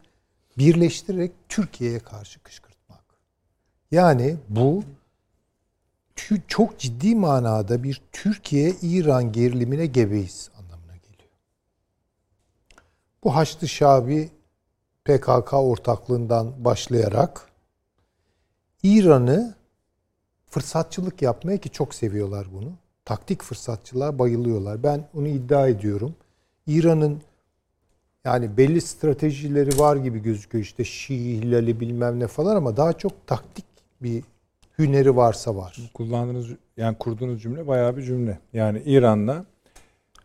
[0.57, 3.03] birleştirerek Türkiye'ye karşı kışkırtmak.
[3.91, 4.83] Yani bu
[6.47, 11.29] çok ciddi manada bir Türkiye-İran gerilimine gebeyiz anlamına geliyor.
[13.23, 14.29] Bu Haçlı Şabi
[15.05, 17.49] PKK ortaklığından başlayarak
[18.83, 19.56] İran'ı
[20.49, 22.71] fırsatçılık yapmaya ki çok seviyorlar bunu.
[23.05, 24.83] Taktik fırsatçılığa bayılıyorlar.
[24.83, 26.15] Ben onu iddia ediyorum.
[26.67, 27.21] İran'ın
[28.25, 30.63] yani belli stratejileri var gibi gözüküyor.
[30.63, 33.65] İşte Şii, Hilali bilmem ne falan ama daha çok taktik
[34.01, 34.23] bir
[34.79, 35.91] hüneri varsa var.
[35.93, 36.47] Kullandığınız
[36.77, 38.39] yani kurduğunuz cümle bayağı bir cümle.
[38.53, 39.45] Yani İran'la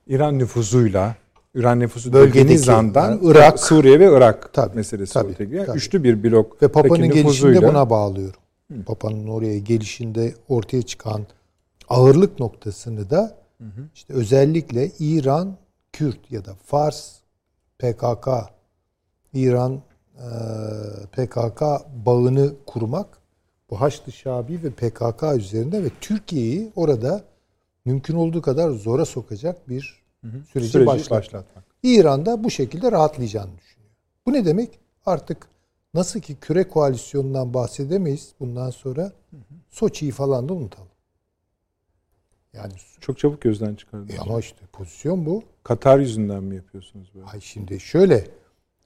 [0.07, 1.15] İran nüfuzuyla
[1.55, 5.79] İran nüfusu Bölgedeki, andan yani Irak- Suriye ve Irak Tabii, meselesi tabii, ortaya tabii.
[5.79, 8.42] Üçlü bir blok Ve Papa'nın gelişinde buna bağlıyorum.
[8.87, 11.27] Papa'nın oraya gelişinde ortaya çıkan
[11.89, 13.39] ağırlık noktasını da
[13.95, 15.57] işte özellikle İran,
[15.93, 17.17] Kürt ya da Fars,
[17.79, 18.29] PKK,
[19.35, 19.83] İran
[20.19, 20.27] e,
[21.13, 21.63] PKK
[22.07, 23.19] bağını kurmak
[23.71, 27.25] bu Haçlı Şabi ve PKK üzerinde ve Türkiye'yi orada
[27.85, 30.03] mümkün olduğu kadar zora sokacak bir
[30.53, 31.11] süreci, Süreci başlat.
[31.11, 31.65] başlatmak.
[31.83, 33.91] İran da bu şekilde rahatlayacağını düşünüyor.
[34.27, 34.81] Bu ne demek?
[35.07, 35.47] Artık
[35.95, 39.13] nasıl ki küre koalisyonundan bahsedemeyiz bundan sonra
[39.71, 40.89] Soçi'yi falan da unutalım.
[42.53, 44.13] Yani Çok çabuk gözden çıkardı.
[44.13, 45.43] e ama işte pozisyon bu.
[45.63, 47.27] Katar yüzünden mi yapıyorsunuz böyle?
[47.27, 48.27] Ay şimdi şöyle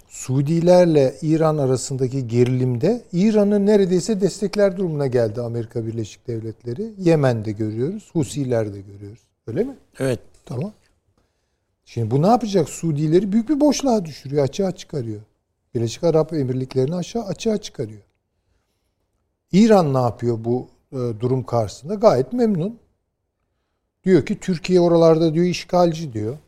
[0.08, 6.92] Suudilerle İran arasındaki gerilimde İran'ı neredeyse destekler durumuna geldi Amerika Birleşik Devletleri.
[6.98, 9.20] Yemen'de görüyoruz, Husiler'de görüyoruz.
[9.46, 9.76] Öyle mi?
[9.98, 10.20] Evet.
[10.44, 10.72] Tamam.
[11.84, 12.68] Şimdi bu ne yapacak?
[12.68, 15.20] Suudileri büyük bir boşluğa düşürüyor, açığa çıkarıyor.
[15.76, 18.02] Birleşik Arap Emirlikleri'ni aşağı açığa çıkarıyor.
[19.52, 21.94] İran ne yapıyor bu e, durum karşısında?
[21.94, 22.78] Gayet memnun.
[24.04, 26.38] Diyor ki Türkiye oralarda diyor işgalci diyor.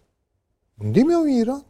[0.79, 1.63] Bunu demiyor mu İran?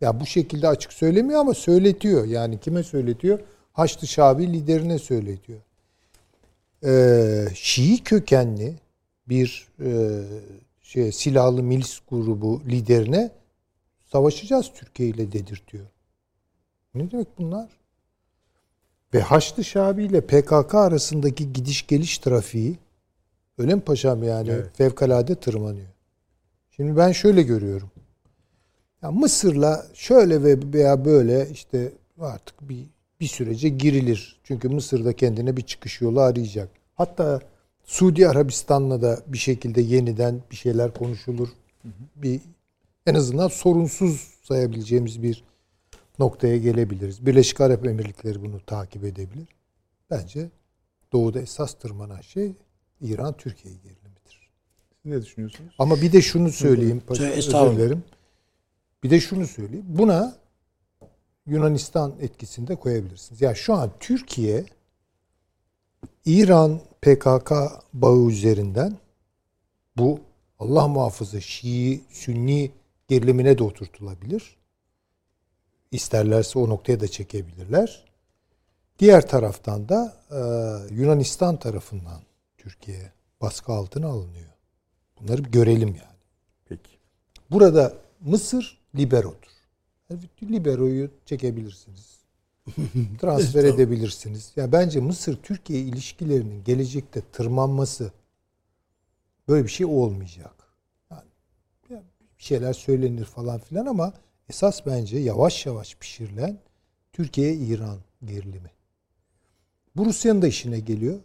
[0.00, 2.24] Ya bu şekilde açık söylemiyor ama söyletiyor.
[2.24, 3.40] Yani kime söyletiyor?
[3.72, 5.60] Haçlı Şabi liderine söyletiyor.
[6.84, 8.74] Ee, Şii kökenli
[9.28, 10.22] bir e,
[10.82, 13.30] şey silahlı milis grubu liderine
[14.12, 15.86] savaşacağız Türkiye ile dedirtiyor.
[16.94, 17.68] Ne demek bunlar?
[19.14, 22.78] Ve Haçlı Şabi ile PKK arasındaki gidiş geliş trafiği
[23.58, 24.76] öyle mi paşam yani Evet.
[24.76, 25.88] fevkalade tırmanıyor.
[26.70, 27.90] Şimdi ben şöyle görüyorum.
[29.02, 32.86] Ya Mısır'la şöyle ve veya böyle işte artık bir
[33.20, 34.40] bir sürece girilir.
[34.44, 36.68] Çünkü Mısır da kendine bir çıkış yolu arayacak.
[36.94, 37.40] Hatta
[37.84, 41.48] Suudi Arabistan'la da bir şekilde yeniden bir şeyler konuşulur.
[42.16, 42.40] Bir
[43.06, 45.44] en azından sorunsuz sayabileceğimiz bir
[46.18, 47.26] noktaya gelebiliriz.
[47.26, 49.48] Birleşik Arap Emirlikleri bunu takip edebilir.
[50.10, 50.48] Bence
[51.12, 52.52] doğuda esas tırmanan şey
[53.00, 54.50] İran-Türkiye gerilimidir.
[55.02, 55.74] Siz ne düşünüyorsunuz?
[55.78, 57.02] Ama bir de şunu söyleyeyim.
[57.14, 58.04] Söyle, özür dilerim.
[59.02, 59.86] Bir de şunu söyleyeyim.
[59.88, 60.36] Buna
[61.46, 63.40] Yunanistan etkisinde koyabilirsiniz.
[63.42, 64.64] Ya şu an Türkiye
[66.24, 67.52] İran PKK
[67.92, 68.96] bağı üzerinden
[69.96, 70.20] bu
[70.58, 72.70] Allah muhafaza Şii, Sünni
[73.08, 74.57] gerilimine de oturtulabilir.
[75.92, 78.04] İsterlerse o noktaya da çekebilirler.
[78.98, 80.38] Diğer taraftan da e,
[80.94, 82.22] Yunanistan tarafından
[82.58, 84.50] Türkiye baskı altına alınıyor.
[85.20, 86.18] Bunları bir görelim yani.
[86.68, 86.90] Peki.
[87.50, 89.48] Burada Mısır liberodur.
[90.42, 92.18] Liberoyu çekebilirsiniz.
[93.20, 94.52] Transfer edebilirsiniz.
[94.56, 98.12] Ya bence Mısır-Türkiye ilişkilerinin gelecekte tırmanması
[99.48, 100.54] böyle bir şey olmayacak.
[101.10, 101.28] Yani
[101.90, 102.02] ya
[102.38, 104.12] bir şeyler söylenir falan filan ama
[104.50, 106.58] esas bence yavaş yavaş pişirilen
[107.12, 108.70] Türkiye-İran gerilimi.
[109.96, 111.18] Bu Rusya'nın da işine geliyor.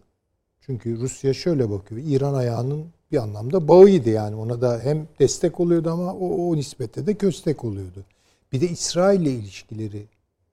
[0.61, 2.01] Çünkü Rusya şöyle bakıyor.
[2.05, 4.35] İran ayağının bir anlamda bağıydı yani.
[4.35, 8.05] Ona da hem destek oluyordu ama o, o nispette de köstek oluyordu.
[8.51, 10.05] Bir de İsrail ile ilişkileri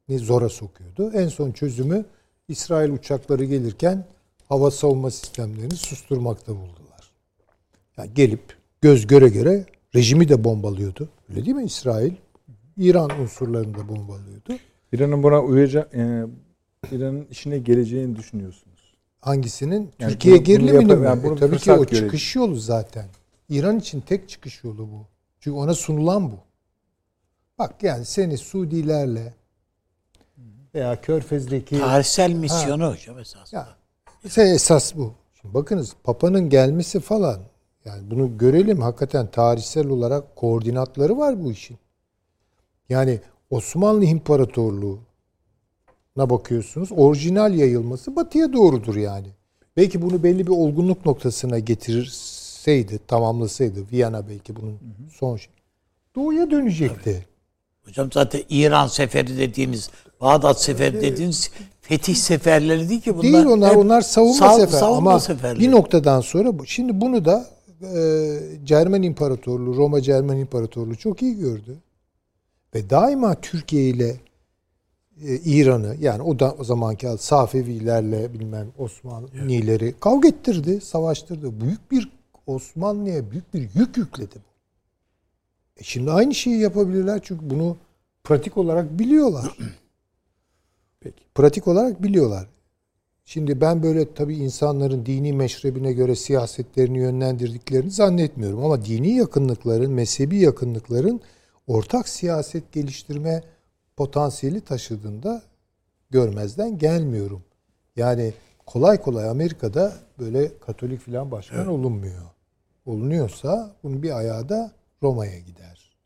[0.08, 1.12] zora sokuyordu.
[1.14, 2.04] En son çözümü
[2.48, 4.06] İsrail uçakları gelirken
[4.48, 7.10] hava savunma sistemlerini susturmakta buldular.
[7.96, 11.08] Yani gelip göz göre göre rejimi de bombalıyordu.
[11.28, 12.12] Öyle değil mi İsrail?
[12.80, 14.52] İran unsurlarını da bombalıyordu.
[14.92, 16.24] İran'ın buna uyacak, e,
[16.92, 18.94] İran'ın işine geleceğini düşünüyorsunuz.
[19.20, 19.90] Hangisinin?
[19.98, 20.44] Yani Türkiye bunu-
[20.74, 21.04] yapar- mi?
[21.06, 21.94] yani E, tabii ki o görelim.
[21.94, 23.06] çıkış yolu zaten.
[23.48, 25.06] İran için tek çıkış yolu bu.
[25.40, 26.36] Çünkü ona sunulan bu.
[27.58, 29.34] Bak yani seni Suudilerle
[30.74, 33.52] veya Körfez'deki Tarihsel misyonu hocam esas.
[33.52, 33.68] ya
[34.24, 35.14] ise esas bu.
[35.40, 37.40] Şimdi bakınız Papa'nın gelmesi falan
[37.84, 41.78] yani bunu görelim hakikaten tarihsel olarak koordinatları var bu işin.
[42.90, 44.98] Yani Osmanlı İmparatorluğu
[46.16, 46.88] na bakıyorsunuz.
[46.92, 49.26] Orijinal yayılması batıya doğrudur yani.
[49.76, 54.78] Belki bunu belli bir olgunluk noktasına getirseydi, tamamlasaydı Viyana belki bunun
[55.12, 55.52] son şey.
[56.16, 57.26] Doğuya dönecekti.
[57.84, 59.90] Hocam zaten İran seferi dediğiniz,
[60.20, 61.50] Bağdat seferi dediğiniz
[61.80, 63.32] fetih seferleri değil ki bunlar.
[63.32, 65.60] Değil onlar onlar savunma sav- sefer savunma ama seferleri.
[65.60, 67.46] bir noktadan sonra şimdi bunu da
[67.82, 71.76] e, Cermen İmparatorluğu, Roma Cermen İmparatorluğu çok iyi gördü.
[72.74, 74.16] Ve daima Türkiye ile
[75.24, 81.60] e, İran'ı yani o da o zamanki Safevilerle bilmem Osmanlıları kavga ettirdi, savaştırdı.
[81.60, 82.12] Büyük bir
[82.46, 84.50] Osmanlı'ya büyük bir yük yükledi bu.
[85.76, 87.76] E şimdi aynı şeyi yapabilirler çünkü bunu
[88.24, 89.56] pratik olarak biliyorlar.
[91.00, 91.24] Peki.
[91.34, 92.48] Pratik olarak biliyorlar.
[93.24, 98.64] Şimdi ben böyle tabii insanların dini meşrebine göre siyasetlerini yönlendirdiklerini zannetmiyorum.
[98.64, 101.20] Ama dini yakınlıkların, mezhebi yakınlıkların
[101.66, 103.42] ortak siyaset geliştirme
[103.96, 105.42] potansiyeli taşıdığında
[106.10, 107.44] görmezden gelmiyorum.
[107.96, 108.34] Yani
[108.66, 112.22] kolay kolay Amerika'da böyle Katolik filan başkan olunmuyor.
[112.86, 114.72] Olunuyorsa bunun bir ayağı da
[115.02, 115.96] Roma'ya gider.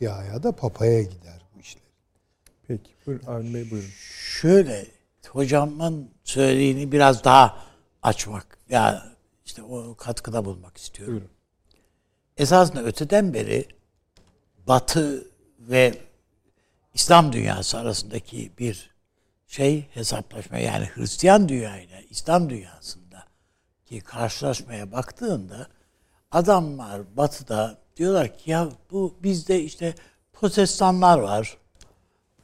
[0.00, 1.82] Bir ayağı da Papa'ya gider bu işler.
[2.68, 2.90] Peki.
[3.06, 3.88] Buyurun Avni Bey buyurun.
[4.40, 4.86] Şöyle
[5.28, 7.58] hocamın söylediğini biraz daha
[8.02, 8.58] açmak.
[8.68, 9.12] Ya
[9.44, 11.14] işte o katkıda bulmak istiyorum.
[11.14, 11.30] Buyurun.
[12.36, 13.68] esasında öteden beri
[14.66, 15.24] Batı
[15.58, 15.98] ve
[16.94, 18.90] İslam dünyası arasındaki bir
[19.46, 23.24] şey hesaplaşma yani Hristiyan dünyayla İslam dünyasında
[23.84, 25.66] ki karşılaşmaya baktığında
[26.30, 29.94] adamlar batıda diyorlar ki ya bu bizde işte
[30.32, 31.56] protestanlar var.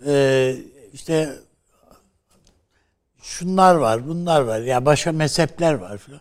[0.07, 0.57] Ee,
[0.93, 1.37] işte
[3.23, 4.61] şunlar var, bunlar var.
[4.61, 6.21] Ya başka mezhepler var falan.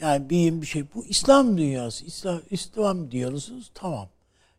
[0.00, 0.84] Yani bir bir şey.
[0.94, 2.04] Bu İslam dünyası.
[2.04, 3.70] İslam, İslam diyorsunuz.
[3.74, 4.08] Tamam.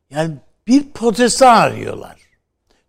[0.10, 0.38] Yani
[0.70, 2.16] bir protestan arıyorlar.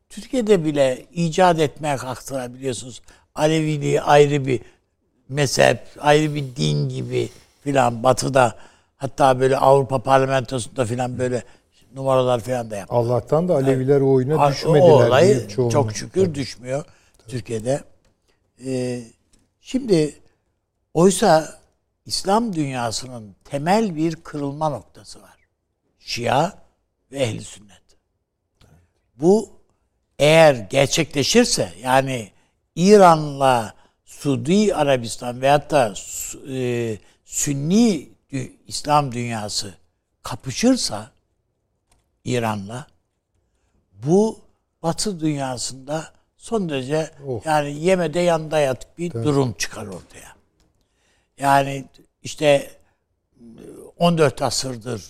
[0.09, 3.03] Türkiye'de bile icat etmeye kalktılar biliyorsunuz.
[3.35, 4.61] Aleviliği ayrı bir
[5.29, 7.29] mezhep, ayrı bir din gibi
[7.61, 8.57] filan batıda
[8.97, 11.43] hatta böyle Avrupa parlamentosunda filan böyle
[11.95, 13.01] numaralar filan da yaptılar.
[13.01, 14.81] Allah'tan da Aleviler o oyuna düşmediler.
[14.81, 15.73] O olay büyük çoğunluğu.
[15.73, 16.85] çok şükür düşmüyor
[17.29, 17.81] Türkiye'de.
[18.67, 19.03] Ee,
[19.61, 20.15] şimdi
[20.95, 21.59] oysa
[22.07, 25.37] İslam dünyasının temel bir kırılma noktası var.
[25.99, 26.53] Şia
[27.13, 27.83] ve ehli sünnet.
[29.17, 29.61] Bu
[30.19, 32.31] eğer gerçekleşirse yani
[32.77, 33.75] İran'la
[34.05, 35.95] Suudi Arabistan veyahut da
[36.55, 39.75] e, Sünni dü- İslam dünyası
[40.23, 41.11] kapışırsa
[42.25, 42.87] İran'la
[43.93, 44.41] bu
[44.83, 47.47] Batı dünyasında son derece Oh.
[47.47, 50.37] yani yemede yanda yatık bir durum çıkar ortaya.
[51.39, 51.85] Yani
[52.23, 52.71] işte
[53.99, 55.05] 14 asırdır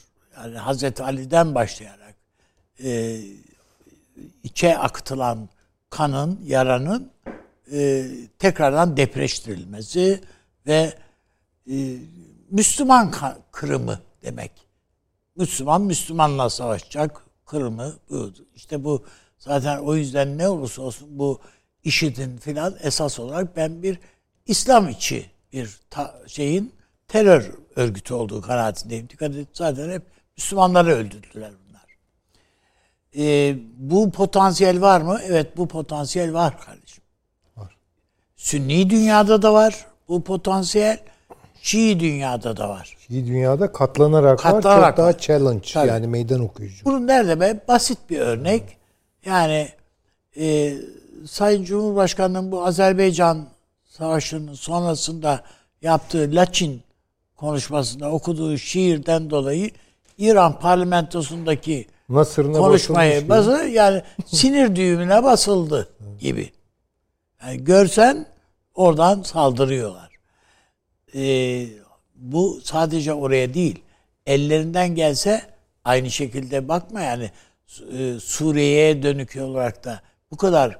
[0.44, 2.14] yani Hazreti Ali'den başlayarak
[2.84, 3.20] e,
[4.42, 5.48] içe akıtılan
[5.90, 7.10] kanın, yaranın
[7.72, 8.06] e,
[8.38, 10.20] tekrardan depreştirilmesi
[10.66, 10.94] ve
[11.70, 11.96] e,
[12.50, 13.14] Müslüman
[13.52, 14.52] kırımı demek.
[15.36, 18.32] Müslüman Müslümanla savaşacak kırımı bu.
[18.56, 19.04] İşte bu
[19.38, 21.40] zaten o yüzden ne olursa olsun bu
[21.84, 23.98] IŞİD'in filan esas olarak ben bir
[24.46, 26.72] İslam içi bir ta- şeyin
[27.08, 29.08] terör örgütü olduğu kanaatindeyim.
[29.08, 30.02] Dikkat et zaten hep
[30.36, 31.96] Müslümanları öldürdüler bunlar.
[33.16, 35.20] Ee, bu potansiyel var mı?
[35.24, 37.04] Evet bu potansiyel var kardeşim.
[37.56, 37.76] Var.
[38.36, 40.98] Sünni dünyada da var bu potansiyel.
[41.62, 42.96] Şii dünyada da var.
[43.08, 44.52] İyi dünyada katlanarak, var.
[44.52, 45.18] Katlanarak Çok daha var.
[45.18, 45.88] challenge Tabii.
[45.88, 46.84] yani meydan okuyucu.
[46.84, 47.60] Bunun nerede be?
[47.68, 48.62] Basit bir örnek.
[49.24, 49.68] Yani
[50.36, 50.74] e,
[51.26, 53.46] Sayın Cumhurbaşkanı'nın bu Azerbaycan
[53.84, 55.42] Savaşı'nın sonrasında
[55.82, 56.82] yaptığı Laçin
[57.36, 59.70] konuşmasında okuduğu şiirden dolayı
[60.20, 65.88] İran parlamentosundaki Nasırına konuşmayı basılmış bası yani sinir düğümüne basıldı
[66.20, 66.52] gibi.
[67.42, 68.26] Yani görsen
[68.74, 70.10] oradan saldırıyorlar.
[71.14, 71.66] Ee,
[72.14, 73.82] bu sadece oraya değil.
[74.26, 75.42] Ellerinden gelse
[75.84, 77.30] aynı şekilde bakma yani
[77.98, 80.78] e, Suriye'ye dönük olarak da bu kadar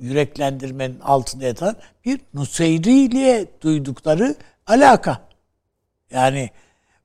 [0.00, 4.34] yüreklendirmenin altında yatan bir Nuseyriliğe duydukları
[4.66, 5.20] alaka.
[6.10, 6.50] Yani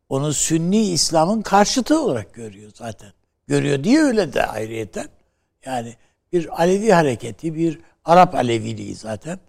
[0.09, 3.11] onu Sünni İslam'ın karşıtı olarak görüyor zaten.
[3.47, 5.07] Görüyor diye öyle de ayrıyeten.
[5.65, 5.95] Yani
[6.33, 9.39] bir Alevi hareketi, bir Arap Aleviliği zaten.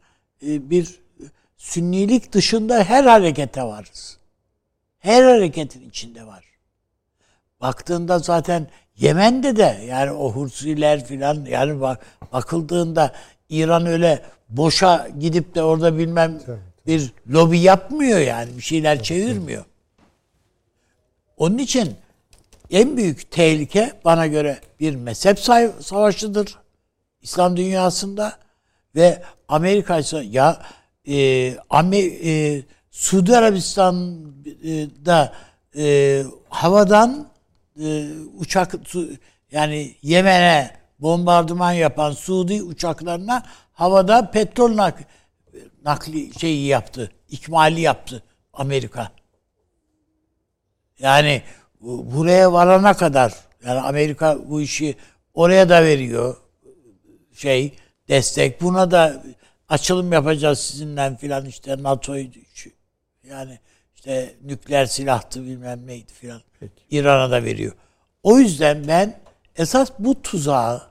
[0.43, 1.07] Ee, Bir
[1.57, 4.19] Sünnilik dışında her harekete varız.
[4.99, 6.45] Her hareketin içinde var.
[7.61, 8.67] Baktığında zaten
[8.97, 13.13] Yemen'de de yani o Hursiler filan yani bak, bakıldığında
[13.49, 16.41] İran öyle boşa gidip de orada bilmem
[16.87, 19.65] bir lobi yapmıyor yani bir şeyler çevirmiyor.
[21.37, 21.95] Onun için
[22.71, 25.39] en büyük tehlike bana göre bir mezhep
[25.81, 26.59] savaşıdır
[27.23, 28.39] İslam dünyasında
[28.95, 30.63] ve Amerika ise ya
[31.09, 31.15] e,
[31.71, 35.33] Amer- e, Suudi Arabistan'da
[35.77, 37.29] e, havadan
[37.81, 38.09] e,
[38.39, 38.75] uçak
[39.53, 43.43] yani Yemen'e bombardıman yapan Suudi uçaklarına
[43.73, 45.05] havada petrol nak
[45.85, 48.23] nakli şeyi yaptı, ikmali yaptı
[48.53, 49.11] Amerika.
[50.99, 51.43] Yani
[51.81, 54.97] bu- buraya varana kadar yani Amerika bu işi
[55.35, 56.37] oraya da veriyor
[57.35, 57.75] şey
[58.09, 58.61] destek.
[58.61, 59.23] Buna da
[59.69, 62.29] açılım yapacağız sizinle filan işte NATO'yu
[63.29, 63.59] yani
[63.95, 66.43] işte nükleer silahtı bilmem neydi filan.
[66.91, 67.73] İran'a da veriyor.
[68.23, 69.21] O yüzden ben
[69.57, 70.83] esas bu tuzağı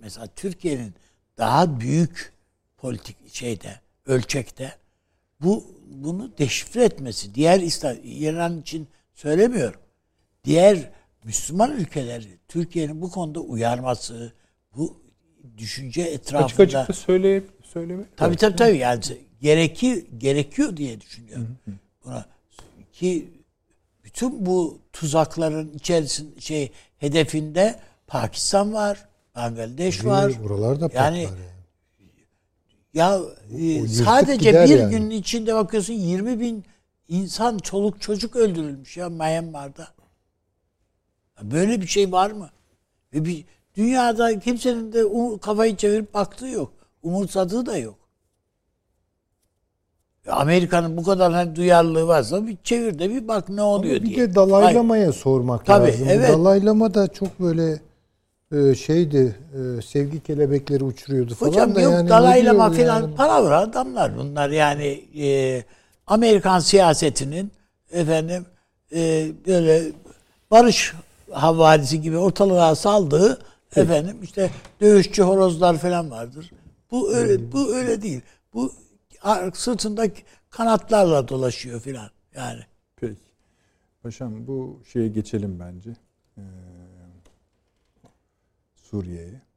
[0.00, 0.94] mesela Türkiye'nin
[1.38, 2.32] daha büyük
[2.76, 4.72] politik şeyde ölçekte
[5.40, 7.60] bu bunu deşifre etmesi diğer
[8.04, 9.80] İran için söylemiyorum.
[10.44, 10.90] Diğer
[11.24, 14.32] Müslüman ülkeleri Türkiye'nin bu konuda uyarması,
[14.76, 15.02] bu
[15.58, 19.02] düşünce etrafında Açık açık da söyle, söylemek Tabii tabii tabii yani
[19.40, 21.58] gereki gerekiyor diye düşünüyorum.
[22.04, 22.26] Buna
[22.92, 23.28] ki
[24.04, 30.32] bütün bu tuzakların içerisinde şey hedefinde Pakistan var, Bangladeş var.
[30.42, 31.36] Buralarda patlar Yani yani.
[32.94, 33.20] ya
[33.58, 34.90] e, yırtıp sadece gider bir yani.
[34.90, 36.64] günün içinde bakıyorsun 20 bin
[37.08, 39.88] insan çoluk çocuk öldürülmüş ya Myanmar'da.
[41.42, 42.50] Böyle bir şey var mı?
[43.14, 43.44] Ve bir
[43.76, 46.72] dünyada kimsenin de um- kafayı çevirip baktığı yok.
[47.02, 47.98] Umursadığı da yok.
[50.28, 54.14] Amerika'nın bu kadar hani duyarlılığı varsa bir çevir de bir bak ne oluyor Ama bir
[54.16, 54.30] diye.
[54.30, 56.06] de Dalai Lama'ya sormak Tabii, lazım.
[56.10, 56.28] evet.
[56.30, 57.80] Dalai Lama da çok böyle
[58.52, 63.14] e, şeydi e, sevgi kelebekleri uçuruyordu falan Hocam da yok yani Dalai Lama falan yani?
[63.14, 64.86] palavra adamlar bunlar yani
[65.22, 65.64] e,
[66.08, 67.52] Amerikan siyasetinin
[67.90, 68.46] efendim
[68.92, 69.92] e, böyle
[70.50, 70.94] barış
[71.30, 73.42] havalisi gibi ortalığa saldığı
[73.76, 76.50] efendim işte dövüşçü horozlar falan vardır.
[76.90, 78.20] Bu öyle bu öyle değil.
[78.54, 78.72] Bu
[79.54, 80.06] sırtında
[80.50, 82.60] kanatlarla dolaşıyor filan yani.
[82.96, 83.28] Peki.
[84.02, 85.90] Paşam bu şeye geçelim bence.
[86.38, 86.42] Ee,
[88.76, 89.47] Suriye'ye.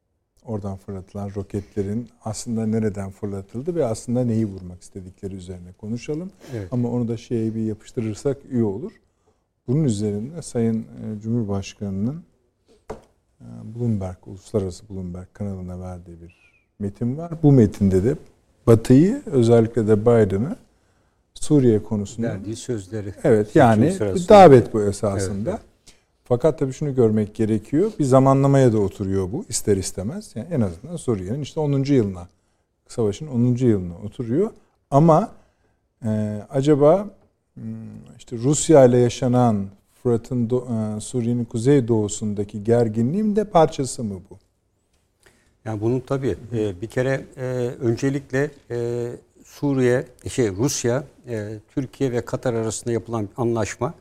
[0.45, 6.31] Oradan fırlatılan roketlerin aslında nereden fırlatıldı ve aslında neyi vurmak istedikleri üzerine konuşalım.
[6.55, 6.67] Evet.
[6.71, 8.91] Ama onu da şeye bir yapıştırırsak iyi olur.
[9.67, 12.23] Bunun üzerinde Sayın e, Cumhurbaşkanı'nın
[13.41, 13.45] e,
[13.75, 16.35] Bloomberg, Uluslararası Bloomberg kanalına verdiği bir
[16.79, 17.31] metin var.
[17.43, 18.15] Bu metinde de
[18.67, 20.55] Batı'yı özellikle de Biden'ı
[21.33, 23.13] Suriye konusunda Verdiği sözleri.
[23.23, 23.99] Evet yani
[24.29, 25.49] davet bu esasında.
[25.49, 25.61] Evet,
[26.31, 27.91] Fakat tabii şunu görmek gerekiyor.
[27.99, 30.31] Bir zamanlamaya da oturuyor bu ister istemez.
[30.35, 31.83] Yani en azından Suriye'nin işte 10.
[31.83, 32.27] yılına,
[32.87, 33.55] savaşın 10.
[33.55, 34.49] yılına oturuyor.
[34.91, 35.31] Ama
[36.05, 36.09] e,
[36.49, 37.09] acaba
[37.53, 37.63] hmm,
[38.17, 39.67] işte Rusya ile yaşanan
[40.03, 44.37] Fırat'ın e, Suriye'nin kuzey doğusundaki gerginliğin de parçası mı bu?
[45.65, 47.43] Yani bunun tabii e, bir kere e,
[47.81, 49.09] öncelikle e,
[49.43, 53.93] Suriye, şey Rusya, e, Türkiye ve Katar arasında yapılan anlaşma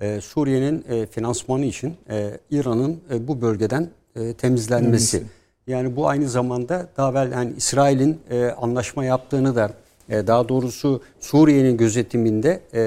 [0.00, 4.38] e, Suriye'nin e, finansmanı için e, İran'ın e, bu bölgeden e, temizlenmesi.
[4.38, 5.22] Temizlenmesi.
[5.66, 9.70] Yani bu aynı zamanda daha evvel yani İsrail'in e, anlaşma yaptığını da
[10.08, 12.82] e, daha doğrusu Suriye'nin gözetiminde e,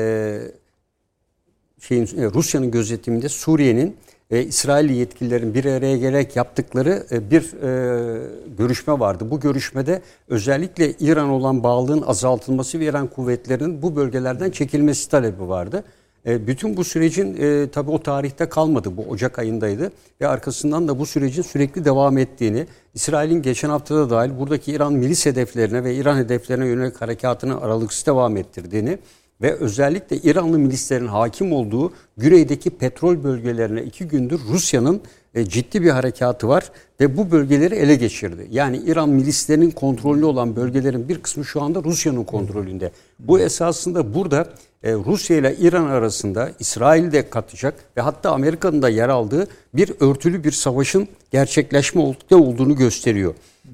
[1.80, 3.98] şeyin e, Rusya'nın gözetiminde Suriye'nin
[4.32, 9.28] ve İsrailli yetkililerin bir araya gelerek yaptıkları e, bir e, görüşme vardı.
[9.32, 15.84] Bu görüşmede özellikle İran olan bağlılığın azaltılması ve İran kuvvetlerinin bu bölgelerden çekilmesi talebi vardı.
[16.26, 18.98] E, bütün bu sürecin e, tabi o tarihte kalmadı.
[18.98, 19.92] Bu Ocak ayındaydı
[20.22, 25.26] ve arkasından da bu sürecin sürekli devam ettiğini, İsrail'in geçen haftada dahil buradaki İran milis
[25.26, 28.98] hedeflerine ve İran hedeflerine yönelik harekatını aralıksız devam ettirdiğini
[29.42, 35.02] ve özellikle İranlı milislerin hakim olduğu güneydeki petrol bölgelerine iki gündür Rusya'nın
[35.36, 38.48] e, ciddi bir harekatı var ve bu bölgeleri ele geçirdi.
[38.52, 42.92] Yani İran milislerinin kontrollü olan bölgelerin bir kısmı şu anda Rusya'nın kontrolünde.
[43.20, 44.48] Bu esasında burada
[44.84, 49.92] e, Rusya ile İran arasında İsrail de katacak ve hatta Amerika'nın da yer aldığı bir
[50.00, 52.02] örtülü bir savaşın gerçekleşme
[52.32, 53.34] olduğunu gösteriyor.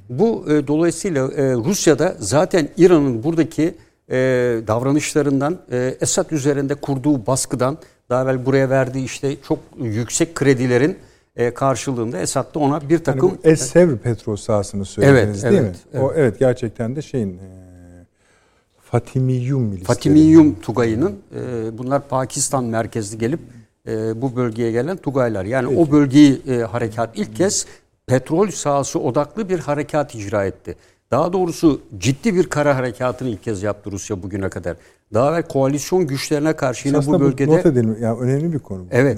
[0.10, 1.28] Bu e, dolayısıyla
[1.66, 3.76] Rusya'da zaten İran'ın buradaki
[4.68, 7.78] davranışlarından, e, Esad üzerinde kurduğu baskıdan,
[8.10, 10.98] daha evvel buraya verdiği işte çok yüksek kredilerin
[11.36, 13.32] e, karşılığında Esad da ona bir Yani takım...
[13.32, 15.82] bu Es-Sevr petrol sahasını söylediniz Evet, değil evet, mi?
[15.94, 16.04] evet.
[16.04, 17.60] O evet gerçekten de şeyin e,
[18.92, 19.86] Fatimiyyum milisleri.
[19.88, 23.40] Fatimiyyum Tugayı'nın e, bunlar Pakistan merkezli gelip
[23.88, 25.46] e, bu bölgeye gelen Tugaylar.
[25.46, 27.66] Yani o bölgeyi e, harekat ilk kez
[28.08, 30.76] petrol sahası odaklı bir harekat icra etti.
[31.12, 34.78] Daha doğrusu ciddi bir kara harekatını ilk kez yaptı Rusya bugüne kadar.
[35.14, 37.58] Daha evvel koalisyon güçlerine karşı yine Aslında bu bölgede...
[37.58, 37.98] not edelim.
[38.02, 38.80] Yani önemli bir konu.
[38.80, 38.88] bu.
[38.92, 39.18] Evet.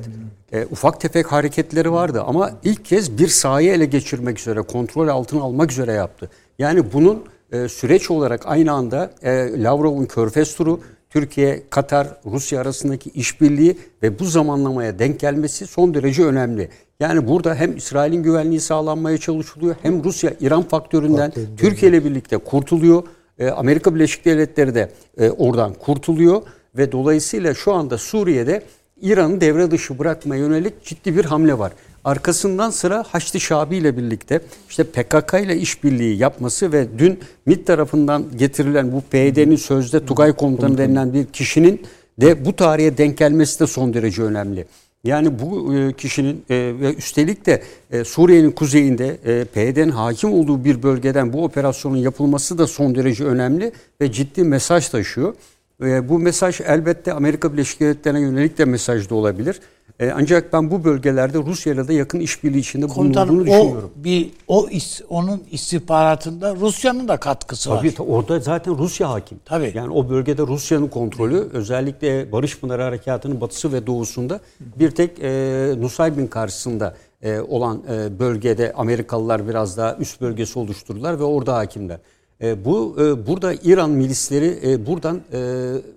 [0.51, 5.41] E, ufak tefek hareketleri vardı ama ilk kez bir sahayı ele geçirmek üzere, kontrol altına
[5.41, 6.29] almak üzere yaptı.
[6.59, 13.09] Yani bunun e, süreç olarak aynı anda e, Lavrov'un Körfez turu, Türkiye, Katar, Rusya arasındaki
[13.09, 16.69] işbirliği ve bu zamanlamaya denk gelmesi son derece önemli.
[17.01, 21.57] Yani burada hem İsrail'in güvenliği sağlanmaya çalışılıyor hem Rusya İran faktöründen Faktöründen.
[21.57, 23.03] Türkiye ile birlikte kurtuluyor.
[23.39, 26.41] E, Amerika Birleşik Devletleri de e, oradan kurtuluyor
[26.77, 28.63] ve dolayısıyla şu anda Suriye'de
[29.01, 31.71] İran'ı devre dışı bırakmaya yönelik ciddi bir hamle var.
[32.03, 38.25] Arkasından sıra Haçlı Şabi ile birlikte işte PKK ile işbirliği yapması ve dün MİT tarafından
[38.37, 41.81] getirilen bu PYD'nin sözde Tugay komutanı denilen bir kişinin
[42.21, 44.65] de bu tarihe denk gelmesi de son derece önemli.
[45.03, 49.17] Yani bu e, kişinin e, ve üstelik de e, Suriye'nin kuzeyinde
[49.53, 53.71] PYD'nin hakim olduğu bir bölgeden bu operasyonun yapılması da son derece önemli
[54.01, 55.33] ve ciddi mesaj taşıyor.
[55.79, 59.59] Bu mesaj elbette Amerika Birleşik Devletleri'ne yönelik de mesaj da olabilir.
[60.01, 63.91] E, ancak ben bu bölgelerde Rusya ile de yakın işbirliği içinde Komutanım bulunduğunu o düşünüyorum.
[63.95, 67.77] bir o is, onun istihbaratında Rusya'nın da katkısı var.
[67.77, 69.39] Tabii ta- orada zaten Rusya hakim.
[69.45, 69.71] Tabii.
[69.75, 75.31] Yani o bölgede Rusya'nın kontrolü özellikle Barış Pınarı Harekatı'nın batısı ve doğusunda bir tek e,
[75.77, 81.97] Nusaybin karşısında e, olan e, bölgede Amerikalılar biraz daha üst bölgesi oluşturdular ve orada hakimler.
[82.41, 85.39] E, bu e, burada İran milisleri e, buradan e,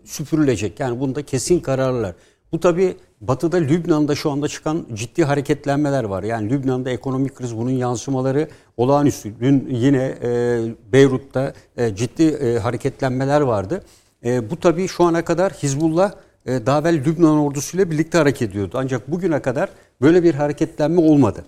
[0.05, 0.81] süpürülecek.
[0.81, 2.15] Yani bunda kesin kararlar.
[2.55, 6.23] Bu tabi batıda Lübnan'da şu anda çıkan ciddi hareketlenmeler var.
[6.23, 9.33] Yani Lübnan'da ekonomik kriz bunun yansımaları olağanüstü.
[9.41, 10.61] Dün yine e,
[10.93, 13.85] Beyrut'ta e, ciddi e, hareketlenmeler vardı.
[14.25, 16.13] E, bu tabi şu ana kadar Hizbullah
[16.47, 18.77] e, daha evvel Lübnan ordusuyla birlikte hareket ediyordu.
[18.81, 19.69] Ancak bugüne kadar
[20.01, 21.45] böyle bir hareketlenme olmadı.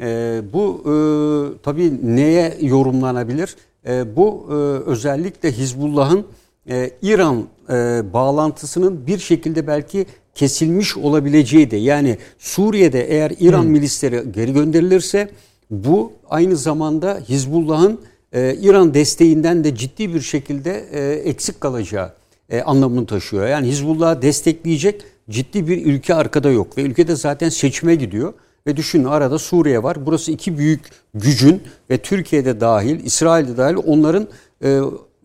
[0.00, 0.92] E, bu e,
[1.62, 3.56] tabii neye yorumlanabilir?
[3.86, 4.54] E, bu e,
[4.90, 6.26] özellikle Hizbullah'ın
[6.70, 13.70] e, İran e, bağlantısının bir şekilde belki kesilmiş olabileceği de yani Suriye'de eğer İran hmm.
[13.70, 15.28] milisleri geri gönderilirse
[15.70, 18.00] bu aynı zamanda Hizbullah'ın
[18.32, 22.12] e, İran desteğinden de ciddi bir şekilde e, eksik kalacağı
[22.50, 23.46] e, anlamını taşıyor.
[23.46, 28.32] Yani Hizbullah'ı destekleyecek ciddi bir ülke arkada yok ve ülkede zaten seçime gidiyor.
[28.66, 30.06] Ve düşünün arada Suriye var.
[30.06, 30.80] Burası iki büyük
[31.14, 34.28] gücün ve Türkiye'de dahil, İsrail'de dahil onların
[34.64, 34.80] e,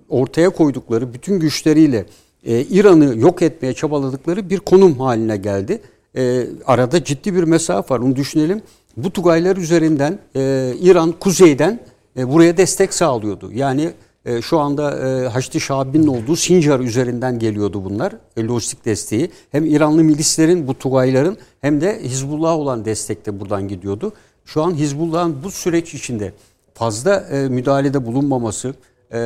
[0.10, 2.06] ortaya koydukları bütün güçleriyle
[2.48, 5.82] e, İran'ı yok etmeye çabaladıkları bir konum haline geldi.
[6.16, 8.00] E, arada ciddi bir mesafe var.
[8.00, 8.62] Onu düşünelim.
[8.98, 11.80] Bu Tugaylar üzerinden e, İran kuzeyden
[12.18, 13.52] e, buraya destek sağlıyordu.
[13.54, 13.92] Yani
[14.26, 18.14] e, şu anda e, Haçlı Şabi'nin olduğu Sincar üzerinden geliyordu bunlar.
[18.38, 19.32] E, lojistik desteği.
[19.52, 24.14] Hem İranlı milislerin, bu Tugayların hem de Hizbullah olan destek de buradan gidiyordu.
[24.46, 26.34] Şu an Hizbullah'ın bu süreç içinde
[26.74, 28.74] fazla e, müdahalede bulunmaması,
[29.14, 29.20] e,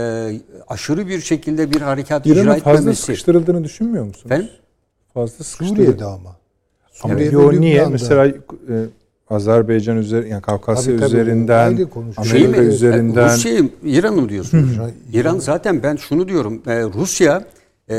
[0.68, 2.84] aşırı bir şekilde bir harekat İran'ın icra etmemesi.
[2.84, 4.26] fazla sıkıştırıldığını düşünmüyor musunuz?
[4.26, 4.50] Efendim?
[5.14, 6.36] Fazla Suriye'de ama.
[7.04, 7.86] Ama yo, niye?
[7.86, 8.34] Mesela e,
[9.30, 12.58] Azerbaycan üzerinden, yani Kafkasya tabii, tabii, üzerinden, Amerika şey mi?
[12.58, 13.34] üzerinden.
[13.34, 14.78] Rusya, İran mı diyorsunuz?
[15.14, 16.62] İran zaten ben şunu diyorum.
[16.68, 17.46] E, Rusya
[17.90, 17.96] e,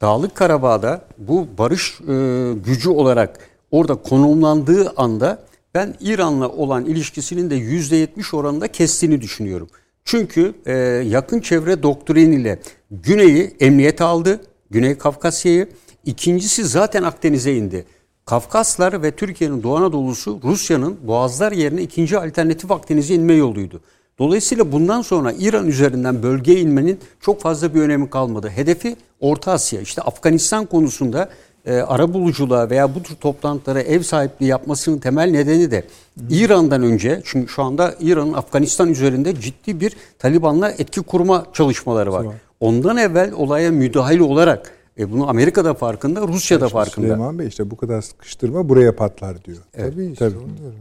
[0.00, 3.38] Dağlık Karabağ'da bu barış e, gücü olarak
[3.70, 5.38] orada konumlandığı anda
[5.74, 9.68] ben İran'la olan ilişkisinin de %70 oranında kestiğini düşünüyorum.
[10.06, 10.72] Çünkü e,
[11.08, 12.58] yakın çevre doktriniyle
[12.90, 14.40] Güney'i emniyete aldı.
[14.70, 15.68] Güney Kafkasya'yı.
[16.04, 17.86] İkincisi zaten Akdeniz'e indi.
[18.26, 23.80] Kafkaslar ve Türkiye'nin Doğu Anadolu'su Rusya'nın boğazlar yerine ikinci alternatif Akdeniz'e inme yoluydu.
[24.18, 28.48] Dolayısıyla bundan sonra İran üzerinden bölgeye inmenin çok fazla bir önemi kalmadı.
[28.48, 29.80] Hedefi Orta Asya.
[29.80, 31.28] İşte Afganistan konusunda
[31.66, 35.84] e, ara buluculuğa veya bu tür toplantılara ev sahipliği yapmasının temel nedeni de
[36.30, 42.26] İran'dan önce çünkü şu anda İran'ın Afganistan üzerinde ciddi bir Taliban'la etki kurma çalışmaları var.
[42.60, 47.06] Ondan evvel olaya müdahil olarak e bunu Amerika da farkında, Rusya da farkında.
[47.06, 49.58] Süleyman Bey işte bu kadar sıkıştırma buraya patlar diyor.
[49.74, 49.92] Evet.
[49.92, 50.34] Tabii işte Tabii.
[50.34, 50.76] yani.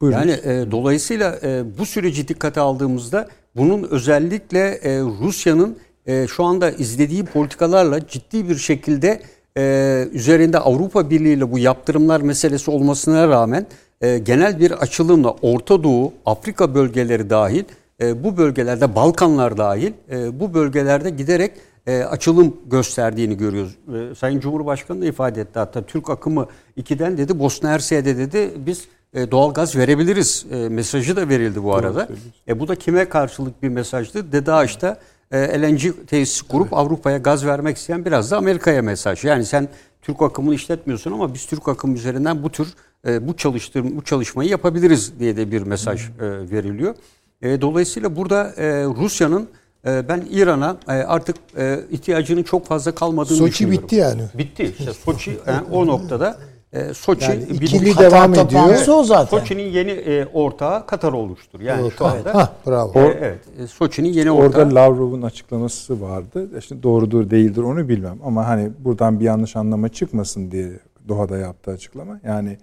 [0.00, 0.18] Buyurun.
[0.18, 5.76] Yani e, dolayısıyla e, bu süreci dikkate aldığımızda bunun özellikle e, Rusya'nın
[6.06, 9.22] e, şu anda izlediği politikalarla ciddi bir şekilde
[9.56, 13.66] e, üzerinde Avrupa Birliği ile bu yaptırımlar meselesi olmasına rağmen
[14.00, 17.64] e, genel bir açılımla Orta Doğu, Afrika bölgeleri dahil
[18.00, 21.52] e, bu bölgelerde Balkanlar dahil e, bu bölgelerde giderek
[21.86, 23.76] e, açılım gösterdiğini görüyoruz.
[23.94, 26.46] E, Sayın Cumhurbaşkanı da ifade etti hatta Türk akımı
[26.78, 31.74] 2'den dedi Bosna Hersek'e dedi biz e, doğal gaz verebiliriz e, mesajı da verildi bu
[31.74, 32.08] arada.
[32.48, 34.32] E, bu da kime karşılık bir mesajdı?
[34.32, 34.96] DEDAŞ'ta e,
[35.32, 36.78] LNG tesisi kurup evet.
[36.78, 39.24] Avrupa'ya gaz vermek isteyen biraz da Amerika'ya mesaj.
[39.24, 39.68] Yani sen
[40.02, 42.68] Türk akımını işletmiyorsun ama biz Türk akımı üzerinden bu tür
[43.06, 46.10] e, bu çalıştırma bu çalışmayı yapabiliriz diye de bir mesaj e,
[46.50, 46.94] veriliyor.
[47.42, 48.54] E, dolayısıyla burada
[48.96, 49.48] Rusya'nın
[49.84, 53.82] ben İran'a artık e, ihtiyacının çok fazla kalmadığını Soçi düşünüyorum.
[53.82, 54.22] bitti yani.
[54.34, 54.74] Bitti.
[54.78, 56.38] İşte Soçi yani o noktada
[56.72, 58.88] e, Soçi yani ikili devam ediyor.
[58.88, 59.38] O zaten.
[59.38, 61.60] Soçi'nin yeni e, ortağı Katar oluştur.
[61.60, 61.90] Yani Doğru.
[61.90, 63.00] şu anda ha, bravo.
[63.00, 63.40] E, evet.
[63.58, 64.62] E, Soçi'nin yeni ortağı.
[64.62, 66.58] Orada Lavrov'un açıklaması vardı.
[66.58, 70.70] İşte doğrudur değildir onu bilmem ama hani buradan bir yanlış anlama çıkmasın diye
[71.08, 72.20] Doha'da yaptığı açıklama.
[72.24, 72.58] Yani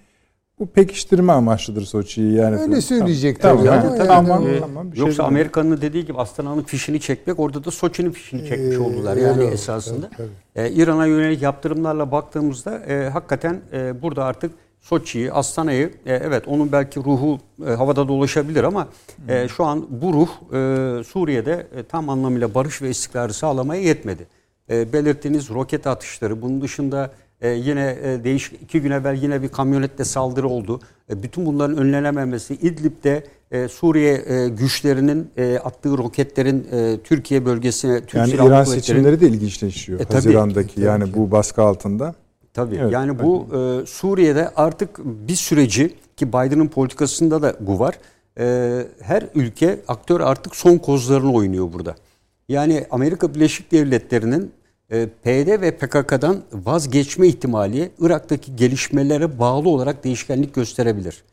[0.59, 2.55] bu pekiştirme amaçlıdır Soçi'yi yani.
[2.55, 3.65] Öyle söyleyecek tamam.
[3.65, 3.67] tabii.
[3.67, 7.63] Tamam, yani, tamam, yani, tamam, bir Yoksa şey Amerika'nın dediği gibi Astana'nın fişini çekmek orada
[7.63, 9.17] da Soçi'nin fişini çekmiş ee, oldular.
[9.17, 10.09] Yani öyle esasında.
[10.09, 10.67] Tabii, tabii.
[10.67, 14.51] Ee, İran'a yönelik yaptırımlarla baktığımızda e, hakikaten e, burada artık
[14.81, 18.87] Soçi'yi, Astana'yı e, evet onun belki ruhu e, havada dolaşabilir ama
[19.27, 24.27] e, şu an bu ruh e, Suriye'de e, tam anlamıyla barış ve istikrarı sağlamaya yetmedi.
[24.69, 27.11] E, belirttiğiniz roket atışları bunun dışında
[27.41, 30.79] e, yine e, değişik iki gün evvel yine bir kamyonette saldırı oldu.
[31.09, 38.01] E, bütün bunların önlenememesi İdlib'de e, Suriye e, güçlerinin e, attığı roketlerin e, Türkiye bölgesine
[38.01, 39.99] Türk yani İran seçimleri de ilginçleşiyor.
[39.99, 42.15] E, tabii, Haziran'daki tabii, yani bu baskı altında.
[42.53, 42.75] Tabii.
[42.75, 47.95] Evet, yani bu e, Suriye'de artık bir süreci ki Biden'ın politikasında da bu var.
[48.39, 51.95] E, her ülke aktör artık son kozlarını oynuyor burada.
[52.49, 54.51] Yani Amerika Birleşik Devletleri'nin
[54.89, 61.23] PYD ve PKK'dan vazgeçme ihtimali Irak'taki gelişmelere bağlı olarak değişkenlik gösterebilir.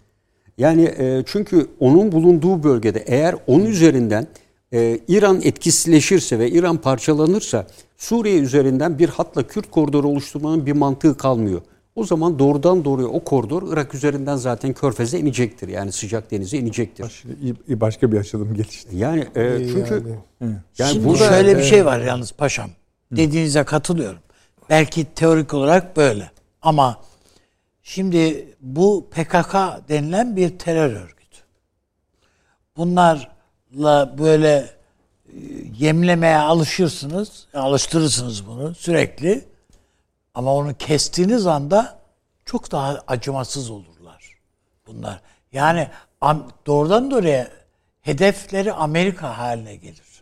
[0.58, 4.26] Yani e, çünkü onun bulunduğu bölgede eğer onun üzerinden
[4.72, 7.66] e, İran etkisizleşirse ve İran parçalanırsa
[7.96, 11.62] Suriye üzerinden bir hatla Kürt koridoru oluşturmanın bir mantığı kalmıyor.
[11.94, 15.68] O zaman doğrudan doğruya o koridor Irak üzerinden zaten Körfez'e inecektir.
[15.68, 17.02] Yani sıcak denize inecektir.
[17.04, 17.24] Baş-
[17.68, 18.96] başka bir açılım gelişti.
[18.96, 20.02] Yani e, çünkü
[20.40, 20.56] Yani.
[20.78, 22.70] yani, Şimdi burada şöyle bir şey var yalnız paşam.
[23.16, 24.20] Dediğinize katılıyorum.
[24.70, 26.30] Belki teorik olarak böyle.
[26.62, 27.00] Ama
[27.82, 29.54] şimdi bu PKK
[29.88, 31.38] denilen bir terör örgütü.
[32.76, 34.70] Bunlarla böyle e,
[35.78, 39.44] yemlemeye alışırsınız, alıştırırsınız bunu sürekli.
[40.34, 41.98] Ama onu kestiğiniz anda
[42.44, 44.38] çok daha acımasız olurlar
[44.86, 45.20] bunlar.
[45.52, 45.88] Yani
[46.66, 47.48] doğrudan doğruya
[48.00, 50.13] hedefleri Amerika haline gelir.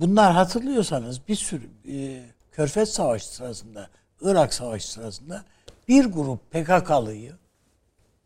[0.00, 2.22] Bunlar hatırlıyorsanız bir sürü e,
[2.52, 3.88] Körfez Savaşı sırasında,
[4.20, 5.44] Irak Savaşı sırasında
[5.88, 7.32] bir grup PKK'lıyı,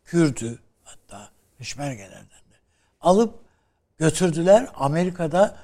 [0.05, 2.55] Kürt'ü hatta Peşmergelerden de
[3.01, 3.39] alıp
[3.97, 5.57] götürdüler Amerika'da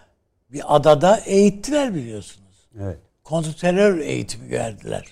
[0.51, 2.67] bir adada eğittiler biliyorsunuz.
[2.81, 2.97] evet.
[3.23, 5.05] Kontrterör eğitimi verdiler.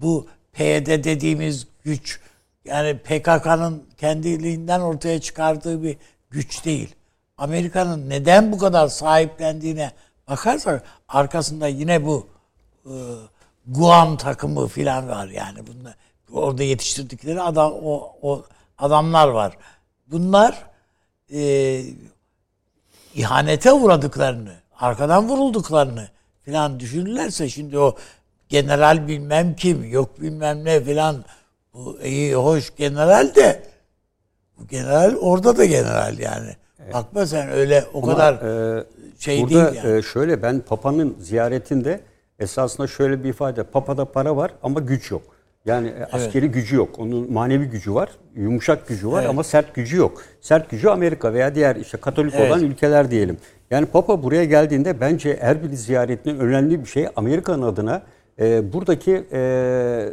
[0.00, 2.20] Bu PYD dediğimiz güç
[2.64, 5.96] yani PKK'nın kendiliğinden ortaya çıkardığı bir
[6.30, 6.94] güç değil.
[7.36, 9.92] Amerika'nın neden bu kadar sahiplendiğine
[10.28, 12.26] bakarsak arkasında yine bu
[12.86, 12.94] e,
[13.66, 15.94] Guam takımı filan var yani bunlar
[16.32, 18.44] orada yetiştirdikleri adam o, o
[18.78, 19.56] adamlar var.
[20.06, 20.64] Bunlar
[21.32, 21.82] e,
[23.14, 26.08] ihanete uğradıklarını, arkadan vurulduklarını
[26.44, 27.96] filan düşünürlerse şimdi o
[28.48, 31.24] general bilmem kim, yok bilmem ne filan
[31.74, 33.62] bu iyi hoş general de
[34.58, 36.56] bu general orada da general yani.
[36.92, 38.84] Bakma sen öyle o Ama, kadar e,
[39.22, 39.98] şey burada değil yani.
[39.98, 42.00] e, şöyle ben Papa'nın ziyaretinde
[42.38, 43.62] esasında şöyle bir ifade.
[43.62, 45.22] Papa'da para var ama güç yok.
[45.66, 46.98] Yani e, askeri gücü yok.
[46.98, 49.30] Onun manevi gücü var, yumuşak gücü var Evet.
[49.30, 50.22] ama sert gücü yok.
[50.40, 52.50] Sert gücü Amerika veya diğer işte Katolik Evet.
[52.50, 53.36] olan ülkeler diyelim.
[53.70, 58.02] Yani Papa buraya geldiğinde bence Erbil ziyaretinin önemli bir şey Amerika'nın adına
[58.40, 60.08] e, buradaki e,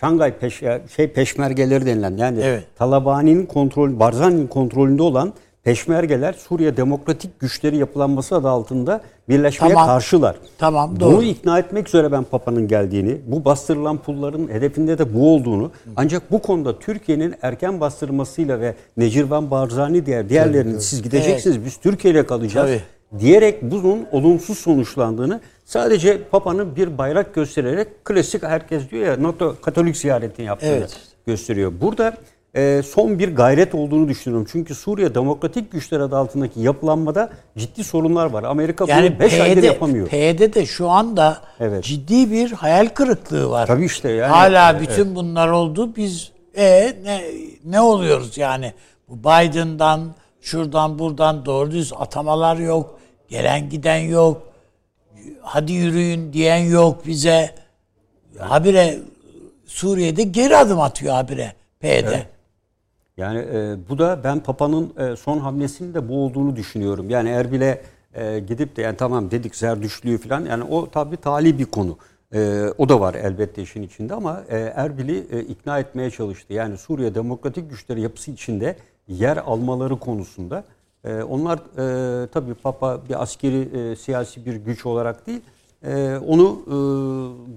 [0.00, 0.62] Şangay peş,
[0.96, 2.64] şey peşmergeleri denilen yani Evet.
[2.76, 5.32] Talabani'nin kontrol, Barzani'nin kontrolünde olan
[5.66, 9.86] peşmergeler Suriye demokratik güçleri yapılanması adı altında birleşmeye Tamam.
[9.86, 10.36] karşılar.
[10.58, 11.16] Tamam, doğru.
[11.16, 16.32] Bunu ikna etmek üzere ben Papa'nın geldiğini, bu bastırılan pulların hedefinde de bu olduğunu ancak
[16.32, 22.26] bu konuda Türkiye'nin erken bastırmasıyla ve Necirvan Barzani diğer diğerlerinin siz gideceksiniz biz Türkiye ile
[22.26, 23.20] kalacağız Tabii.
[23.20, 29.96] diyerek bunun olumsuz sonuçlandığını sadece Papa'nın bir bayrak göstererek klasik herkes diyor ya NATO Katolik
[29.96, 30.96] ziyaretini yaptığını Evet.
[31.26, 31.72] gösteriyor.
[31.80, 32.16] Burada
[32.56, 34.48] e, son bir gayret olduğunu düşünüyorum.
[34.52, 38.42] Çünkü Suriye demokratik güçler adı altındaki yapılanmada ciddi sorunlar var.
[38.44, 40.08] Amerika Yani bunu 5 aydır PYD, yapamıyor.
[40.08, 41.84] PYD'de şu anda Evet.
[41.84, 43.66] ciddi bir hayal kırıklığı var.
[43.66, 44.80] Tabii işte yani- Hala Evet.
[44.80, 45.96] bütün bunlar oldu.
[45.96, 47.22] Biz e ne
[47.64, 48.72] ne oluyoruz yani?
[49.08, 52.98] Bu Biden'dan şuradan buradan doğru düz atamalar yok.
[53.28, 54.42] Gelen giden yok.
[55.40, 57.54] Hadi yürüyün diyen yok bize.
[58.38, 58.98] Habire
[59.66, 62.06] Suriye'de geri adım atıyor habire PYD.
[63.16, 67.10] Yani e, bu da ben Papa'nın e, son hamlesinin de bu olduğunu düşünüyorum.
[67.10, 67.82] Yani Erbil'e
[68.14, 71.98] e, gidip de yani tamam dedik Zerdüştlüğü falan yani o tabii tali bir konu.
[72.34, 76.52] E, o da var elbette işin içinde ama e, Erbil'i e, ikna etmeye çalıştı.
[76.52, 78.76] Yani Suriye Demokratik Güçleri yapısı içinde
[79.08, 80.64] yer almaları konusunda.
[81.04, 85.40] E, onlar e, tabii Papa bir askeri e, siyasi bir güç olarak değil
[85.84, 86.76] e, onu e,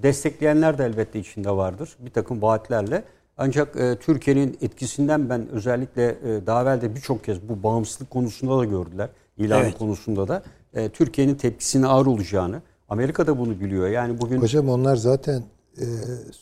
[0.03, 1.89] destekleyenler de elbette içinde vardır.
[1.99, 3.03] Bir takım vaatlerle.
[3.41, 8.57] Ancak e, Türkiye'nin etkisinden ben özellikle e, daha evvel de birçok kez bu bağımsızlık konusunda
[8.59, 9.09] da gördüler.
[9.37, 9.77] İlan Evet.
[9.77, 10.43] konusunda da
[10.73, 12.61] e, Türkiye'nin tepkisinin ağır olacağını.
[12.89, 13.87] Amerika da bunu biliyor.
[13.87, 15.43] Yani bugün Hocam onlar zaten
[15.77, 15.85] e,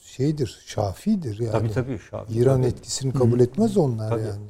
[0.03, 1.52] şeydir, şafidir yani.
[1.52, 2.68] tabii tabii Şafi, İran tabii.
[2.68, 4.22] etkisini kabul etmez onlar Tabii.
[4.22, 4.45] yani.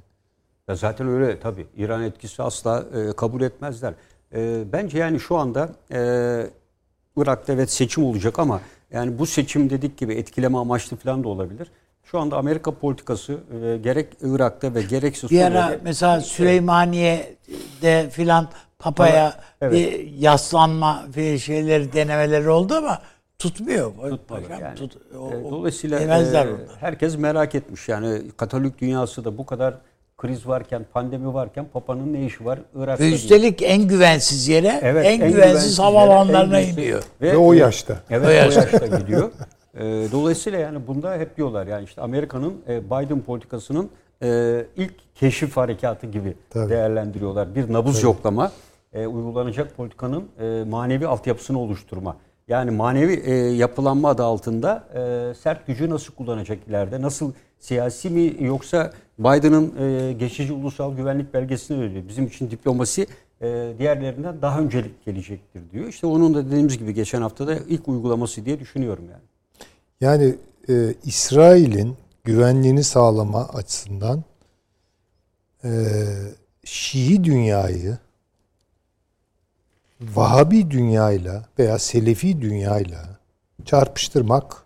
[0.67, 1.67] Ya zaten öyle tabii.
[1.77, 3.93] İran etkisi asla e, kabul etmezler.
[4.35, 5.99] E, bence yani şu anda e,
[7.17, 8.61] Irak'ta evet seçim olacak ama
[8.91, 11.71] yani bu seçim dedik gibi etkileme amaçlı falan da olabilir.
[12.11, 18.47] Şu anda Amerika politikası e, gerek Irak'ta ve gerekse Bir ara Suriye'de mesela Süleymaniye'de filan
[18.79, 19.73] Papa'ya Evet.
[19.73, 23.01] bir yaslanma bir şeyleri denemeleri oldu ama
[23.39, 23.91] tutmuyor.
[24.09, 24.41] Tutmadı.
[24.47, 26.47] Paşam, Yani, tut- o- e, dolayısıyla e,
[26.79, 27.89] herkes merak etmiş.
[27.89, 29.73] Yani Katolik dünyası da bu kadar
[30.17, 33.03] kriz varken, pandemi varken Papa'nın ne işi var Irak'ta?
[33.03, 35.85] Ve üstelik en güvensiz yere, Evet, en, güvensiz en
[36.53, 37.03] güvensiz- iniyor.
[37.21, 37.97] Ve o yaşta.
[38.09, 39.31] Evet O yaşta, gidiyor.
[39.77, 43.89] Ee, dolayısıyla yani bunda hep diyorlar yani işte Amerika'nın e, Biden politikasının
[44.23, 46.69] e, ilk keşif harekatı gibi Tabii.
[46.69, 47.55] değerlendiriyorlar.
[47.55, 48.51] Bir nabız yoklama,
[48.93, 52.17] e, uygulanacak politikanın e, manevi altyapısını oluşturma.
[52.47, 57.01] Yani manevi e, yapılanma adı altında e, sert gücü nasıl kullanacak ileride?
[57.01, 62.03] Nasıl siyasi mi yoksa Biden'ın e, geçici ulusal güvenlik belgesini veriyor.
[62.07, 63.07] Bizim için diplomasi
[63.41, 65.87] e, diğerlerinden daha öncelik gelecektir diyor.
[65.87, 69.23] İşte onun da dediğimiz gibi geçen haftada ilk uygulaması diye düşünüyorum yani.
[70.01, 70.35] Yani
[70.69, 74.23] e, İsrail'in güvenliğini sağlama açısından
[75.63, 75.69] e,
[76.63, 77.97] Şii dünyayı
[80.01, 83.19] Vahabi dünyayla veya Selefi dünyayla
[83.65, 84.65] çarpıştırmak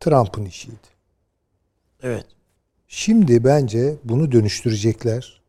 [0.00, 0.76] Trump'ın işiydi.
[2.02, 2.26] Evet.
[2.88, 5.42] Şimdi bence bunu dönüştürecekler.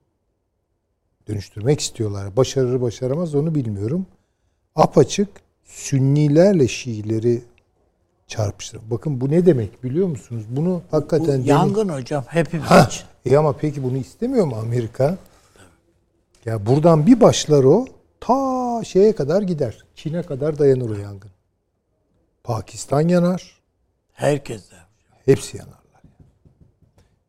[1.27, 2.37] Dönüştürmek istiyorlar.
[2.37, 4.05] Başarır başaramaz onu bilmiyorum.
[4.75, 5.29] Apaçık
[5.63, 7.41] Sünnilerle Şiileri
[8.37, 8.81] çarpıştır.
[8.91, 10.43] Bakın bu ne demek biliyor musunuz?
[10.49, 13.03] Bunu Bu hakikaten demin- yangın hocam hepimiz Ha, için.
[13.25, 15.17] e ama peki bunu istemiyor mu Amerika?
[16.45, 17.85] Ya buradan bir başlar o
[18.19, 19.85] ta şeye kadar gider.
[19.95, 21.29] Çin'e kadar dayanır o yangın.
[22.43, 23.57] Pakistan yanar.
[24.13, 24.75] Herkes de.
[25.25, 26.01] Hepsi yanarlar.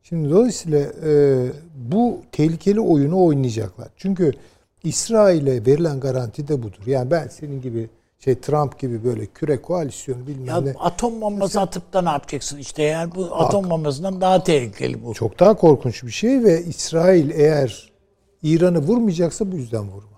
[0.02, 1.12] Şimdi dolayısıyla e,
[1.90, 3.88] bu tehlikeli oyunu oynayacaklar.
[3.96, 4.32] Çünkü
[4.84, 6.82] İsrail'e verilen garanti de budur.
[6.86, 7.90] Yani ben senin gibi
[8.24, 10.70] şey Trump gibi böyle küre koalisyonu bilmem Ya ne.
[10.78, 15.14] atom bombası atıp da ne yapacaksın işte yani bu atom bombasından daha tehlikeli bu.
[15.14, 17.92] Çok daha korkunç bir şey ve İsrail eğer
[18.42, 20.14] İran'ı vurmayacaksa bu yüzden vurmaz.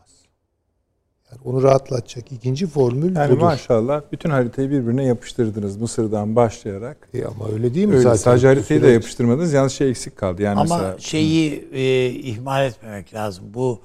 [1.31, 3.41] Yani onu rahatlatacak ikinci formül Yani budur.
[3.43, 7.09] maşallah bütün haritayı birbirine yapıştırdınız Mısır'dan başlayarak.
[7.15, 8.17] E ama öyle değil mi Öyle zaten?
[8.17, 9.53] sadece haritayı da yapıştırmadınız.
[9.53, 10.43] Yalnız şey eksik kaldı.
[10.43, 13.45] Yani Ama mesela şeyi e, ihmal etmemek lazım.
[13.55, 13.81] Bu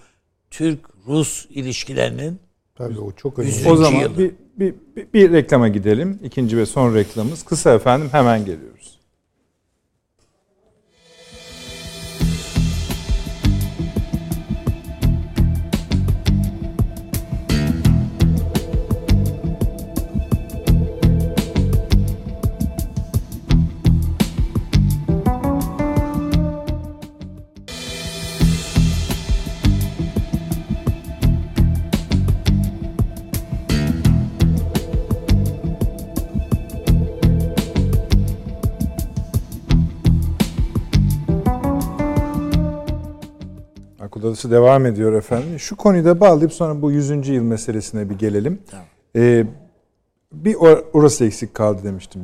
[0.51, 2.39] Türk-Rus ilişkilerinin
[2.87, 3.69] Tabii o çok önemli.
[3.69, 6.19] O zaman bir, bir, bir, bir reklama gidelim.
[6.23, 7.43] İkinci ve son reklamımız.
[7.43, 9.00] Kısa efendim hemen geliyoruz.
[44.41, 45.59] Odası devam ediyor efendim.
[45.59, 47.27] Şu konuyu da bağlayıp sonra bu 100.
[47.27, 48.61] yıl meselesine bir gelelim.
[48.71, 48.85] Tamam.
[49.15, 49.45] Ee,
[50.31, 52.21] bir or- orası eksik kaldı demiştim.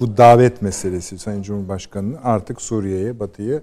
[0.00, 3.62] Bu davet meselesi Sayın Cumhurbaşkanı'nın artık Suriye'ye, Batı'yı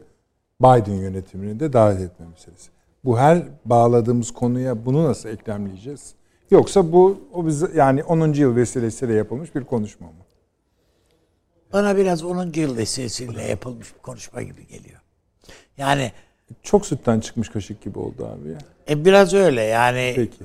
[0.62, 2.70] Biden yönetimini de davet etme meselesi.
[3.06, 6.14] Bu her bağladığımız konuya bunu nasıl eklemleyeceğiz?
[6.52, 8.34] Yoksa bu o bize yani 10.
[8.34, 10.14] yıl vesilesiyle yapılmış bir konuşma mı?
[11.74, 12.52] bana biraz 10.
[12.56, 15.02] yıl vesilesiyle yapılmış bir konuşma gibi geliyor.
[15.78, 16.12] Yani
[16.64, 18.58] Çok sütten çıkmış kaşık gibi oldu abi ya.
[18.90, 20.44] e, biraz öyle yani Peki.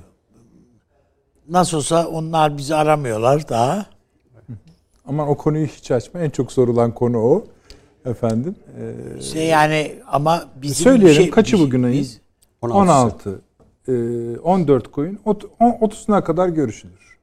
[1.48, 3.86] nasıl olsa onlar bizi aramıyorlar daha.
[5.06, 6.20] Ama o konuyu hiç açma.
[6.20, 7.44] En çok sorulan konu o.
[8.06, 8.54] Efendim.
[9.18, 12.00] Ee, Şey yani ama bizim Söyleyelim, şey- kaçı biz- bugün ayın?
[12.00, 12.20] biz-
[12.62, 13.40] 16.
[13.88, 13.92] ee,
[14.38, 15.18] 14 koyun.
[15.24, 17.18] Ot- on- 30'una kadar görüşülür.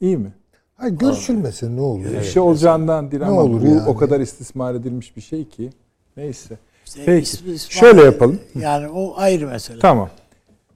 [0.00, 0.32] İyi mi?
[0.76, 2.04] Hayır, görüşülmese ne olur?
[2.04, 3.82] Bir şey olacağından değil Ne ama olur bu yani?
[3.88, 5.70] o kadar istismar edilmiş bir şey ki.
[6.16, 6.58] Neyse.
[6.96, 7.36] İşte Peki.
[7.36, 8.40] İsm- İsmail- Şöyle yapalım.
[8.60, 9.78] Yani o ayrı mesele.
[9.78, 10.10] Tamam.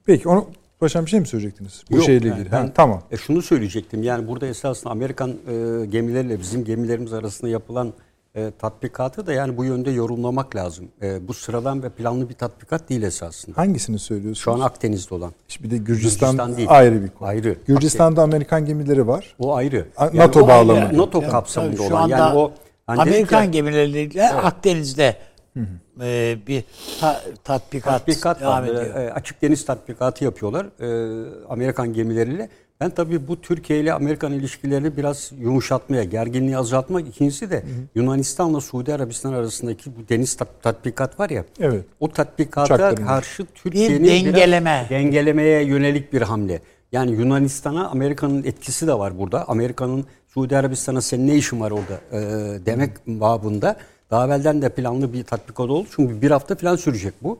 [0.06, 0.46] Peki onu
[0.80, 1.84] Paşam bir şey mi söyleyecektiniz?
[1.90, 2.52] Bu Yok, şeyle yani ilgili.
[2.52, 3.02] ben- Ha, tamam.
[3.10, 4.02] E şunu söyleyecektim.
[4.02, 7.92] Yani burada esasında Amerikan e, gemileriyle bizim gemilerimiz arasında yapılan
[8.34, 10.88] e, tatbikatı da yani bu yönde yorumlamak lazım.
[11.02, 13.56] E, bu sıradan ve planlı bir tatbikat değil esasında.
[13.58, 14.38] Hangisini söylüyorsunuz?
[14.44, 15.32] Şu an Akdeniz'de olan.
[15.62, 16.68] bir de Gürcistan, Gürcistan değil.
[16.70, 17.28] ayrı bir konu.
[17.28, 17.56] Ayrı.
[17.66, 19.34] Gürcistan'da Amerikan gemileri var.
[19.38, 19.86] O ayrı.
[20.00, 20.84] Yani NATO o bağlamında.
[20.86, 22.02] ayrı, NATO Yani kapsamında şu olan.
[22.02, 22.52] anda Yani o
[22.86, 25.16] hani Amerikan ya, gemileriyle Akdeniz'de
[26.02, 26.64] e, bir
[27.00, 28.68] ta- tatbikat, tatbikat devam var.
[28.68, 28.94] ediyor.
[28.94, 30.86] E, açık deniz tatbikatı yapıyorlar e,
[31.48, 32.48] Amerikan gemileriyle.
[32.80, 37.08] Ben tabii bu Türkiye ile Amerikan ilişkilerini biraz yumuşatmaya, gerginliği azaltmak.
[37.08, 37.62] İkincisi de
[37.94, 41.44] Yunanistan'la Suudi Arabistan arasındaki bu deniz tat- tatbikat var ya.
[41.60, 41.84] Evet.
[42.00, 43.06] O tatbikata Uçakların.
[43.06, 44.86] karşı Türkiye'nin Bir dengeleme.
[44.90, 46.60] biraz dengelemeye yönelik bir hamle.
[46.92, 49.48] Yani Yunanistan'a Amerika'nın etkisi de var burada.
[49.48, 52.20] Amerika'nın Suudi Arabistan'a senin ne işin var orada e,
[52.66, 53.76] demek babında.
[54.14, 55.86] Daha evvelden de planlı bir tatbikat oldu.
[55.96, 57.38] Çünkü bir hafta falan sürecek bu.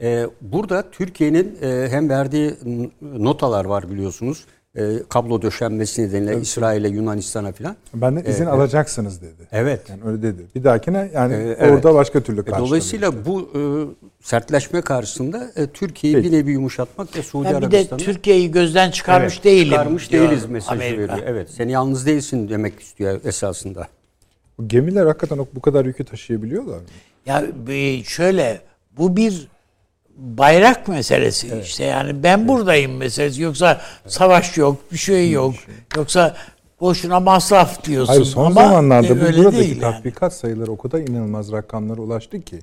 [0.00, 2.54] E, burada Türkiye'nin e, hem verdiği
[3.02, 4.44] notalar var biliyorsunuz.
[4.76, 7.76] E, kablo döşenmesi nedeniyle İsrail'e, Yunanistan'a falan.
[7.94, 9.48] Benden izin alacaksınız dedi.
[9.52, 9.80] Evet.
[9.90, 10.42] Yani öyle dedi.
[10.54, 11.72] Bir dahakine yani Ee, evet.
[11.72, 12.68] orada başka türlü E, karşılanıyor.
[12.68, 13.60] Dolayısıyla bu e,
[14.24, 16.32] sertleşme karşısında e, Türkiye'yi Peki.
[16.32, 19.70] bir nevi yumuşatmak ve Suudi Yani bir de Arabistan'ı Türkiye'yi gözden çıkarmış Evet, değilim.
[19.70, 21.12] Çıkarmış diyor değiliz mesajı Amerika.
[21.14, 21.26] veriyor.
[21.26, 21.50] Evet.
[21.50, 23.86] Sen yalnız değilsin demek istiyor esasında.
[24.66, 26.84] Gemiler hakikaten bu kadar yükü taşıyabiliyorlar mı?
[27.26, 28.60] Ya bir şöyle
[28.96, 29.48] bu bir
[30.16, 35.54] bayrak meselesi işte yani ben buradayım meselesi yoksa savaş yok bir şey yok
[35.96, 36.36] yoksa
[36.80, 39.80] boşuna masraf diyorsun Hayır son ama zamanlarda bu buradaki yani.
[39.80, 42.58] tatbikat sayıları o kadar inanılmaz rakamlara ulaştı ki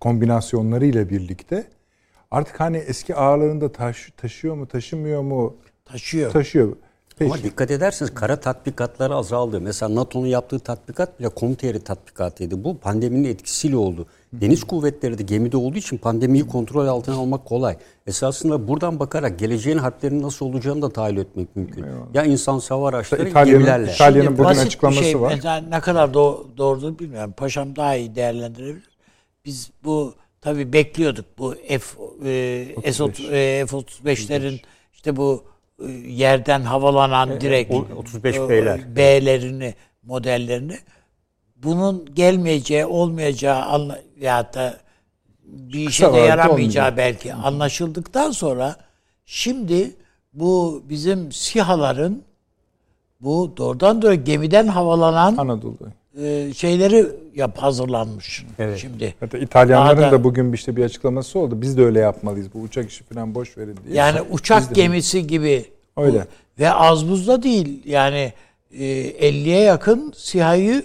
[0.00, 1.64] kombinasyonları ile birlikte
[2.30, 6.30] artık hani eski ağlarında taş, taşıyor mu taşımıyor mu taşıyor.
[6.32, 6.76] taşıyor.
[7.24, 9.60] Ama dikkat ederseniz kara tatbikatları azaldı.
[9.60, 12.64] Mesela NATO'nun yaptığı tatbikat bile komuta yeri tatbikatıydı.
[12.64, 14.06] Bu pandeminin etkisiyle oldu.
[14.32, 17.76] Deniz kuvvetleri de gemide olduğu için pandemiyi kontrol altına almak kolay.
[18.06, 21.84] Esasında buradan bakarak geleceğin harplerinin nasıl olacağını da tahayyül etmek mümkün.
[22.14, 23.92] Ya insan hava araçları İtalya'nın- gemilerle.
[23.92, 25.32] İtalya'nın bugün basit bir açıklaması şey, var.
[25.34, 27.34] Mesela ne kadar do- doğrudur bilmiyorum.
[27.36, 28.90] Paşam daha iyi değerlendirebilir.
[29.44, 31.84] Biz bu tabii bekliyorduk bu F
[32.24, 34.60] e, S e, F-35'lerin
[34.92, 35.44] işte bu
[36.08, 38.96] yerden havalanan direkt o- 35 e, B'ler.
[38.96, 40.78] B'lerini modellerini
[41.56, 44.76] bunun gelmeyeceği olmayacağı anla, ya da
[45.44, 46.96] bir işe de yaramayacağı olmayacak.
[46.96, 48.76] belki anlaşıldıktan sonra
[49.26, 49.90] şimdi
[50.32, 52.22] bu bizim SİHA'ların
[53.20, 55.92] bu doğrudan doğru gemiden havalanan Anadolu'da.
[56.24, 58.78] e, şeyleri yap hazırlanmış Evet.
[58.78, 59.14] şimdi.
[59.20, 61.60] Hatta İtalyanların da- da bugün işte bir açıklaması oldu.
[61.62, 62.54] Biz de öyle yapmalıyız.
[62.54, 63.96] Bu uçak işi falan boş verin diye.
[63.96, 65.64] Yani Biz uçak de- gemisi gibi.
[65.96, 66.18] Öyle.
[66.18, 67.82] Bu- Ve az buzda değil.
[67.86, 68.32] Yani
[68.78, 70.82] e, 50'ye yakın SİHA'yı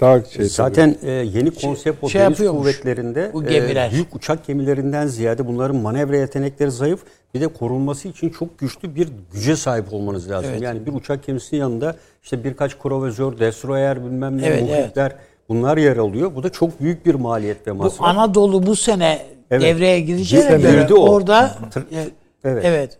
[0.00, 5.06] Daha şey Zaten e, yeni konsept o şey deniz kuvvetlerinde bu e, büyük uçak gemilerinden
[5.06, 7.00] ziyade bunların manevra yetenekleri zayıf
[7.34, 10.50] bir de korunması için çok güçlü bir güce sahip olmanız lazım.
[10.52, 10.62] Evet.
[10.62, 15.16] Yani bir uçak gemisinin yanında işte birkaç kruvazör, destroyer bilmem ne, Evet, muhitler
[15.48, 16.34] bunlar yer alıyor.
[16.34, 18.06] Bu da çok büyük bir maliyet ve bu masraf.
[18.08, 19.62] Anadolu bu sene Evet.
[19.62, 21.08] devreye gireceğine Girdi göre o.
[21.08, 21.56] orada
[21.92, 22.04] e,
[22.44, 22.64] Evet.
[22.64, 22.98] evet.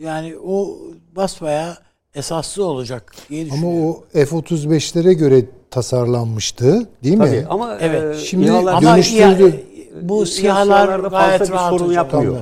[0.00, 0.78] Yani o
[1.16, 1.76] basbaya
[2.14, 7.24] esaslı olacak diye Ama o F-35'lere göre tasarlanmıştı değil mi?
[7.24, 8.16] Tabii ama Evet.
[8.16, 9.52] e, Şimdi ya-
[10.02, 12.36] bu SİHA'larda gayet fazla bir rahat sorun yapmıyor.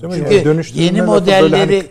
[0.00, 0.14] Tamam.
[0.14, 1.84] Çünkü Dönüştürme yeni böyle modelleri hani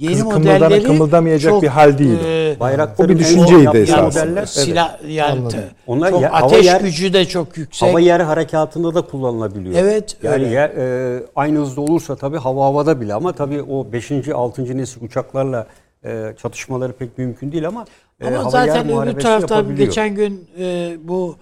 [0.00, 4.40] yeni kız- modelleri kımıldamayacak çok, bir hal değil e, Bayrakların O bir düşünceydi esasında.
[4.40, 7.88] modeller- silah yani te- Onlar çok ya- ateş yer- gücü de çok yüksek.
[7.88, 9.74] Hava yer harekatında da kullanılabiliyor.
[9.78, 10.48] Evet, Yani öyle.
[10.48, 14.32] yer, e, aynı hızda olursa tabii hava havada bile ama tabii o 5.
[14.34, 14.78] 6.
[14.78, 15.66] nesil uçaklarla
[16.04, 17.84] e, çatışmaları pek mümkün değil ama,
[18.20, 21.36] e, Ama hava zaten yer öbür taraftan geçen gün e, bu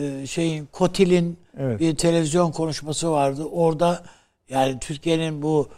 [0.00, 1.80] e, şeyin Kotil'in Evet.
[1.80, 3.44] bir televizyon konuşması vardı.
[3.52, 4.02] Orada
[4.50, 5.68] yani Türkiye'nin bu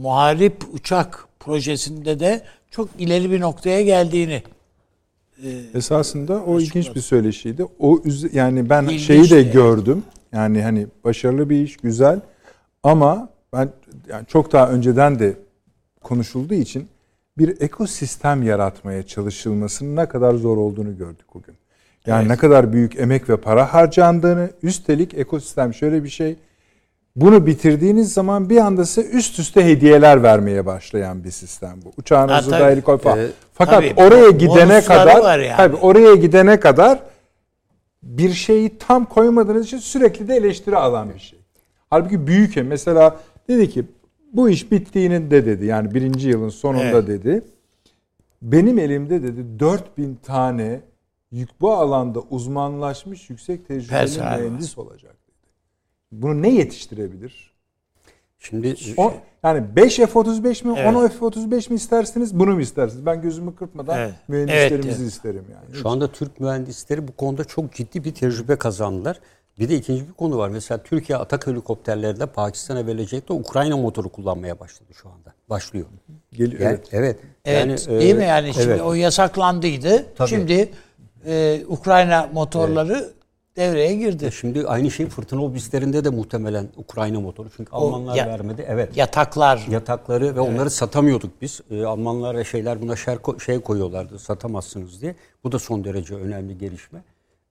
[0.00, 4.42] muharip uçak projesinde de çok ileri bir noktaya geldiğini
[5.74, 7.66] Esasında o ilginç bir söyleşiydi.
[7.78, 8.02] O
[8.32, 9.50] yani ben İlginç şeyi de yani.
[9.50, 10.04] gördüm.
[10.32, 12.20] Yani hani başarılı bir iş, güzel.
[12.82, 13.68] Ama ben
[14.08, 15.36] yani çok daha önceden de
[16.02, 16.88] konuşulduğu için
[17.38, 21.54] bir ekosistem yaratmaya çalışılmasının ne kadar zor olduğunu gördük bugün.
[22.06, 26.36] Yani ne kadar büyük emek ve para harcandığını, üstelik ekosistem şöyle bir şey.
[27.16, 31.92] Bunu bitirdiğiniz zaman bir anda size üst üste hediyeler vermeye başlayan bir sistem bu.
[31.96, 32.72] Uçağınızı Ha, da tabii.
[32.72, 33.18] helikopter.
[33.18, 35.56] Ee, Fakat tabii, oraya gidene kadar yani.
[35.56, 36.98] tabii oraya gidene kadar
[38.02, 41.38] bir şeyi tam koymadığınız için sürekli de eleştiri alan bir şey.
[41.90, 42.56] Halbuki büyük.
[42.56, 43.16] Mesela
[43.48, 43.84] dedi ki
[44.32, 45.64] bu iş bittiğinin de dedi.
[45.66, 47.06] Yani birinci yılın sonunda Evet.
[47.06, 47.42] dedi.
[48.42, 50.80] Benim elimde dedi 4000 tane
[51.30, 55.16] yük bu alanda uzmanlaşmış yüksek tecrübeli mühendis olacak.
[56.12, 57.52] Bunu ne yetiştirebilir?
[58.38, 59.12] Şimdi O,
[59.44, 60.96] yani 5 F-35 mi, Evet.
[60.96, 63.06] 10 F-35 mi istersiniz, bunu mu istersiniz?
[63.06, 64.14] Ben gözümü kırpmadan Evet.
[64.28, 65.12] mühendislerimizi Evet, evet.
[65.12, 65.80] isterim yani.
[65.82, 69.20] Şu anda Türk mühendisleri bu konuda çok ciddi bir tecrübe kazandılar.
[69.58, 70.48] Bir de ikinci bir konu var.
[70.48, 73.32] Mesela Türkiye atak helikopterlerinde Pakistan'a verecekti.
[73.32, 75.34] Ukrayna motoru kullanmaya başladı şu anda.
[75.50, 75.86] Başlıyor.
[76.32, 76.88] Geliyor, Yani, evet.
[76.92, 77.18] evet.
[77.44, 78.80] Evet Yani, değil e, mi yani şimdi evet.
[78.80, 80.06] o yasaklandıydı.
[80.16, 80.28] Tabii.
[80.28, 80.70] Şimdi
[81.26, 83.10] e, Ukrayna motorları
[83.56, 84.30] devreye girdi.
[84.32, 87.48] Şimdi aynı şey fırtına obüslerinde de muhtemelen Ukrayna motoru.
[87.56, 88.64] Çünkü Almanlar ya- vermedi.
[88.68, 88.96] Evet.
[88.96, 89.66] Yataklar.
[89.70, 91.60] Yatakları ve onları satamıyorduk biz.
[91.70, 95.14] Ee, Almanlar ve şeyler buna şer şey koyuyorlardı satamazsınız diye.
[95.44, 97.02] Bu da son derece önemli gelişme.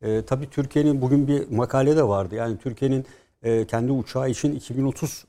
[0.02, 2.36] Ee, tabii Türkiye'nin bugün bir makale de vardı.
[2.36, 3.06] Yani Türkiye'nin
[3.44, 5.26] e, kendi uçağı için 2030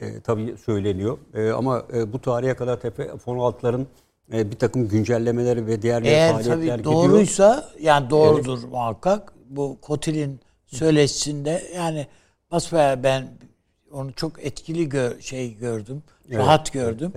[0.00, 1.18] e, tabii söyleniyor.
[1.34, 3.84] E, ama e, bu tarihe kadar tepe F-16'ların
[4.32, 6.94] e, bir takım güncellemeleri ve diğer Eğer faaliyetler tabii gidiyor.
[6.94, 9.32] doğruysa yani doğrudur muhakkak.
[9.50, 12.06] Bu Kotil'in söyleşisinde yani
[12.50, 13.28] basbaya ben
[13.92, 16.02] onu çok etkili gör, şey gördüm.
[16.32, 17.12] Rahat gördüm.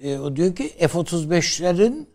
[0.00, 2.06] E, o diyor ki F-35'lerin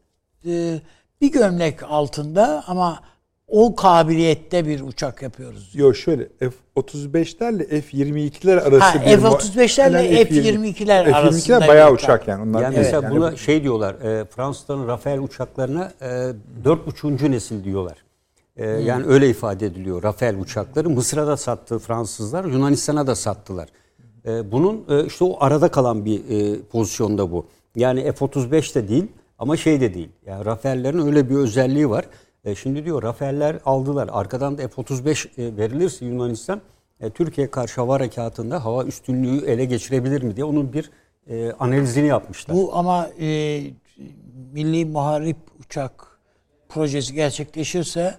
[0.45, 0.79] e,
[1.21, 2.99] bir gömlek altında ama
[3.47, 5.71] o kabiliyette bir uçak yapıyoruz.
[5.73, 9.17] Yok şöyle F-35'lerle F-22'ler arası Ha, bir...
[9.17, 12.03] F-35'lerle Yani F-22'ler arasında F-22'ler bir bayağı uçak.
[12.03, 12.49] uçak yani.
[12.49, 17.31] Onlar Yani mesela Yani buna şey diyorlar, e, Fransa'nın Rafael uçaklarına e, 4,5.
[17.31, 18.04] nesil diyorlar.
[18.57, 20.89] E, Yani öyle ifade ediliyor Rafael uçakları.
[20.89, 23.69] Mısır'a da sattı Fransızlar, Yunanistan'a da sattılar.
[24.25, 27.45] E, bunun e, işte o arada kalan bir e, pozisyonda bu.
[27.75, 29.07] Yani F-35 de değil
[29.39, 30.09] ama şey de değil.
[30.25, 32.05] Yani Rafael'lerin öyle bir özelliği var.
[32.45, 34.09] E, şimdi diyor Rafael'ler aldılar.
[34.11, 36.61] Arkadan da F-35 e, verilirse Yunanistan
[36.99, 40.91] e, Türkiye karşı hava harekatında hava üstünlüğü ele geçirebilir mi diye onun bir
[41.27, 42.55] e, analizini yapmışlar.
[42.55, 43.61] Bu ama e,
[44.53, 46.19] milli muharip uçak
[46.69, 48.15] projesi gerçekleşirse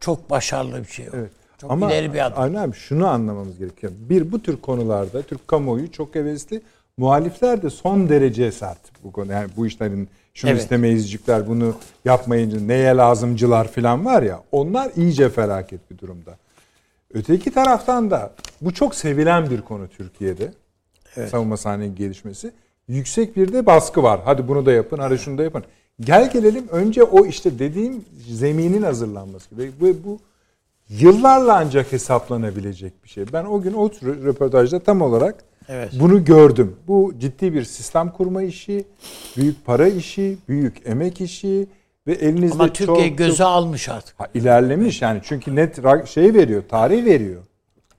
[0.00, 1.06] çok başarılı bir şey.
[1.12, 1.30] Evet.
[1.58, 2.38] Çok Ama ileri bir adım.
[2.42, 3.92] Avni abi şunu anlamamız gerekiyor.
[3.98, 6.62] Bir bu tür konularda Türk kamuoyu çok hevesli.
[6.96, 9.32] Muhalifler de son derece sert bu konu.
[9.32, 10.62] Yani bu işlerin şunu Evet.
[10.62, 11.74] istemeyizcikler, bunu
[12.04, 14.42] yapmayınca neye lazımcılar falan var ya.
[14.52, 16.36] Onlar iyice felaket bir durumda.
[17.14, 20.52] Öteki taraftan da bu çok sevilen bir konu Türkiye'de.
[21.16, 21.30] Evet.
[21.30, 22.52] Savunma sahnenin gelişmesi.
[22.88, 24.20] Yüksek bir de baskı var.
[24.24, 25.64] Hadi bunu da yapın, hadi şunu da yapın.
[26.00, 29.58] Gel gelelim önce o işte dediğim zeminin hazırlanması.
[29.58, 30.18] Ve bu, bu
[30.88, 33.24] yıllarla ancak hesaplanabilecek bir şey.
[33.32, 35.92] Ben o gün o röportajda tam olarak Evet.
[36.00, 36.76] bunu gördüm.
[36.88, 38.84] Bu ciddi bir sistem kurma işi,
[39.36, 41.66] büyük para işi, büyük emek işi
[42.06, 44.20] ve elinizde Ama Türkiye çok, göze çok- almış artık.
[44.20, 47.42] Ha, ilerlemiş yani çünkü net şey veriyor, tarih veriyor.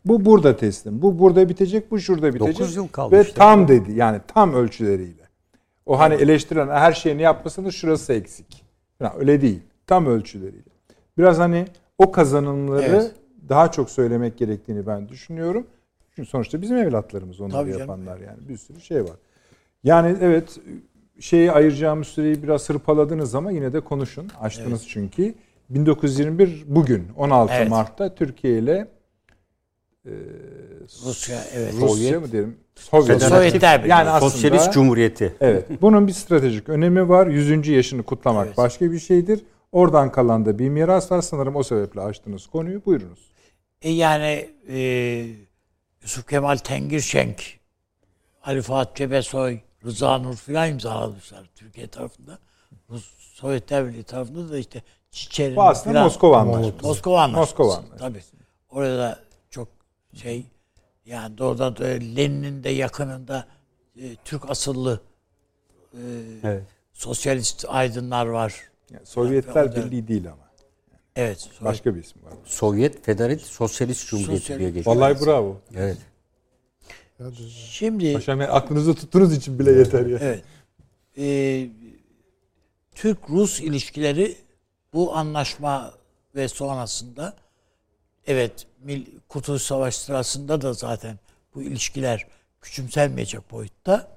[0.06, 2.56] Bu burada teslim, bu burada bitecek, bu şurada bitecek.
[2.60, 5.25] Dokuz yıl kaldı Ve tam dedi yani tam ölçüleriyle.
[5.86, 8.66] O hani eleştiren her şeyini yapmasının şurası eksik.
[9.00, 9.60] Yani öyle değil.
[9.88, 10.70] Tam ölçüleriyle.
[11.18, 11.66] Biraz hani
[11.98, 13.12] o kazanımları Evet.
[13.50, 15.68] daha çok söylemek gerektiğini ben düşünüyorum.
[16.16, 17.80] Çünkü sonuçta bizim evlatlarımız onları Tabii canım.
[17.82, 18.50] yapanlar yani.
[18.50, 19.16] Bir sürü şey var.
[19.84, 20.60] Yani evet
[21.20, 24.30] şeyi ayıracağımız süreyi biraz hırpaladınız ama yine de konuşun.
[24.42, 25.34] Açtınız çünkü.
[25.70, 27.70] 1921 bugün 16 Evet.
[27.70, 28.88] Mart'ta Türkiye ile
[31.06, 31.74] Rusya evet.
[31.74, 32.58] Rusya Sovyet- mı diyelim?
[32.80, 33.22] Sovyet.
[33.24, 33.90] Sovyetler Birliği.
[33.90, 35.36] Yani aslında Sosyalist Cumhuriyeti.
[35.42, 35.82] Evet.
[35.82, 37.28] Bunun bir stratejik önemi var.
[37.28, 37.68] 100.
[37.68, 38.58] yaşını kutlamak Evet.
[38.58, 39.44] başka bir şeydir.
[39.72, 41.22] Oradan kalan da bir miras var.
[41.22, 42.86] Sanırım o sebeple açtınız konuyu.
[42.86, 43.20] Buyurunuz.
[43.82, 44.78] E yani e,
[46.02, 47.44] Yusuf Kemal Tengirşenk,
[48.44, 52.40] Ali Fuat Cebesoy, Rıza Nur filan imzalamışlar Türkiye tarafında.
[52.90, 54.82] Rus Sovyetler Birliği tarafında da işte
[55.12, 56.88] Çiçer'in Bu aslında Moskova Anlaşması.
[56.88, 57.40] Moskova Anlaşması.
[57.40, 57.98] Moskova Anlaşması.
[58.00, 58.20] Tabii.
[58.70, 59.20] Orada
[59.50, 59.68] çok
[60.14, 60.46] şey
[61.06, 61.76] yani doğrudan
[62.16, 63.48] Lenin'in de yakınında
[64.02, 65.02] e, Türk asıllı
[65.94, 66.00] e,
[66.44, 66.64] Evet.
[66.94, 68.56] sosyalist aydınlar var.
[68.92, 70.46] Yani Sovyetler Yani Birliği değil ama.
[71.16, 71.40] Evet.
[71.40, 72.34] Sovyet- Başka bir isim var.
[72.46, 74.96] Sovyet Federalist Sosyalist Cumhuriyeti Sosyalist- diye geçiyor.
[74.96, 75.62] Vallahi bravo.
[75.76, 75.98] Evet.
[77.70, 80.18] Şimdi Paşam yani aklınızda tuttuğunuz için bile yeter ya.
[80.22, 80.44] Evet.
[81.18, 81.68] Ee,
[82.96, 84.36] Türk-Rus ilişkileri
[84.94, 85.94] bu anlaşma
[86.36, 87.34] ve sonrasında
[88.28, 88.68] evet
[89.30, 91.20] Kurtuluş Savaşı sırasında da zaten
[91.56, 92.28] bu ilişkiler
[92.62, 94.08] küçümsenmeyecek boyutta.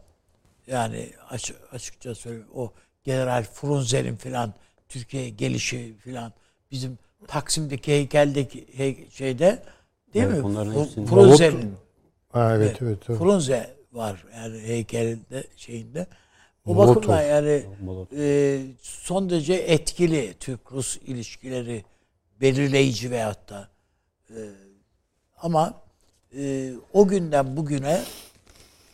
[0.66, 2.72] Yani açık, açıkça söyleyeyim o
[3.04, 4.54] General Frunze'nin filan
[4.88, 6.32] Türkiye'ye gelişi filan
[6.70, 9.62] bizim Taksim'deki heykeldeki hey- şeyde
[10.14, 10.42] değil Evet, mi?
[10.42, 11.74] bunların Frunze'nin
[12.34, 12.98] evet evet.
[13.08, 13.18] evet.
[13.18, 16.06] Frunze var yani heykelinde şeyinde.
[16.66, 16.96] O Molotov.
[16.96, 18.16] bakımdan yani Molotov.
[18.18, 21.84] e, son derece etkili Türk-Rus ilişkileri
[22.40, 23.68] belirleyici veyahut da
[24.30, 24.40] e,
[25.36, 25.82] ama
[26.36, 28.02] e, o günden bugüne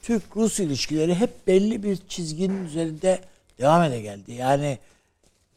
[0.02, 3.20] Türk-Rus ilişkileri hep belli bir çizginin üzerinde
[3.58, 4.32] devam ede geldi.
[4.32, 4.78] Yani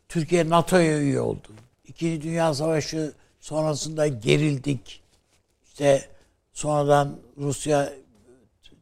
[0.09, 1.47] Türkiye NATO'ya üye oldu.
[1.87, 5.01] İkinci Dünya Savaşı sonrasında gerildik.
[5.67, 6.09] İşte
[6.53, 7.93] sonradan Rusya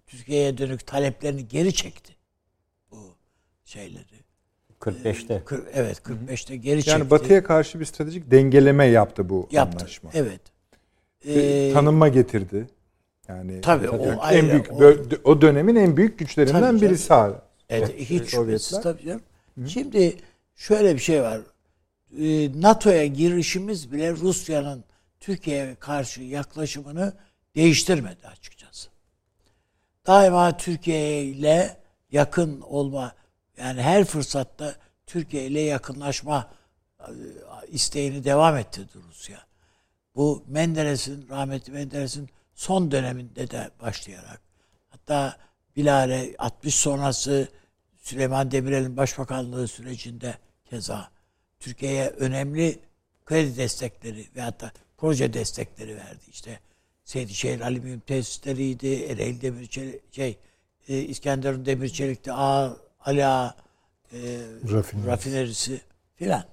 [0.07, 2.15] Türkiye'ye dönük taleplerini geri çekti.
[2.91, 3.15] Bu
[3.65, 4.05] şeyleri.
[4.80, 5.43] 45'te.
[5.45, 6.89] Kır- evet 45'te geri çekti.
[6.89, 9.77] Yani Batı'ya karşı bir stratejik dengeleme yaptı bu yaptı.
[9.77, 10.09] anlaşma.
[10.13, 10.41] Evet.
[11.27, 12.68] Ee, tanınma getirdi.
[13.27, 17.14] Yani Tabii, o yani ayrı, en büyük o- o dönemin en büyük güçlerinden Tabii birisi
[17.14, 17.41] hala.
[17.69, 19.22] Evet, Evet, hiç şüphesiz tabii canım.
[19.68, 20.18] Şimdi
[20.56, 21.41] şöyle bir şey var.
[22.19, 24.84] Ee, NATO'ya girişimiz bile Rusya'nın
[25.19, 27.14] Türkiye'ye karşı yaklaşımını
[27.56, 28.89] değiştirmedi açıkçası.
[30.07, 31.77] Daima Türkiye ile
[32.11, 33.15] yakın olma
[33.57, 34.76] yani her fırsatta
[35.07, 36.52] Türkiye ile yakınlaşma
[36.99, 37.10] e,
[37.68, 39.38] isteğini devam ettirdi Rusya.
[40.16, 44.42] Bu Menderes'in, rahmetli Menderes'in son döneminde de başlayarak
[44.90, 45.38] hatta
[45.76, 47.48] bilare 60 sonrası
[47.98, 51.10] Süleyman Demirel'in başbakanlığı sürecinde keza
[51.60, 52.80] Türkiye'ye önemli
[53.26, 56.24] kredi destekleri ve hatta proje destekleri verdi.
[56.28, 56.60] İşte
[57.04, 60.38] Seydişehir Alüminyum Tesisleriydi, Ereğli Demir Çelik, şey,
[60.88, 63.56] e, İskenderun Demir Çelik'ti, A, Ali Ağa,
[64.14, 64.18] e,
[64.72, 65.08] Rafinerisi.
[65.08, 65.82] rafinerisi
[66.16, 66.46] filan.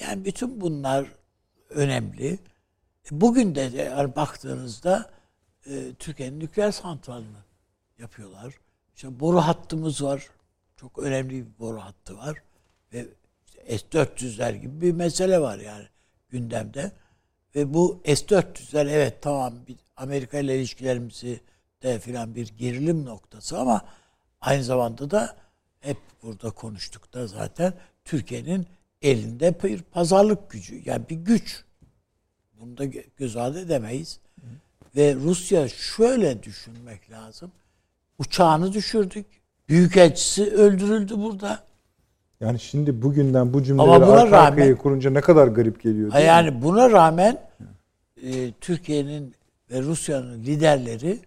[0.00, 1.06] Yani bütün bunlar
[1.70, 2.38] önemli.
[3.10, 5.10] Bugün de eğer baktığınızda
[5.66, 7.44] e, Türkiye'nin nükleer santralını
[7.98, 8.54] yapıyorlar.
[8.94, 10.28] İşte boru hattımız var.
[10.76, 12.42] Çok önemli bir boru hattı var.
[12.92, 13.06] Ve
[13.46, 15.84] işte S-400'ler gibi bir mesele var yani
[16.28, 16.92] gündemde.
[17.54, 19.54] Ve bu S-400'ler evet tamam
[19.96, 21.40] Amerika ile ilişkilerimizi
[21.82, 23.84] de filan bir gerilim noktası ama
[24.40, 25.36] aynı zamanda da
[25.80, 27.74] hep burada konuştuk da zaten
[28.04, 28.66] Türkiye'nin
[29.02, 31.64] elinde bir pazarlık gücü yani bir güç.
[32.60, 34.20] Bunu da gö- göz ardı edemeyiz.
[34.96, 37.50] Ve Rusya şöyle düşünmek lazım.
[38.18, 39.26] Uçağını düşürdük.
[39.68, 41.62] Büyükelçisi öldürüldü burada.
[42.40, 46.12] Yani şimdi bugünden bu cümleleri Ama buna arka rağmen- kurunca ne kadar garip geliyor.
[46.12, 46.28] Değil mi?
[46.28, 47.48] yani buna rağmen
[48.22, 49.34] e, Türkiye'nin
[49.70, 51.18] ve Rusya'nın liderleri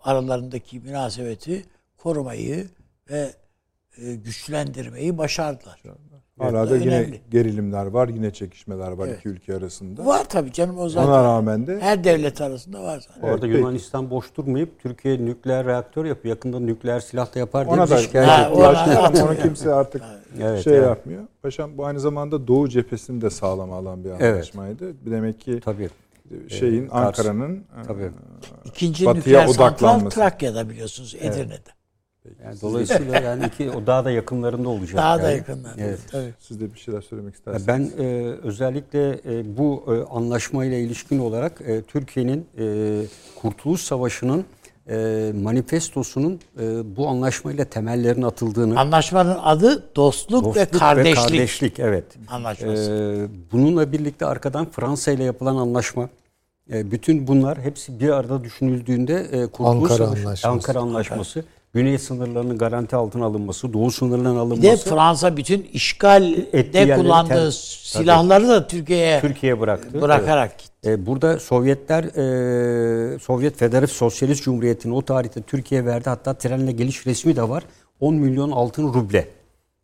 [0.00, 1.64] aralarındaki münasebeti
[1.96, 2.68] korumayı
[3.10, 3.34] ve
[3.98, 5.82] e, güçlendirmeyi başardılar.
[6.40, 7.20] Hala da yine önemli.
[7.30, 9.18] gerilimler var, yine çekişmeler var Evet.
[9.18, 10.06] iki ülke arasında.
[10.06, 11.08] Var tabii canım o zaten.
[11.08, 13.28] Ona rağmen de Her devlet arasında var zaten.
[13.28, 16.34] Orada Evet, Yunanistan boş durmayıp Türkiye nükleer reaktör yapıyor.
[16.36, 20.02] Yakında nükleer silah da yapar diye ona da şikayet Ha, ona- kimse artık
[20.42, 20.86] Evet, şey evet.
[20.88, 21.22] yapmıyor.
[21.42, 24.22] Paşam bu aynı zamanda Doğu cephesini de sağlam alan bir Evet.
[24.34, 24.92] anlaşmaydı.
[25.06, 25.88] Demek ki Tabii.
[26.48, 27.18] şeyin Kars.
[27.20, 28.02] Ankara'nın Tabii.
[28.02, 28.10] e,
[28.64, 30.16] İkinci Batıya nükleer santral odaklanması.
[30.16, 31.79] Trakya'da biliyorsunuz Edirne'de.
[32.44, 34.96] Yani dolayısıyla yani iki o daha da yakınlarında olacak.
[34.96, 35.36] Daha da yani.
[35.36, 35.74] yakınlar.
[35.78, 35.98] Evet.
[36.10, 36.34] Tabii.
[36.38, 37.68] siz de bir şeyler söylemek istersiniz.
[37.68, 38.06] Ben e,
[38.42, 43.02] özellikle e, bu e, anlaşmayla ilişkin olarak e, Türkiye'nin e,
[43.40, 44.44] Kurtuluş Savaşı'nın
[44.90, 52.04] e, manifestosunun e, bu anlaşmayla temellerin atıldığını Anlaşmanın adı dostluk, ve kardeşlik, kardeşlik, evet.
[52.28, 52.92] anlaşması.
[52.92, 56.08] Ee, bununla birlikte arkadan Fransa ile yapılan anlaşma,
[56.72, 60.48] e, bütün bunlar hepsi bir arada düşünüldüğünde e, Kurtuluş Ankara Savaşı- Anlaşması.
[60.48, 61.44] Ankara Anlaşması,
[61.74, 67.50] Güney sınırlarının garanti altına alınması, Doğu sınırlarının Bir alınması de Fransa bütün işgalde kullandığı ter-
[67.82, 70.02] silahları da Türkiye'ye Türkiye'ye bıraktı.
[70.02, 70.70] bırakarak gitti.
[70.90, 76.08] E, burada Sovyetler, e, Sovyet Federatif Sosyalist Cumhuriyeti'nin o tarihte Türkiye'ye verdi.
[76.08, 77.64] Hatta trenle geliş resmi de var.
[78.00, 79.28] 10 milyon altın ruble.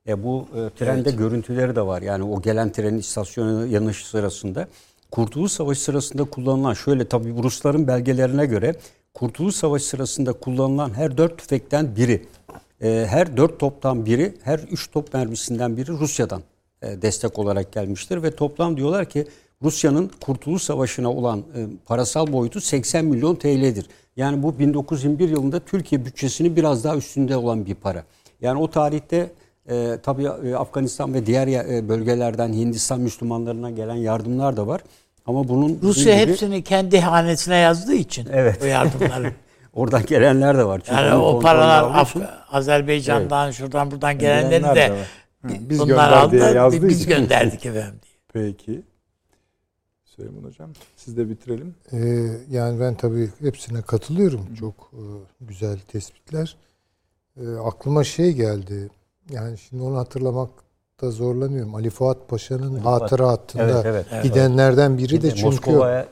[0.09, 2.03] E, bu e, trende görüntüleri de var.
[2.03, 4.69] Yani o gelen trenin istasyona yanışı sırasında.
[5.11, 8.75] Kurtuluş Savaşı sırasında kullanılan, şöyle tabii bu Rusların belgelerine göre
[9.17, 12.27] Kurtuluş Savaşı sırasında kullanılan her dört tüfekten biri,
[12.83, 16.43] e, her dört toptan biri, her üç top mermisinden biri Rusya'dan
[16.83, 18.23] e, destek olarak gelmiştir.
[18.23, 19.27] Ve toplam diyorlar ki
[19.63, 23.87] Rusya'nın Kurtuluş Savaşı'na olan e, parasal boyutu 80 milyon TL'dir.
[24.17, 28.05] Yani bu 1921 yılında Türkiye bütçesinin biraz daha üstünde olan bir para.
[28.41, 29.31] Yani o tarihte
[29.69, 31.49] e, tabii Afganistan ve diğer
[31.89, 34.81] bölgelerden Hindistan Müslümanlarına gelen yardımlar da var.
[35.27, 38.63] Ama bunun Rusya gibi- hepsini kendi hanesine yazdığı için Evet.
[38.63, 39.33] o yardımları.
[39.73, 40.81] oradan gelenler de var.
[40.85, 42.17] Çünkü Yani o paralar Af-
[42.51, 45.09] Azerbaycan'dan şuradan buradan gelenleri Gelenler de de var.
[45.61, 46.13] Biz bunlar
[46.57, 47.09] aldı biz için.
[47.09, 48.15] gönderdik efendim diye.
[48.47, 48.83] Peki.
[50.05, 51.75] Süleyman Hocam siz de bitirelim.
[51.93, 51.99] Ee,
[52.51, 54.55] yani ben tabii hepsine katılıyorum.
[54.55, 55.03] Çok e,
[55.41, 56.57] güzel tespitler.
[57.41, 58.89] Ee, aklıma şey geldi.
[59.31, 59.99] Yani şimdi onu
[60.97, 61.75] hatırlamakta zorlanıyorum.
[61.75, 64.25] Ali Fuat Paşa'nın hatıratında Evet, evet.
[64.25, 66.09] gidenlerden biri de çünkü Moskova'ya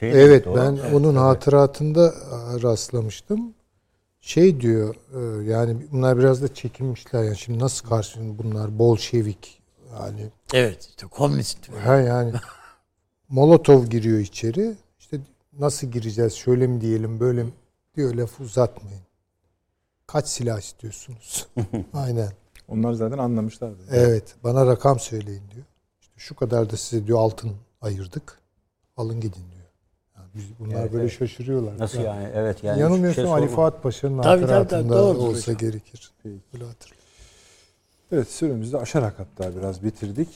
[0.00, 3.54] de Evet gitti ben onun hatıratında e, rastlamıştım.
[4.20, 9.62] Şey diyor e, yani bunlar biraz da çekinmişler yani şimdi nasıl karşı bunlar Bolşevik
[10.00, 11.68] yani Evet işte komünist.
[11.84, 12.32] ha yani
[13.28, 15.20] Molotov giriyor içeri işte
[15.58, 17.50] nasıl gireceğiz şöyle mi diyelim böyle mi
[17.96, 19.00] diyor laf uzatmayın.
[20.06, 21.48] Kaç silah istiyorsunuz?
[21.94, 22.30] Aynen.
[22.68, 23.76] Onlar zaten anlamışlardı.
[23.90, 25.64] Evet bana rakam söyleyin diyor.
[26.00, 28.38] İşte şu kadar da size diyor altın ayırdık.
[28.96, 29.66] Alın gidin diyor.
[30.16, 31.18] Yani biz, bunlar Evet, böyle evet.
[31.18, 31.78] şaşırıyorlar.
[31.78, 32.28] Nasıl Yani yani?
[32.34, 32.80] Evet yani.
[32.80, 33.48] Yanılmıyorsam şey Ali.
[33.48, 35.56] Fuat Paşa'nın hatıratında olsa hocam.
[35.56, 36.10] gerekir.
[36.24, 37.06] Böyle hatırlıyorum.
[38.12, 40.28] Evet süremizi de aşarak hatta biraz bitirdik.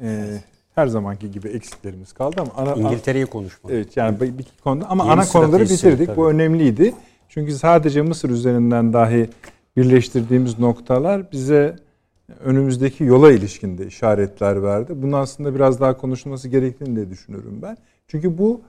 [0.00, 0.40] Ee,
[0.74, 3.72] her zamanki gibi eksiklerimiz kaldı ama ana, İngiltere'yi konuşmak.
[3.72, 6.06] Evet yani bir konuda ama Yeni ana konuları bitirdik.
[6.06, 6.16] tabii.
[6.16, 6.94] Bu önemliydi.
[7.28, 9.30] Çünkü sadece Mısır üzerinden dahi
[9.78, 11.76] birleştirdiğimiz noktalar bize
[12.44, 14.92] önümüzdeki yola ilişkinde işaretler verdi.
[14.96, 17.76] Bunun aslında biraz daha konuşulması gerektiğini de düşünüyorum ben.
[18.08, 18.60] Çünkü bu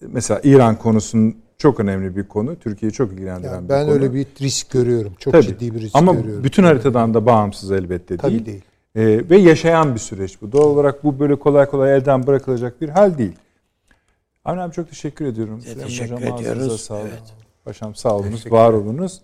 [0.00, 2.56] mesela İran konusunun çok önemli bir konu.
[2.56, 3.94] Türkiye'yi çok ilgilendiren Yani bir ben konu.
[3.94, 5.12] öyle bir risk görüyorum.
[5.18, 5.42] Çok Tabii.
[5.46, 6.44] ciddi bir risk Ama görüyorum.
[6.44, 8.46] bütün haritadan da bağımsız elbette Tabii değil.
[8.46, 8.62] değil.
[8.94, 10.52] Ee, ve yaşayan bir süreç bu.
[10.52, 13.36] Doğal olarak bu böyle kolay kolay elden bırakılacak bir hal değil.
[14.44, 15.60] Avni abi çok teşekkür ediyorum.
[15.60, 16.80] Süleyman teşekkür Hocam, ediyoruz.
[16.80, 17.02] Sağlık.
[17.02, 17.34] Evet.
[17.64, 19.20] Paşam sağ olunuz, var olunuz.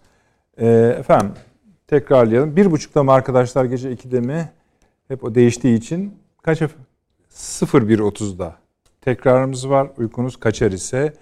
[0.59, 1.33] Ee, efendim
[1.87, 2.57] tekrarlayalım.
[2.57, 4.51] Bir buçukta mı arkadaşlar gece 2'de mi?
[5.09, 6.71] Hep o değiştiği için kaç ef-
[7.63, 8.57] 01.30'da
[9.01, 9.91] tekrarımız var.
[9.99, 11.13] Uykunuz kaçar ise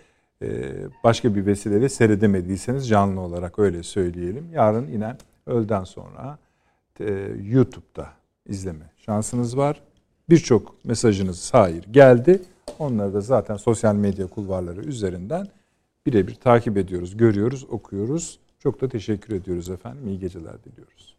[0.43, 0.73] e,
[1.05, 4.49] başka bir vesileyle seyredemediyseniz canlı olarak öyle söyleyelim.
[4.53, 6.39] Yarın yine öğleden sonra
[7.01, 8.09] e, YouTube'da
[8.47, 9.81] izleme şansınız var.
[10.31, 12.43] Birçok mesajınız hayır geldi.
[12.79, 15.49] Onları da zaten sosyal medya kulvarları üzerinden
[16.07, 18.39] birebir takip ediyoruz, görüyoruz, okuyoruz.
[18.63, 20.09] Çok da teşekkür ediyoruz efendim.
[20.09, 21.12] İyi geceler diliyoruz.